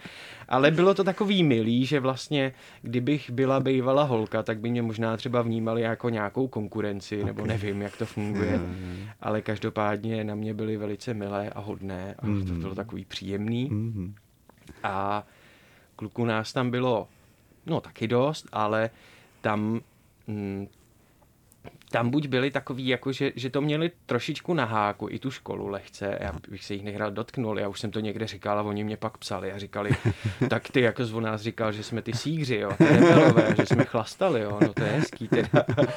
Ale 0.48 0.70
bylo 0.70 0.94
to 0.94 1.04
takový 1.04 1.42
milý, 1.42 1.86
že 1.86 2.00
vlastně, 2.00 2.52
kdybych 2.82 3.30
byla 3.30 3.60
bývala 3.60 4.02
holka, 4.02 4.42
tak 4.42 4.58
by 4.58 4.70
mě 4.70 4.82
možná 4.82 5.16
třeba 5.16 5.42
vnímali 5.42 5.82
jako 5.82 6.08
nějakou 6.08 6.48
konkurenci, 6.48 7.16
okay. 7.16 7.26
nebo 7.26 7.46
nevím, 7.46 7.82
jak 7.82 7.96
to 7.96 8.06
funguje. 8.06 8.58
Mm. 8.58 9.06
Ale 9.20 9.42
každopádně 9.42 10.24
na 10.24 10.34
mě 10.34 10.54
byly 10.54 10.76
velice 10.76 11.14
milé 11.14 11.50
a 11.50 11.60
hodné 11.60 12.14
a 12.18 12.26
mm. 12.26 12.46
to 12.46 12.52
bylo 12.52 12.74
takový 12.74 13.04
příjemný. 13.04 13.68
Mm. 13.70 14.14
A 14.82 15.26
kluků 15.96 16.24
nás 16.24 16.52
tam 16.52 16.70
bylo, 16.70 17.08
no 17.66 17.80
taky 17.80 18.08
dost, 18.08 18.46
ale 18.52 18.90
tam 19.40 19.80
mm, 20.26 20.68
tam 21.90 22.10
buď 22.10 22.26
byli 22.26 22.50
takový, 22.50 22.88
jako 22.88 23.12
že, 23.12 23.32
že 23.36 23.50
to 23.50 23.60
měli 23.60 23.90
trošičku 24.06 24.54
na 24.54 24.64
háku, 24.64 25.08
i 25.10 25.18
tu 25.18 25.30
školu 25.30 25.68
lehce, 25.68 26.18
já 26.20 26.32
bych 26.48 26.64
se 26.64 26.74
jich 26.74 26.84
nehrál 26.84 27.10
dotknul, 27.10 27.58
já 27.58 27.68
už 27.68 27.80
jsem 27.80 27.90
to 27.90 28.00
někde 28.00 28.26
říkal 28.26 28.58
a 28.58 28.62
oni 28.62 28.84
mě 28.84 28.96
pak 28.96 29.18
psali 29.18 29.52
a 29.52 29.58
říkali, 29.58 29.90
tak 30.48 30.70
ty 30.70 30.80
jako 30.80 31.04
z 31.04 31.12
nás 31.20 31.42
říkal, 31.42 31.72
že 31.72 31.82
jsme 31.82 32.02
ty 32.02 32.12
sígři, 32.12 32.56
jo, 32.56 32.70
rebelové, 32.80 33.54
že 33.56 33.66
jsme 33.66 33.84
chlastali, 33.84 34.40
jo, 34.40 34.58
no 34.62 34.72
to 34.72 34.84
je 34.84 34.90
hezký 34.90 35.28
teda. 35.28 35.48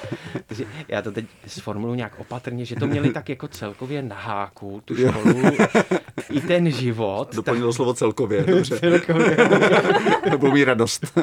Takže 0.47 0.65
já 0.87 1.01
to 1.01 1.11
teď 1.11 1.25
sformuluji 1.47 1.97
nějak 1.97 2.19
opatrně, 2.19 2.65
že 2.65 2.75
to 2.75 2.87
měli 2.87 3.13
tak 3.13 3.29
jako 3.29 3.47
celkově 3.47 4.01
na 4.01 4.15
háku, 4.15 4.81
tu 4.85 4.95
školu, 4.95 5.41
i 6.29 6.41
ten 6.41 6.71
život. 6.71 7.35
Doplnilo 7.35 7.71
tak... 7.71 7.75
slovo 7.75 7.93
celkově, 7.93 8.43
dobře. 8.47 8.79
celkově. 8.79 9.37
Nebo 10.29 10.51
mít 10.51 10.65
radost. 10.65 11.19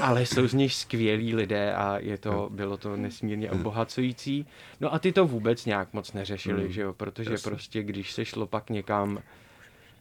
Ale 0.00 0.26
jsou 0.26 0.48
z 0.48 0.54
nich 0.54 0.74
skvělí 0.74 1.34
lidé 1.34 1.74
a 1.74 1.98
je 1.98 2.18
to, 2.18 2.48
bylo 2.52 2.76
to 2.76 2.96
nesmírně 2.96 3.47
obohacující. 3.50 4.46
No 4.80 4.94
a 4.94 4.98
ty 4.98 5.12
to 5.12 5.26
vůbec 5.26 5.64
nějak 5.66 5.92
moc 5.92 6.12
neřešili, 6.12 6.62
hmm. 6.62 6.72
že 6.72 6.82
jo, 6.82 6.92
protože 6.92 7.30
Jasně. 7.30 7.50
prostě 7.50 7.82
když 7.82 8.12
se 8.12 8.24
šlo 8.24 8.46
pak 8.46 8.70
někam 8.70 9.18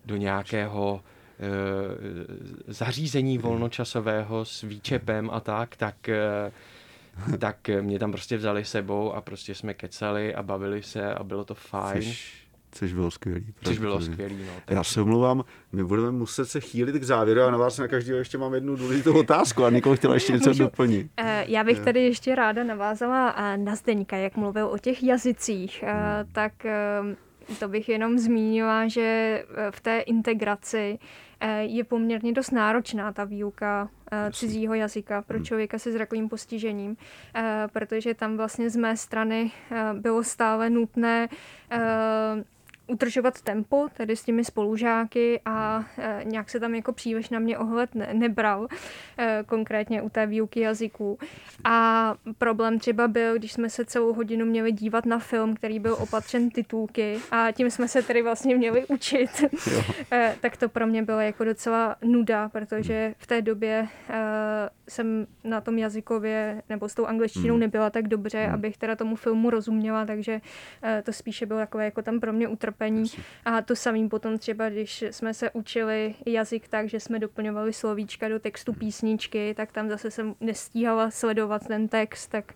do 0.06 0.18
nějakého 0.18 1.04
e, 1.40 2.74
zařízení 2.74 3.38
volnočasového 3.38 4.46
s 4.46 4.62
výčepem 4.62 5.30
a 5.34 5.40
tak, 5.40 5.76
tak 5.76 6.10
e, 6.10 6.52
tak 7.38 7.70
mě 7.82 8.00
tam 8.00 8.12
prostě 8.12 8.38
vzali 8.38 8.66
sebou 8.66 9.14
a 9.14 9.22
prostě 9.22 9.56
jsme 9.56 9.74
kecali 9.74 10.36
a 10.36 10.44
bavili 10.44 10.84
se 10.84 11.14
a 11.14 11.24
bylo 11.24 11.46
to 11.46 11.56
fajn. 11.56 12.04
Což 12.04 12.47
Což 12.78 12.94
bylo 12.94 13.12
skvělý. 13.12 13.54
Což 13.64 13.78
bylo 13.78 14.02
skvělý, 14.02 14.36
no. 14.36 14.52
Takže... 14.66 14.78
Já 14.78 14.84
se 14.84 15.02
omlouvám, 15.02 15.44
my 15.72 15.84
budeme 15.84 16.12
muset 16.12 16.46
se 16.46 16.60
chýlit 16.60 16.96
k 16.96 17.04
závěru 17.04 17.42
a 17.42 17.52
na 17.52 17.58
vás 17.58 17.78
na 17.78 17.88
každého 17.88 18.20
ještě 18.20 18.38
mám 18.38 18.54
jednu 18.54 18.76
důležitou 18.76 19.20
otázku 19.20 19.66
a 19.66 19.70
Nikol 19.70 19.96
chtěla 19.96 20.14
ještě 20.14 20.34
něco 20.34 20.50
Můžu, 20.50 20.64
doplnit. 20.64 21.12
Eh, 21.18 21.46
já 21.48 21.64
bych 21.64 21.80
tady 21.80 22.04
ještě 22.04 22.36
ráda 22.36 22.64
navázala 22.64 23.36
eh, 23.38 23.58
na 23.58 23.76
Zdeňka, 23.76 24.18
jak 24.18 24.38
mluvil 24.38 24.68
o 24.68 24.78
těch 24.78 25.04
jazycích, 25.04 25.84
eh, 25.84 25.92
hmm. 25.92 26.32
tak 26.32 26.54
to 27.60 27.68
bych 27.68 27.90
jenom 27.90 28.20
zmínila, 28.20 28.88
že 28.88 29.44
v 29.72 29.82
té 29.82 30.00
integraci 30.00 31.00
je 31.60 31.84
poměrně 31.84 32.34
dost 32.34 32.52
náročná 32.52 33.12
ta 33.12 33.24
výuka 33.24 33.90
cizího 34.32 34.74
jazyka 34.74 35.22
pro 35.22 35.38
hmm. 35.38 35.46
člověka 35.46 35.80
se 35.80 35.92
zrakovým 35.92 36.30
postižením, 36.30 36.98
protože 37.74 38.14
tam 38.14 38.38
vlastně 38.38 38.70
z 38.70 38.76
mé 38.76 38.98
strany 38.98 39.52
bylo 39.94 40.24
stále 40.24 40.70
nutné 40.70 41.28
utržovat 42.88 43.42
tempo, 43.42 43.88
tedy 43.94 44.16
s 44.16 44.24
těmi 44.24 44.46
spolužáky 44.46 45.42
a 45.46 45.86
e, 45.98 46.22
nějak 46.24 46.50
se 46.50 46.60
tam 46.60 46.76
jako 46.76 46.94
příliš 46.94 47.30
na 47.30 47.40
mě 47.40 47.58
ohled 47.58 47.96
ne, 47.96 48.10
nebral, 48.14 48.68
e, 49.18 49.44
konkrétně 49.48 50.02
u 50.02 50.10
té 50.10 50.26
výuky 50.26 50.60
jazyků. 50.60 51.20
A 51.64 52.16
problém 52.38 52.80
třeba 52.80 53.08
byl, 53.08 53.36
když 53.36 53.54
jsme 53.54 53.70
se 53.70 53.86
celou 53.86 54.14
hodinu 54.14 54.46
měli 54.46 54.72
dívat 54.72 55.06
na 55.06 55.20
film, 55.20 55.56
který 55.56 55.80
byl 55.80 55.94
opatřen 56.00 56.50
titulky 56.50 57.20
a 57.32 57.52
tím 57.52 57.72
jsme 57.72 57.88
se 57.88 58.02
tedy 58.02 58.22
vlastně 58.22 58.56
měli 58.56 58.86
učit, 58.86 59.30
e, 60.12 60.36
tak 60.42 60.58
to 60.58 60.70
pro 60.70 60.88
mě 60.88 61.04
bylo 61.04 61.20
jako 61.20 61.44
docela 61.44 61.96
nuda, 62.04 62.50
protože 62.50 63.14
v 63.18 63.28
té 63.28 63.42
době 63.42 63.88
e, 64.10 64.70
jsem 64.90 65.28
na 65.44 65.62
tom 65.62 65.78
jazykově 65.78 66.62
nebo 66.70 66.90
s 66.90 66.96
tou 66.96 67.06
angličtinou 67.06 67.54
hmm. 67.54 67.60
nebyla 67.60 67.90
tak 67.90 68.08
dobře, 68.08 68.44
hmm. 68.44 68.54
abych 68.54 68.78
teda 68.78 68.96
tomu 68.96 69.16
filmu 69.16 69.50
rozuměla, 69.50 70.06
takže 70.06 70.42
e, 70.84 71.02
to 71.02 71.14
spíše 71.14 71.46
bylo 71.46 71.60
takové 71.60 71.86
jako 71.86 72.02
tam 72.02 72.20
pro 72.20 72.34
mě 72.34 72.48
utrpení 72.48 72.77
utrpení. 72.78 73.06
A 73.46 73.62
to 73.62 73.76
samým 73.76 74.10
potom 74.10 74.38
třeba, 74.38 74.70
když 74.70 75.02
jsme 75.12 75.34
se 75.34 75.52
učili 75.52 76.16
jazyk 76.26 76.68
tak, 76.68 76.90
že 76.90 77.00
jsme 77.00 77.20
doplňovali 77.20 77.74
slovíčka 77.74 78.30
do 78.30 78.40
textu 78.40 78.74
písničky, 78.74 79.54
tak 79.58 79.72
tam 79.72 79.90
zase 79.90 80.12
jsem 80.12 80.36
nestíhala 80.42 81.12
sledovat 81.12 81.68
ten 81.68 81.88
text, 81.88 82.28
tak 82.28 82.54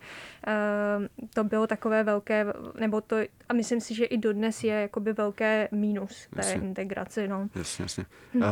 uh, 0.48 1.06
to 1.34 1.44
bylo 1.44 1.68
takové 1.68 2.04
velké, 2.04 2.46
nebo 2.80 3.02
to, 3.02 3.16
a 3.50 3.54
myslím 3.54 3.82
si, 3.82 3.96
že 3.96 4.06
i 4.06 4.18
dodnes 4.18 4.64
je 4.64 4.74
jakoby 4.74 5.14
velké 5.14 5.68
mínus 5.72 6.28
té 6.36 6.40
jasně. 6.40 6.54
integraci. 6.54 7.28
No. 7.28 7.50
Jasně, 7.56 7.84
jasně. 7.84 8.06
Uh, 8.36 8.44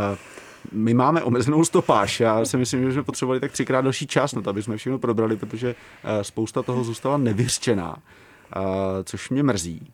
my 0.72 0.94
máme 0.94 1.24
omezenou 1.24 1.64
stopáž. 1.64 2.20
Já 2.20 2.46
si 2.46 2.58
myslím, 2.58 2.86
že 2.86 2.94
jsme 2.94 3.04
potřebovali 3.04 3.40
tak 3.40 3.52
třikrát 3.52 3.82
další 3.82 4.08
čas 4.08 4.34
na 4.34 4.42
to, 4.42 4.50
aby 4.50 4.64
jsme 4.64 4.78
všechno 4.78 5.00
probrali, 5.00 5.38
protože 5.38 5.76
uh, 6.04 6.22
spousta 6.22 6.64
toho 6.64 6.84
zůstala 6.84 7.18
nevyřčená. 7.18 7.96
Uh, 8.56 8.64
což 9.04 9.30
mě 9.30 9.44
mrzí 9.44 9.94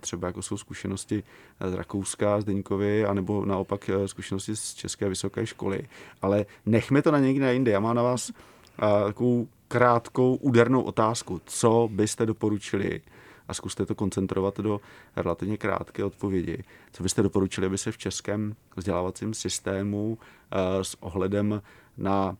třeba 0.00 0.28
jako 0.28 0.42
jsou 0.42 0.56
zkušenosti 0.56 1.22
z 1.70 1.74
Rakouska, 1.74 2.40
z 2.40 2.44
Deňkovy, 2.44 3.04
anebo 3.04 3.44
naopak 3.44 3.88
eh, 3.88 4.08
zkušenosti 4.08 4.56
z 4.56 4.74
České 4.74 5.08
vysoké 5.08 5.46
školy. 5.46 5.88
Ale 6.22 6.46
nechme 6.66 7.02
to 7.02 7.10
na 7.10 7.18
někde 7.18 7.54
jinde. 7.54 7.70
Já 7.70 7.80
mám 7.80 7.96
na 7.96 8.02
vás 8.02 8.30
eh, 8.30 9.04
takovou 9.04 9.48
krátkou 9.68 10.34
údernou 10.34 10.82
otázku. 10.82 11.40
Co 11.44 11.88
byste 11.92 12.26
doporučili 12.26 13.00
a 13.48 13.54
zkuste 13.54 13.86
to 13.86 13.94
koncentrovat 13.94 14.60
do 14.60 14.80
relativně 15.16 15.56
krátké 15.56 16.04
odpovědi. 16.04 16.64
Co 16.92 17.02
byste 17.02 17.22
doporučili, 17.22 17.66
aby 17.66 17.78
se 17.78 17.92
v 17.92 17.98
českém 17.98 18.56
vzdělávacím 18.76 19.34
systému 19.34 20.18
eh, 20.18 20.84
s 20.84 21.02
ohledem 21.02 21.62
na 21.96 22.36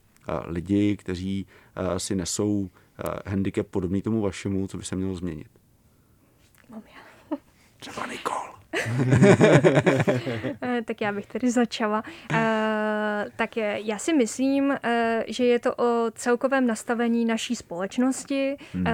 lidi, 0.47 0.97
kteří 0.97 1.47
si 1.97 2.14
nesou 2.14 2.70
handicap 3.27 3.66
podobný 3.66 4.03
tomu 4.03 4.20
vašemu, 4.20 4.66
co 4.66 4.77
by 4.77 4.85
se 4.85 4.97
mělo 4.97 5.14
změnit? 5.14 5.53
Třeba 7.85 8.07
Nikol. 8.07 8.55
Eh, 10.62 10.82
tak 10.85 11.01
já 11.01 11.12
bych 11.12 11.26
tedy 11.26 11.51
začala. 11.51 12.03
Uh, 12.32 12.39
tak 13.37 13.57
já 13.74 13.99
si 13.99 14.12
myslím, 14.12 14.68
uh, 14.68 14.76
že 15.26 15.45
je 15.45 15.59
to 15.59 15.74
o 15.74 16.11
celkovém 16.14 16.66
nastavení 16.66 17.24
naší 17.24 17.57
společnosti, 17.57 18.57
hmm. 18.74 18.87
uh, 18.87 18.93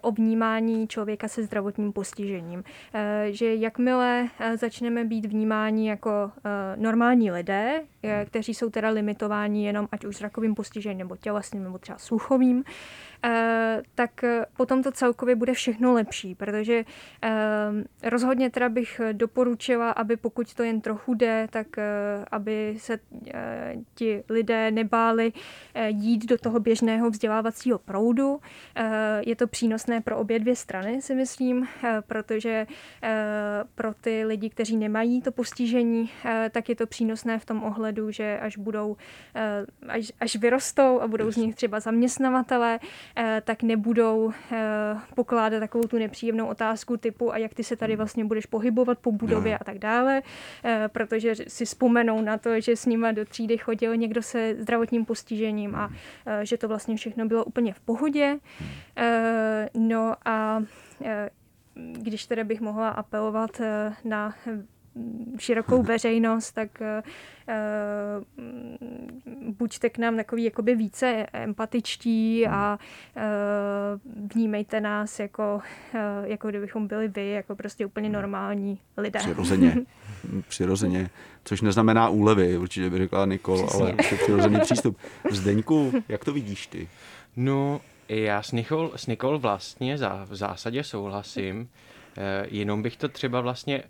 o 0.00 0.12
vnímání 0.12 0.88
člověka 0.88 1.28
se 1.28 1.42
zdravotním 1.42 1.92
postižením. 1.92 2.58
Uh, 2.58 3.00
že 3.30 3.54
jakmile 3.54 4.22
uh, 4.22 4.56
začneme 4.56 5.04
být 5.04 5.24
vnímáni 5.26 5.88
jako 5.88 6.10
uh, 6.10 6.82
normální 6.82 7.30
lidé, 7.30 7.82
uh, 8.04 8.10
kteří 8.24 8.54
jsou 8.54 8.70
teda 8.70 8.88
limitováni 8.88 9.66
jenom 9.66 9.88
ať 9.92 10.04
už 10.04 10.16
zrakovým 10.16 10.54
postižením 10.54 10.98
nebo 10.98 11.16
tělesným 11.16 11.64
nebo 11.64 11.78
třeba 11.78 11.98
sluchovým, 11.98 12.56
uh, 12.56 12.64
tak 13.94 14.24
eh, 14.24 14.46
potom 14.56 14.82
to 14.82 14.92
celkově 14.92 15.36
bude 15.36 15.52
všechno 15.52 15.92
lepší, 15.92 16.34
protože 16.34 16.84
eh, 17.22 17.30
rozhodně 18.10 18.50
teda 18.50 18.68
bych 18.68 19.00
doporučila, 19.12 19.90
aby 19.90 20.16
pokud 20.16 20.54
to 20.54 20.62
jen 20.62 20.80
trochu 20.80 21.14
jde, 21.14 21.48
tak 21.50 21.66
aby 22.30 22.74
se 22.78 22.98
ti 23.94 24.24
lidé 24.28 24.70
nebáli 24.70 25.32
jít 25.86 26.26
do 26.26 26.38
toho 26.38 26.60
běžného 26.60 27.10
vzdělávacího 27.10 27.78
proudu. 27.78 28.40
Je 29.20 29.36
to 29.36 29.46
přínosné 29.46 30.00
pro 30.00 30.18
obě 30.18 30.38
dvě 30.38 30.56
strany, 30.56 31.02
si 31.02 31.14
myslím, 31.14 31.68
protože 32.06 32.66
pro 33.74 33.94
ty 33.94 34.24
lidi, 34.24 34.50
kteří 34.50 34.76
nemají 34.76 35.22
to 35.22 35.32
postižení, 35.32 36.10
tak 36.50 36.68
je 36.68 36.76
to 36.76 36.86
přínosné 36.86 37.38
v 37.38 37.44
tom 37.44 37.64
ohledu, 37.64 38.10
že 38.10 38.38
až 38.38 38.56
budou, 38.56 38.96
až, 39.88 40.12
až 40.20 40.36
vyrostou 40.36 41.00
a 41.00 41.08
budou 41.08 41.30
z 41.30 41.36
nich 41.36 41.54
třeba 41.54 41.80
zaměstnavatele, 41.80 42.80
Eh, 43.13 43.13
tak 43.44 43.62
nebudou 43.62 44.32
eh, 44.52 44.56
pokládat 45.14 45.60
takovou 45.60 45.84
tu 45.88 45.98
nepříjemnou 45.98 46.46
otázku 46.46 46.96
typu 46.96 47.32
a 47.32 47.38
jak 47.38 47.54
ty 47.54 47.64
se 47.64 47.76
tady 47.76 47.92
hmm. 47.92 47.98
vlastně 47.98 48.24
budeš 48.24 48.46
pohybovat 48.46 48.98
po 48.98 49.12
budově 49.12 49.52
no. 49.52 49.58
a 49.60 49.64
tak 49.64 49.78
dále, 49.78 50.22
eh, 50.64 50.88
protože 50.92 51.34
si 51.48 51.64
vzpomenou 51.64 52.20
na 52.20 52.38
to, 52.38 52.60
že 52.60 52.76
s 52.76 52.86
nima 52.86 53.12
do 53.12 53.24
třídy 53.24 53.58
chodil 53.58 53.96
někdo 53.96 54.22
se 54.22 54.56
zdravotním 54.58 55.04
postižením 55.04 55.74
a 55.74 55.86
hmm. 55.86 55.96
že 56.42 56.56
to 56.56 56.68
vlastně 56.68 56.96
všechno 56.96 57.26
bylo 57.26 57.44
úplně 57.44 57.72
v 57.72 57.80
pohodě. 57.80 58.38
Hmm. 58.58 59.88
No 59.88 60.14
a 60.24 60.62
když 61.92 62.26
teda 62.26 62.44
bych 62.44 62.60
mohla 62.60 62.88
apelovat 62.88 63.60
na 64.04 64.34
širokou 65.38 65.82
veřejnost, 65.82 66.52
tak 66.52 66.68
uh, 66.80 66.86
buďte 69.58 69.90
k 69.90 69.98
nám 69.98 70.16
takový 70.16 70.44
jakoby 70.44 70.74
více 70.74 71.26
empatičtí 71.32 72.46
a 72.46 72.78
uh, 73.16 73.22
vnímejte 74.34 74.80
nás 74.80 75.20
jako, 75.20 75.60
uh, 75.94 76.00
jako 76.24 76.48
kdybychom 76.48 76.86
byli 76.86 77.08
vy, 77.08 77.30
jako 77.30 77.56
prostě 77.56 77.86
úplně 77.86 78.08
normální 78.08 78.78
lidé. 78.96 79.18
Přirozeně. 79.18 79.76
Přirozeně. 80.48 81.10
Což 81.44 81.60
neznamená 81.60 82.08
úlevy, 82.08 82.58
určitě 82.58 82.90
by 82.90 82.98
řekla 82.98 83.26
Nikol, 83.26 83.66
Přesně. 83.66 83.82
ale 83.82 83.92
to 84.10 84.16
přirozený 84.16 84.60
přístup. 84.60 84.98
Zdeňku, 85.30 85.92
jak 86.08 86.24
to 86.24 86.32
vidíš 86.32 86.66
ty? 86.66 86.88
No, 87.36 87.80
já 88.08 88.42
s 88.42 88.52
Nikol, 88.52 88.92
s 88.96 89.06
Nikol 89.06 89.38
vlastně 89.38 89.98
za, 89.98 90.26
v 90.30 90.36
zásadě 90.36 90.84
souhlasím, 90.84 91.68
jenom 92.48 92.82
bych 92.82 92.96
to 92.96 93.08
třeba 93.08 93.40
vlastně 93.40 93.82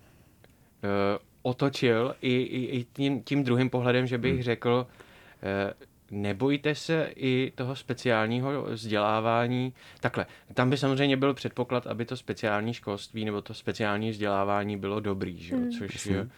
otočil 1.43 2.14
i, 2.22 2.32
i, 2.32 2.78
i 2.78 2.85
tím, 2.93 3.22
tím 3.22 3.45
druhým 3.45 3.70
pohledem, 3.70 4.07
že 4.07 4.18
bych 4.18 4.32
hmm. 4.32 4.43
řekl, 4.43 4.87
uh, 4.87 5.85
nebojte 6.11 6.74
se 6.74 7.11
i 7.16 7.53
toho 7.55 7.76
speciálního 7.76 8.62
vzdělávání. 8.62 9.72
Takhle, 10.01 10.26
tam 10.55 10.70
by 10.70 10.76
samozřejmě 10.76 11.16
byl 11.16 11.35
předpoklad, 11.35 11.87
aby 11.87 12.05
to 12.05 12.16
speciální 12.16 12.74
školství 12.74 13.24
nebo 13.24 13.43
to 13.43 13.55
speciální 13.55 14.11
vzdělávání 14.11 14.76
bylo 14.76 15.01
dobrý, 15.01 15.39
že? 15.39 15.57
Hmm. 15.57 15.70
což 15.70 16.07
je, 16.07 16.28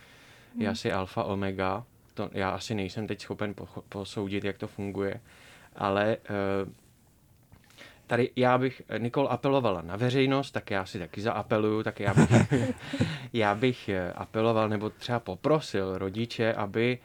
je 0.59 0.69
asi 0.69 0.93
alfa 0.93 1.25
omega. 1.25 1.85
To, 2.15 2.31
já 2.33 2.51
asi 2.51 2.75
nejsem 2.75 3.07
teď 3.07 3.21
schopen 3.21 3.55
posoudit, 3.89 4.45
jak 4.45 4.59
to 4.59 4.67
funguje, 4.67 5.21
ale 5.77 6.17
uh, 6.65 6.73
tady 8.07 8.31
já 8.37 8.59
bych, 8.59 8.83
Nikol 8.99 9.29
apelovala 9.31 9.83
na 9.83 9.97
veřejnost, 9.97 10.51
tak 10.51 10.71
já 10.71 10.87
si 10.87 10.99
taky 10.99 11.21
zaapeluju, 11.21 11.83
tak 11.83 12.01
já 12.01 12.15
bych, 12.15 12.31
já 13.33 13.55
bych 13.55 13.89
eh, 13.89 14.13
apeloval 14.13 14.69
nebo 14.69 14.91
třeba 14.91 15.21
poprosil 15.21 15.99
rodiče, 15.99 16.55
aby, 16.55 16.99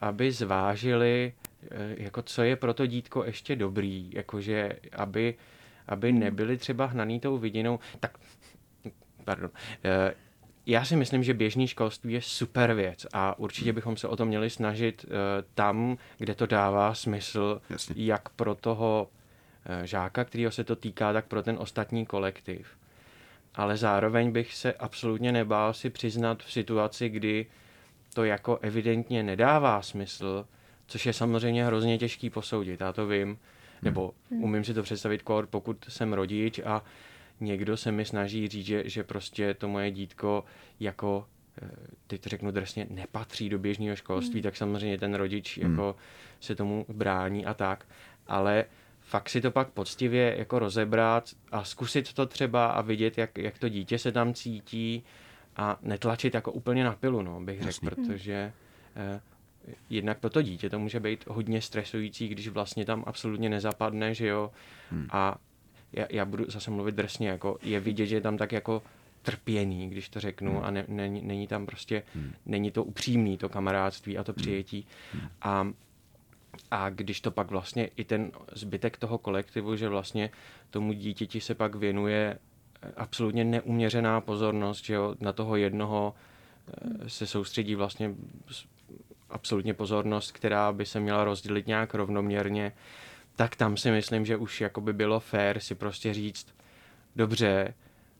aby 0.00 0.32
zvážili, 0.32 1.32
eh, 1.62 1.94
jako 1.98 2.22
co 2.22 2.42
je 2.42 2.56
pro 2.56 2.74
to 2.74 2.86
dítko 2.86 3.24
ještě 3.24 3.56
dobrý, 3.56 4.10
jakože 4.12 4.72
aby, 4.92 5.34
aby 5.88 6.10
hmm. 6.10 6.20
nebyli 6.20 6.56
třeba 6.56 6.86
hnaný 6.86 7.20
tou 7.20 7.38
vidinou. 7.38 7.78
Tak, 8.00 8.18
pardon, 9.24 9.50
eh, 9.84 10.14
já 10.66 10.84
si 10.84 10.96
myslím, 10.96 11.24
že 11.24 11.34
běžný 11.34 11.68
školství 11.68 12.12
je 12.12 12.22
super 12.22 12.74
věc 12.74 13.06
a 13.12 13.38
určitě 13.38 13.70
hmm. 13.70 13.74
bychom 13.74 13.96
se 13.96 14.08
o 14.08 14.16
to 14.16 14.24
měli 14.24 14.50
snažit 14.50 15.06
tam, 15.54 15.96
kde 16.18 16.34
to 16.34 16.46
dává 16.46 16.94
smysl, 16.94 17.60
Jasně. 17.70 17.94
jak 18.04 18.28
pro 18.28 18.54
toho 18.54 19.08
Eh, 19.08 19.23
žáka, 19.84 20.24
kterého 20.24 20.50
se 20.50 20.64
to 20.64 20.76
týká, 20.76 21.12
tak 21.12 21.26
pro 21.26 21.42
ten 21.42 21.56
ostatní 21.58 22.06
kolektiv. 22.06 22.68
Ale 23.54 23.76
zároveň 23.76 24.32
bych 24.32 24.54
se 24.54 24.72
absolutně 24.72 25.32
nebál 25.32 25.74
si 25.74 25.90
přiznat 25.90 26.42
v 26.42 26.52
situaci, 26.52 27.08
kdy 27.08 27.46
to 28.14 28.24
jako 28.24 28.58
evidentně 28.62 29.22
nedává 29.22 29.82
smysl, 29.82 30.46
což 30.86 31.06
je 31.06 31.12
samozřejmě 31.12 31.64
hrozně 31.64 31.98
těžký 31.98 32.30
posoudit, 32.30 32.80
já 32.80 32.92
to 32.92 33.06
vím, 33.06 33.38
nebo 33.82 34.14
hmm. 34.30 34.44
umím 34.44 34.64
si 34.64 34.74
to 34.74 34.82
představit, 34.82 35.22
pokud 35.50 35.86
jsem 35.88 36.12
rodič 36.12 36.58
a 36.58 36.84
někdo 37.40 37.76
se 37.76 37.92
mi 37.92 38.04
snaží 38.04 38.48
říct, 38.48 38.66
že, 38.66 38.82
že 38.86 39.04
prostě 39.04 39.54
to 39.54 39.68
moje 39.68 39.90
dítko 39.90 40.44
jako 40.80 41.26
eh, 41.62 41.68
teď 42.06 42.20
to 42.20 42.28
řeknu 42.28 42.50
drsně, 42.50 42.86
nepatří 42.90 43.48
do 43.48 43.58
běžného 43.58 43.96
školství, 43.96 44.34
hmm. 44.34 44.42
tak 44.42 44.56
samozřejmě 44.56 44.98
ten 44.98 45.14
rodič 45.14 45.58
hmm. 45.58 45.70
jako 45.70 45.96
se 46.40 46.54
tomu 46.54 46.86
brání 46.88 47.46
a 47.46 47.54
tak. 47.54 47.86
Ale 48.26 48.64
fakt 49.04 49.28
si 49.28 49.40
to 49.40 49.50
pak 49.50 49.68
poctivě 49.68 50.34
jako 50.38 50.58
rozebrat 50.58 51.30
a 51.52 51.64
zkusit 51.64 52.12
to 52.12 52.26
třeba 52.26 52.66
a 52.66 52.80
vidět, 52.80 53.18
jak, 53.18 53.38
jak 53.38 53.58
to 53.58 53.68
dítě 53.68 53.98
se 53.98 54.12
tam 54.12 54.34
cítí 54.34 55.04
a 55.56 55.78
netlačit 55.82 56.34
jako 56.34 56.52
úplně 56.52 56.84
na 56.84 56.92
pilu, 56.92 57.22
no, 57.22 57.40
bych 57.40 57.62
řekl, 57.62 57.90
protože 57.90 58.52
eh, 58.96 59.20
jednak 59.90 60.18
pro 60.18 60.30
to 60.30 60.42
dítě 60.42 60.70
to 60.70 60.78
může 60.78 61.00
být 61.00 61.26
hodně 61.26 61.60
stresující, 61.60 62.28
když 62.28 62.48
vlastně 62.48 62.84
tam 62.84 63.04
absolutně 63.06 63.48
nezapadne, 63.48 64.14
že 64.14 64.26
jo, 64.26 64.50
hmm. 64.90 65.06
a 65.10 65.36
já, 65.92 66.06
já 66.10 66.24
budu 66.24 66.44
zase 66.48 66.70
mluvit 66.70 66.94
drsně, 66.94 67.28
jako 67.28 67.58
je 67.62 67.80
vidět, 67.80 68.06
že 68.06 68.16
je 68.16 68.20
tam 68.20 68.36
tak 68.36 68.52
jako 68.52 68.82
trpěný, 69.22 69.90
když 69.90 70.08
to 70.08 70.20
řeknu, 70.20 70.52
hmm. 70.52 70.64
a 70.64 70.70
ne, 70.70 70.84
není, 70.88 71.22
není 71.22 71.46
tam 71.46 71.66
prostě, 71.66 72.02
hmm. 72.14 72.32
není 72.46 72.70
to 72.70 72.84
upřímný, 72.84 73.38
to 73.38 73.48
kamarádství 73.48 74.18
a 74.18 74.24
to 74.24 74.32
hmm. 74.32 74.36
přijetí. 74.36 74.86
Hmm. 75.12 75.28
A 75.42 75.68
a 76.70 76.90
když 76.90 77.20
to 77.20 77.30
pak 77.30 77.50
vlastně 77.50 77.86
i 77.96 78.04
ten 78.04 78.32
zbytek 78.52 78.96
toho 78.96 79.18
kolektivu, 79.18 79.76
že 79.76 79.88
vlastně 79.88 80.30
tomu 80.70 80.92
dítěti 80.92 81.40
se 81.40 81.54
pak 81.54 81.74
věnuje 81.74 82.38
eh, 82.82 82.92
absolutně 82.96 83.44
neuměřená 83.44 84.20
pozornost, 84.20 84.84
že 84.84 84.94
jo, 84.94 85.14
na 85.20 85.32
toho 85.32 85.56
jednoho 85.56 86.14
eh, 86.14 87.08
se 87.08 87.26
soustředí 87.26 87.74
vlastně 87.74 88.14
absolutně 89.30 89.74
pozornost, 89.74 90.32
která 90.32 90.72
by 90.72 90.86
se 90.86 91.00
měla 91.00 91.24
rozdělit 91.24 91.66
nějak 91.66 91.94
rovnoměrně, 91.94 92.72
tak 93.36 93.56
tam 93.56 93.76
si 93.76 93.90
myslím, 93.90 94.26
že 94.26 94.36
už 94.36 94.60
jako 94.60 94.80
by 94.80 94.92
bylo 94.92 95.20
fér 95.20 95.60
si 95.60 95.74
prostě 95.74 96.14
říct, 96.14 96.54
dobře, 97.16 97.74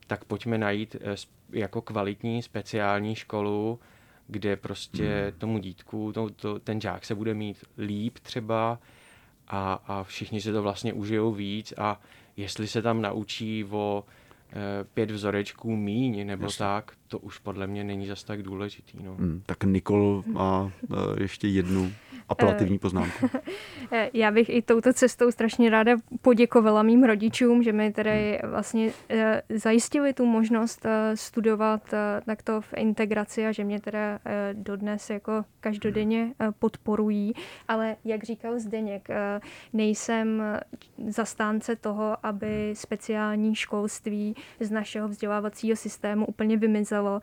tak 0.06 0.24
pojďme 0.24 0.58
najít 0.58 0.96
eh, 1.00 1.14
jako 1.52 1.82
kvalitní 1.82 2.42
speciální 2.42 3.14
školu, 3.14 3.80
kde 4.26 4.56
prostě 4.56 5.22
hmm. 5.30 5.38
tomu 5.38 5.58
dítku, 5.58 6.12
to, 6.12 6.30
to, 6.30 6.58
ten 6.58 6.80
žák 6.80 7.04
se 7.04 7.14
bude 7.14 7.34
mít 7.34 7.64
líp 7.78 8.18
třeba 8.18 8.78
a, 9.48 9.72
a 9.86 10.02
všichni 10.02 10.40
se 10.40 10.52
to 10.52 10.62
vlastně 10.62 10.92
užijou 10.92 11.32
víc 11.32 11.74
a 11.76 12.00
jestli 12.36 12.68
se 12.68 12.82
tam 12.82 13.02
naučí 13.02 13.64
o 13.64 14.04
e, 14.52 14.84
pět 14.84 15.10
vzorečků 15.10 15.76
míň 15.76 16.26
nebo 16.26 16.44
Jasně. 16.44 16.58
tak, 16.58 16.92
to 17.08 17.18
už 17.18 17.38
podle 17.38 17.66
mě 17.66 17.84
není 17.84 18.06
zas 18.06 18.24
tak 18.24 18.42
důležitý. 18.42 19.02
No. 19.02 19.14
Hmm, 19.14 19.42
tak 19.46 19.64
Nikol 19.64 20.24
má 20.26 20.72
e, 20.82 21.22
ještě 21.22 21.48
jednu 21.48 21.92
apelativní 22.28 22.78
poznámku. 22.78 23.30
Já 24.12 24.30
bych 24.30 24.48
i 24.48 24.62
touto 24.62 24.92
cestou 24.92 25.30
strašně 25.30 25.70
ráda 25.70 25.96
poděkovala 26.22 26.82
mým 26.82 27.04
rodičům, 27.04 27.62
že 27.62 27.72
mi 27.72 27.92
tedy 27.92 28.40
vlastně 28.44 28.90
eh, 29.08 29.42
zajistili 29.48 30.12
tu 30.12 30.26
možnost 30.26 30.86
eh, 30.86 31.16
studovat 31.16 31.92
eh, 31.92 32.20
takto 32.26 32.60
v 32.60 32.74
integraci 32.76 33.46
a 33.46 33.52
že 33.52 33.64
mě 33.64 33.80
teda 33.80 34.18
dodnes 34.52 35.10
jako 35.10 35.44
každodenně 35.60 36.34
podporují. 36.58 37.32
Ale 37.68 37.96
jak 38.04 38.24
říkal 38.24 38.58
Zdeněk, 38.58 39.08
nejsem 39.72 40.42
zastánce 41.08 41.76
toho, 41.76 42.16
aby 42.22 42.74
speciální 42.76 43.54
školství 43.54 44.34
z 44.60 44.70
našeho 44.70 45.08
vzdělávacího 45.08 45.76
systému 45.76 46.26
úplně 46.26 46.56
vymizelo, 46.56 47.20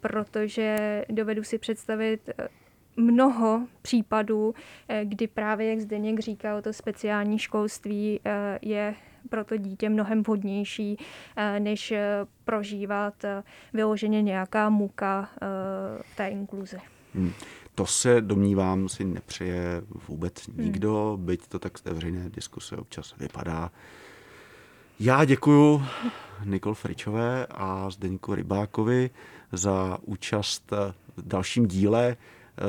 protože 0.00 1.04
dovedu 1.08 1.44
si 1.44 1.58
představit 1.58 2.30
mnoho 2.98 3.66
případů, 3.82 4.54
eh, 4.88 5.04
kdy 5.04 5.26
právě, 5.26 5.70
jak 5.70 5.80
Zdeněk 5.80 6.20
říkal, 6.20 6.62
to 6.62 6.72
speciální 6.72 7.38
školství 7.38 8.20
eh, 8.24 8.58
je 8.62 8.94
pro 9.28 9.44
to 9.44 9.56
dítě 9.56 9.88
mnohem 9.88 10.22
vhodnější, 10.22 10.98
eh, 11.36 11.60
než 11.60 11.92
prožívat 12.44 13.14
vyloženě 13.72 14.22
nějaká 14.22 14.70
muka 14.70 15.28
v 16.02 16.16
té 16.16 16.28
inkluzi. 16.28 16.78
Hmm. 17.14 17.32
to 17.74 17.86
se 17.86 18.20
domnívám 18.20 18.88
si 18.88 19.04
nepřeje 19.04 19.82
vůbec 20.08 20.46
nikdo, 20.46 21.14
hmm. 21.16 21.26
byť 21.26 21.48
to 21.48 21.58
tak 21.58 21.78
z 21.78 21.82
té 21.82 21.92
veřejné 21.92 22.30
diskuse 22.30 22.76
občas 22.76 23.14
vypadá. 23.18 23.70
Já 25.00 25.24
děkuji 25.24 25.82
Nikol 26.44 26.74
Fričové 26.74 27.46
a 27.50 27.90
Zdeňku 27.90 28.34
Rybákovi 28.34 29.10
za 29.52 29.98
účast 30.02 30.70
v 31.16 31.22
dalším 31.28 31.66
díle 31.66 32.16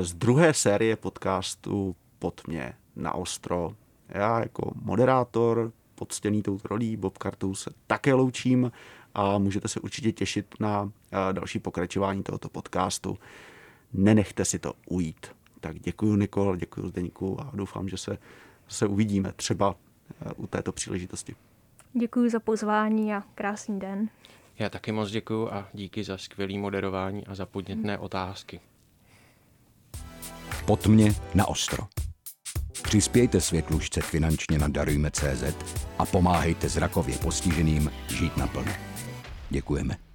z 0.02 0.14
druhé 0.14 0.54
série 0.54 0.96
podcastu 0.96 1.96
Pod 2.20 2.48
mě 2.48 2.74
na 2.96 3.16
ostro. 3.16 3.74
Já 4.10 4.40
jako 4.40 4.72
moderátor, 4.82 5.72
podstěný 5.96 6.42
touto 6.42 6.68
rolí, 6.68 6.98
Bob 6.98 7.18
Kartou 7.18 7.56
se 7.56 7.70
také 7.88 8.14
loučím 8.14 8.72
a 9.14 9.38
můžete 9.38 9.68
se 9.68 9.80
určitě 9.80 10.12
těšit 10.12 10.56
na 10.60 10.92
další 11.32 11.60
pokračování 11.60 12.24
tohoto 12.24 12.50
podcastu. 12.50 13.18
Nenechte 13.94 14.46
si 14.46 14.60
to 14.60 14.74
ujít. 14.90 15.28
Tak 15.60 15.80
děkuji 15.80 16.16
Nikol, 16.16 16.56
děkuji 16.56 16.88
Zdeňku 16.88 17.42
a 17.42 17.52
doufám, 17.54 17.90
že 17.90 17.98
se, 17.98 18.18
se 18.68 18.88
uvidíme 18.88 19.34
třeba 19.36 19.76
u 20.36 20.48
této 20.48 20.72
příležitosti. 20.72 21.36
Děkuji 21.94 22.30
za 22.30 22.40
pozvání 22.40 23.14
a 23.14 23.24
krásný 23.36 23.80
den. 23.80 24.10
Já 24.60 24.70
taky 24.70 24.92
moc 24.92 25.12
děkuji 25.12 25.54
a 25.54 25.70
díky 25.74 26.04
za 26.04 26.18
skvělé 26.18 26.58
moderování 26.58 27.28
a 27.28 27.36
za 27.36 27.46
podnětné 27.46 27.96
hmm. 27.96 28.04
otázky. 28.04 28.60
Pod 30.66 30.88
mě 30.88 31.16
na 31.34 31.48
ostro. 31.48 31.84
Přispějte 32.82 33.42
světlušce 33.42 34.02
finančně 34.02 34.60
na 34.60 34.68
Darujme.cz 34.68 35.44
a 35.98 36.06
pomáhejte 36.06 36.70
zrakově 36.70 37.18
postiženým 37.18 37.92
žít 38.10 38.38
naplno. 38.38 38.72
Děkujeme. 39.50 40.09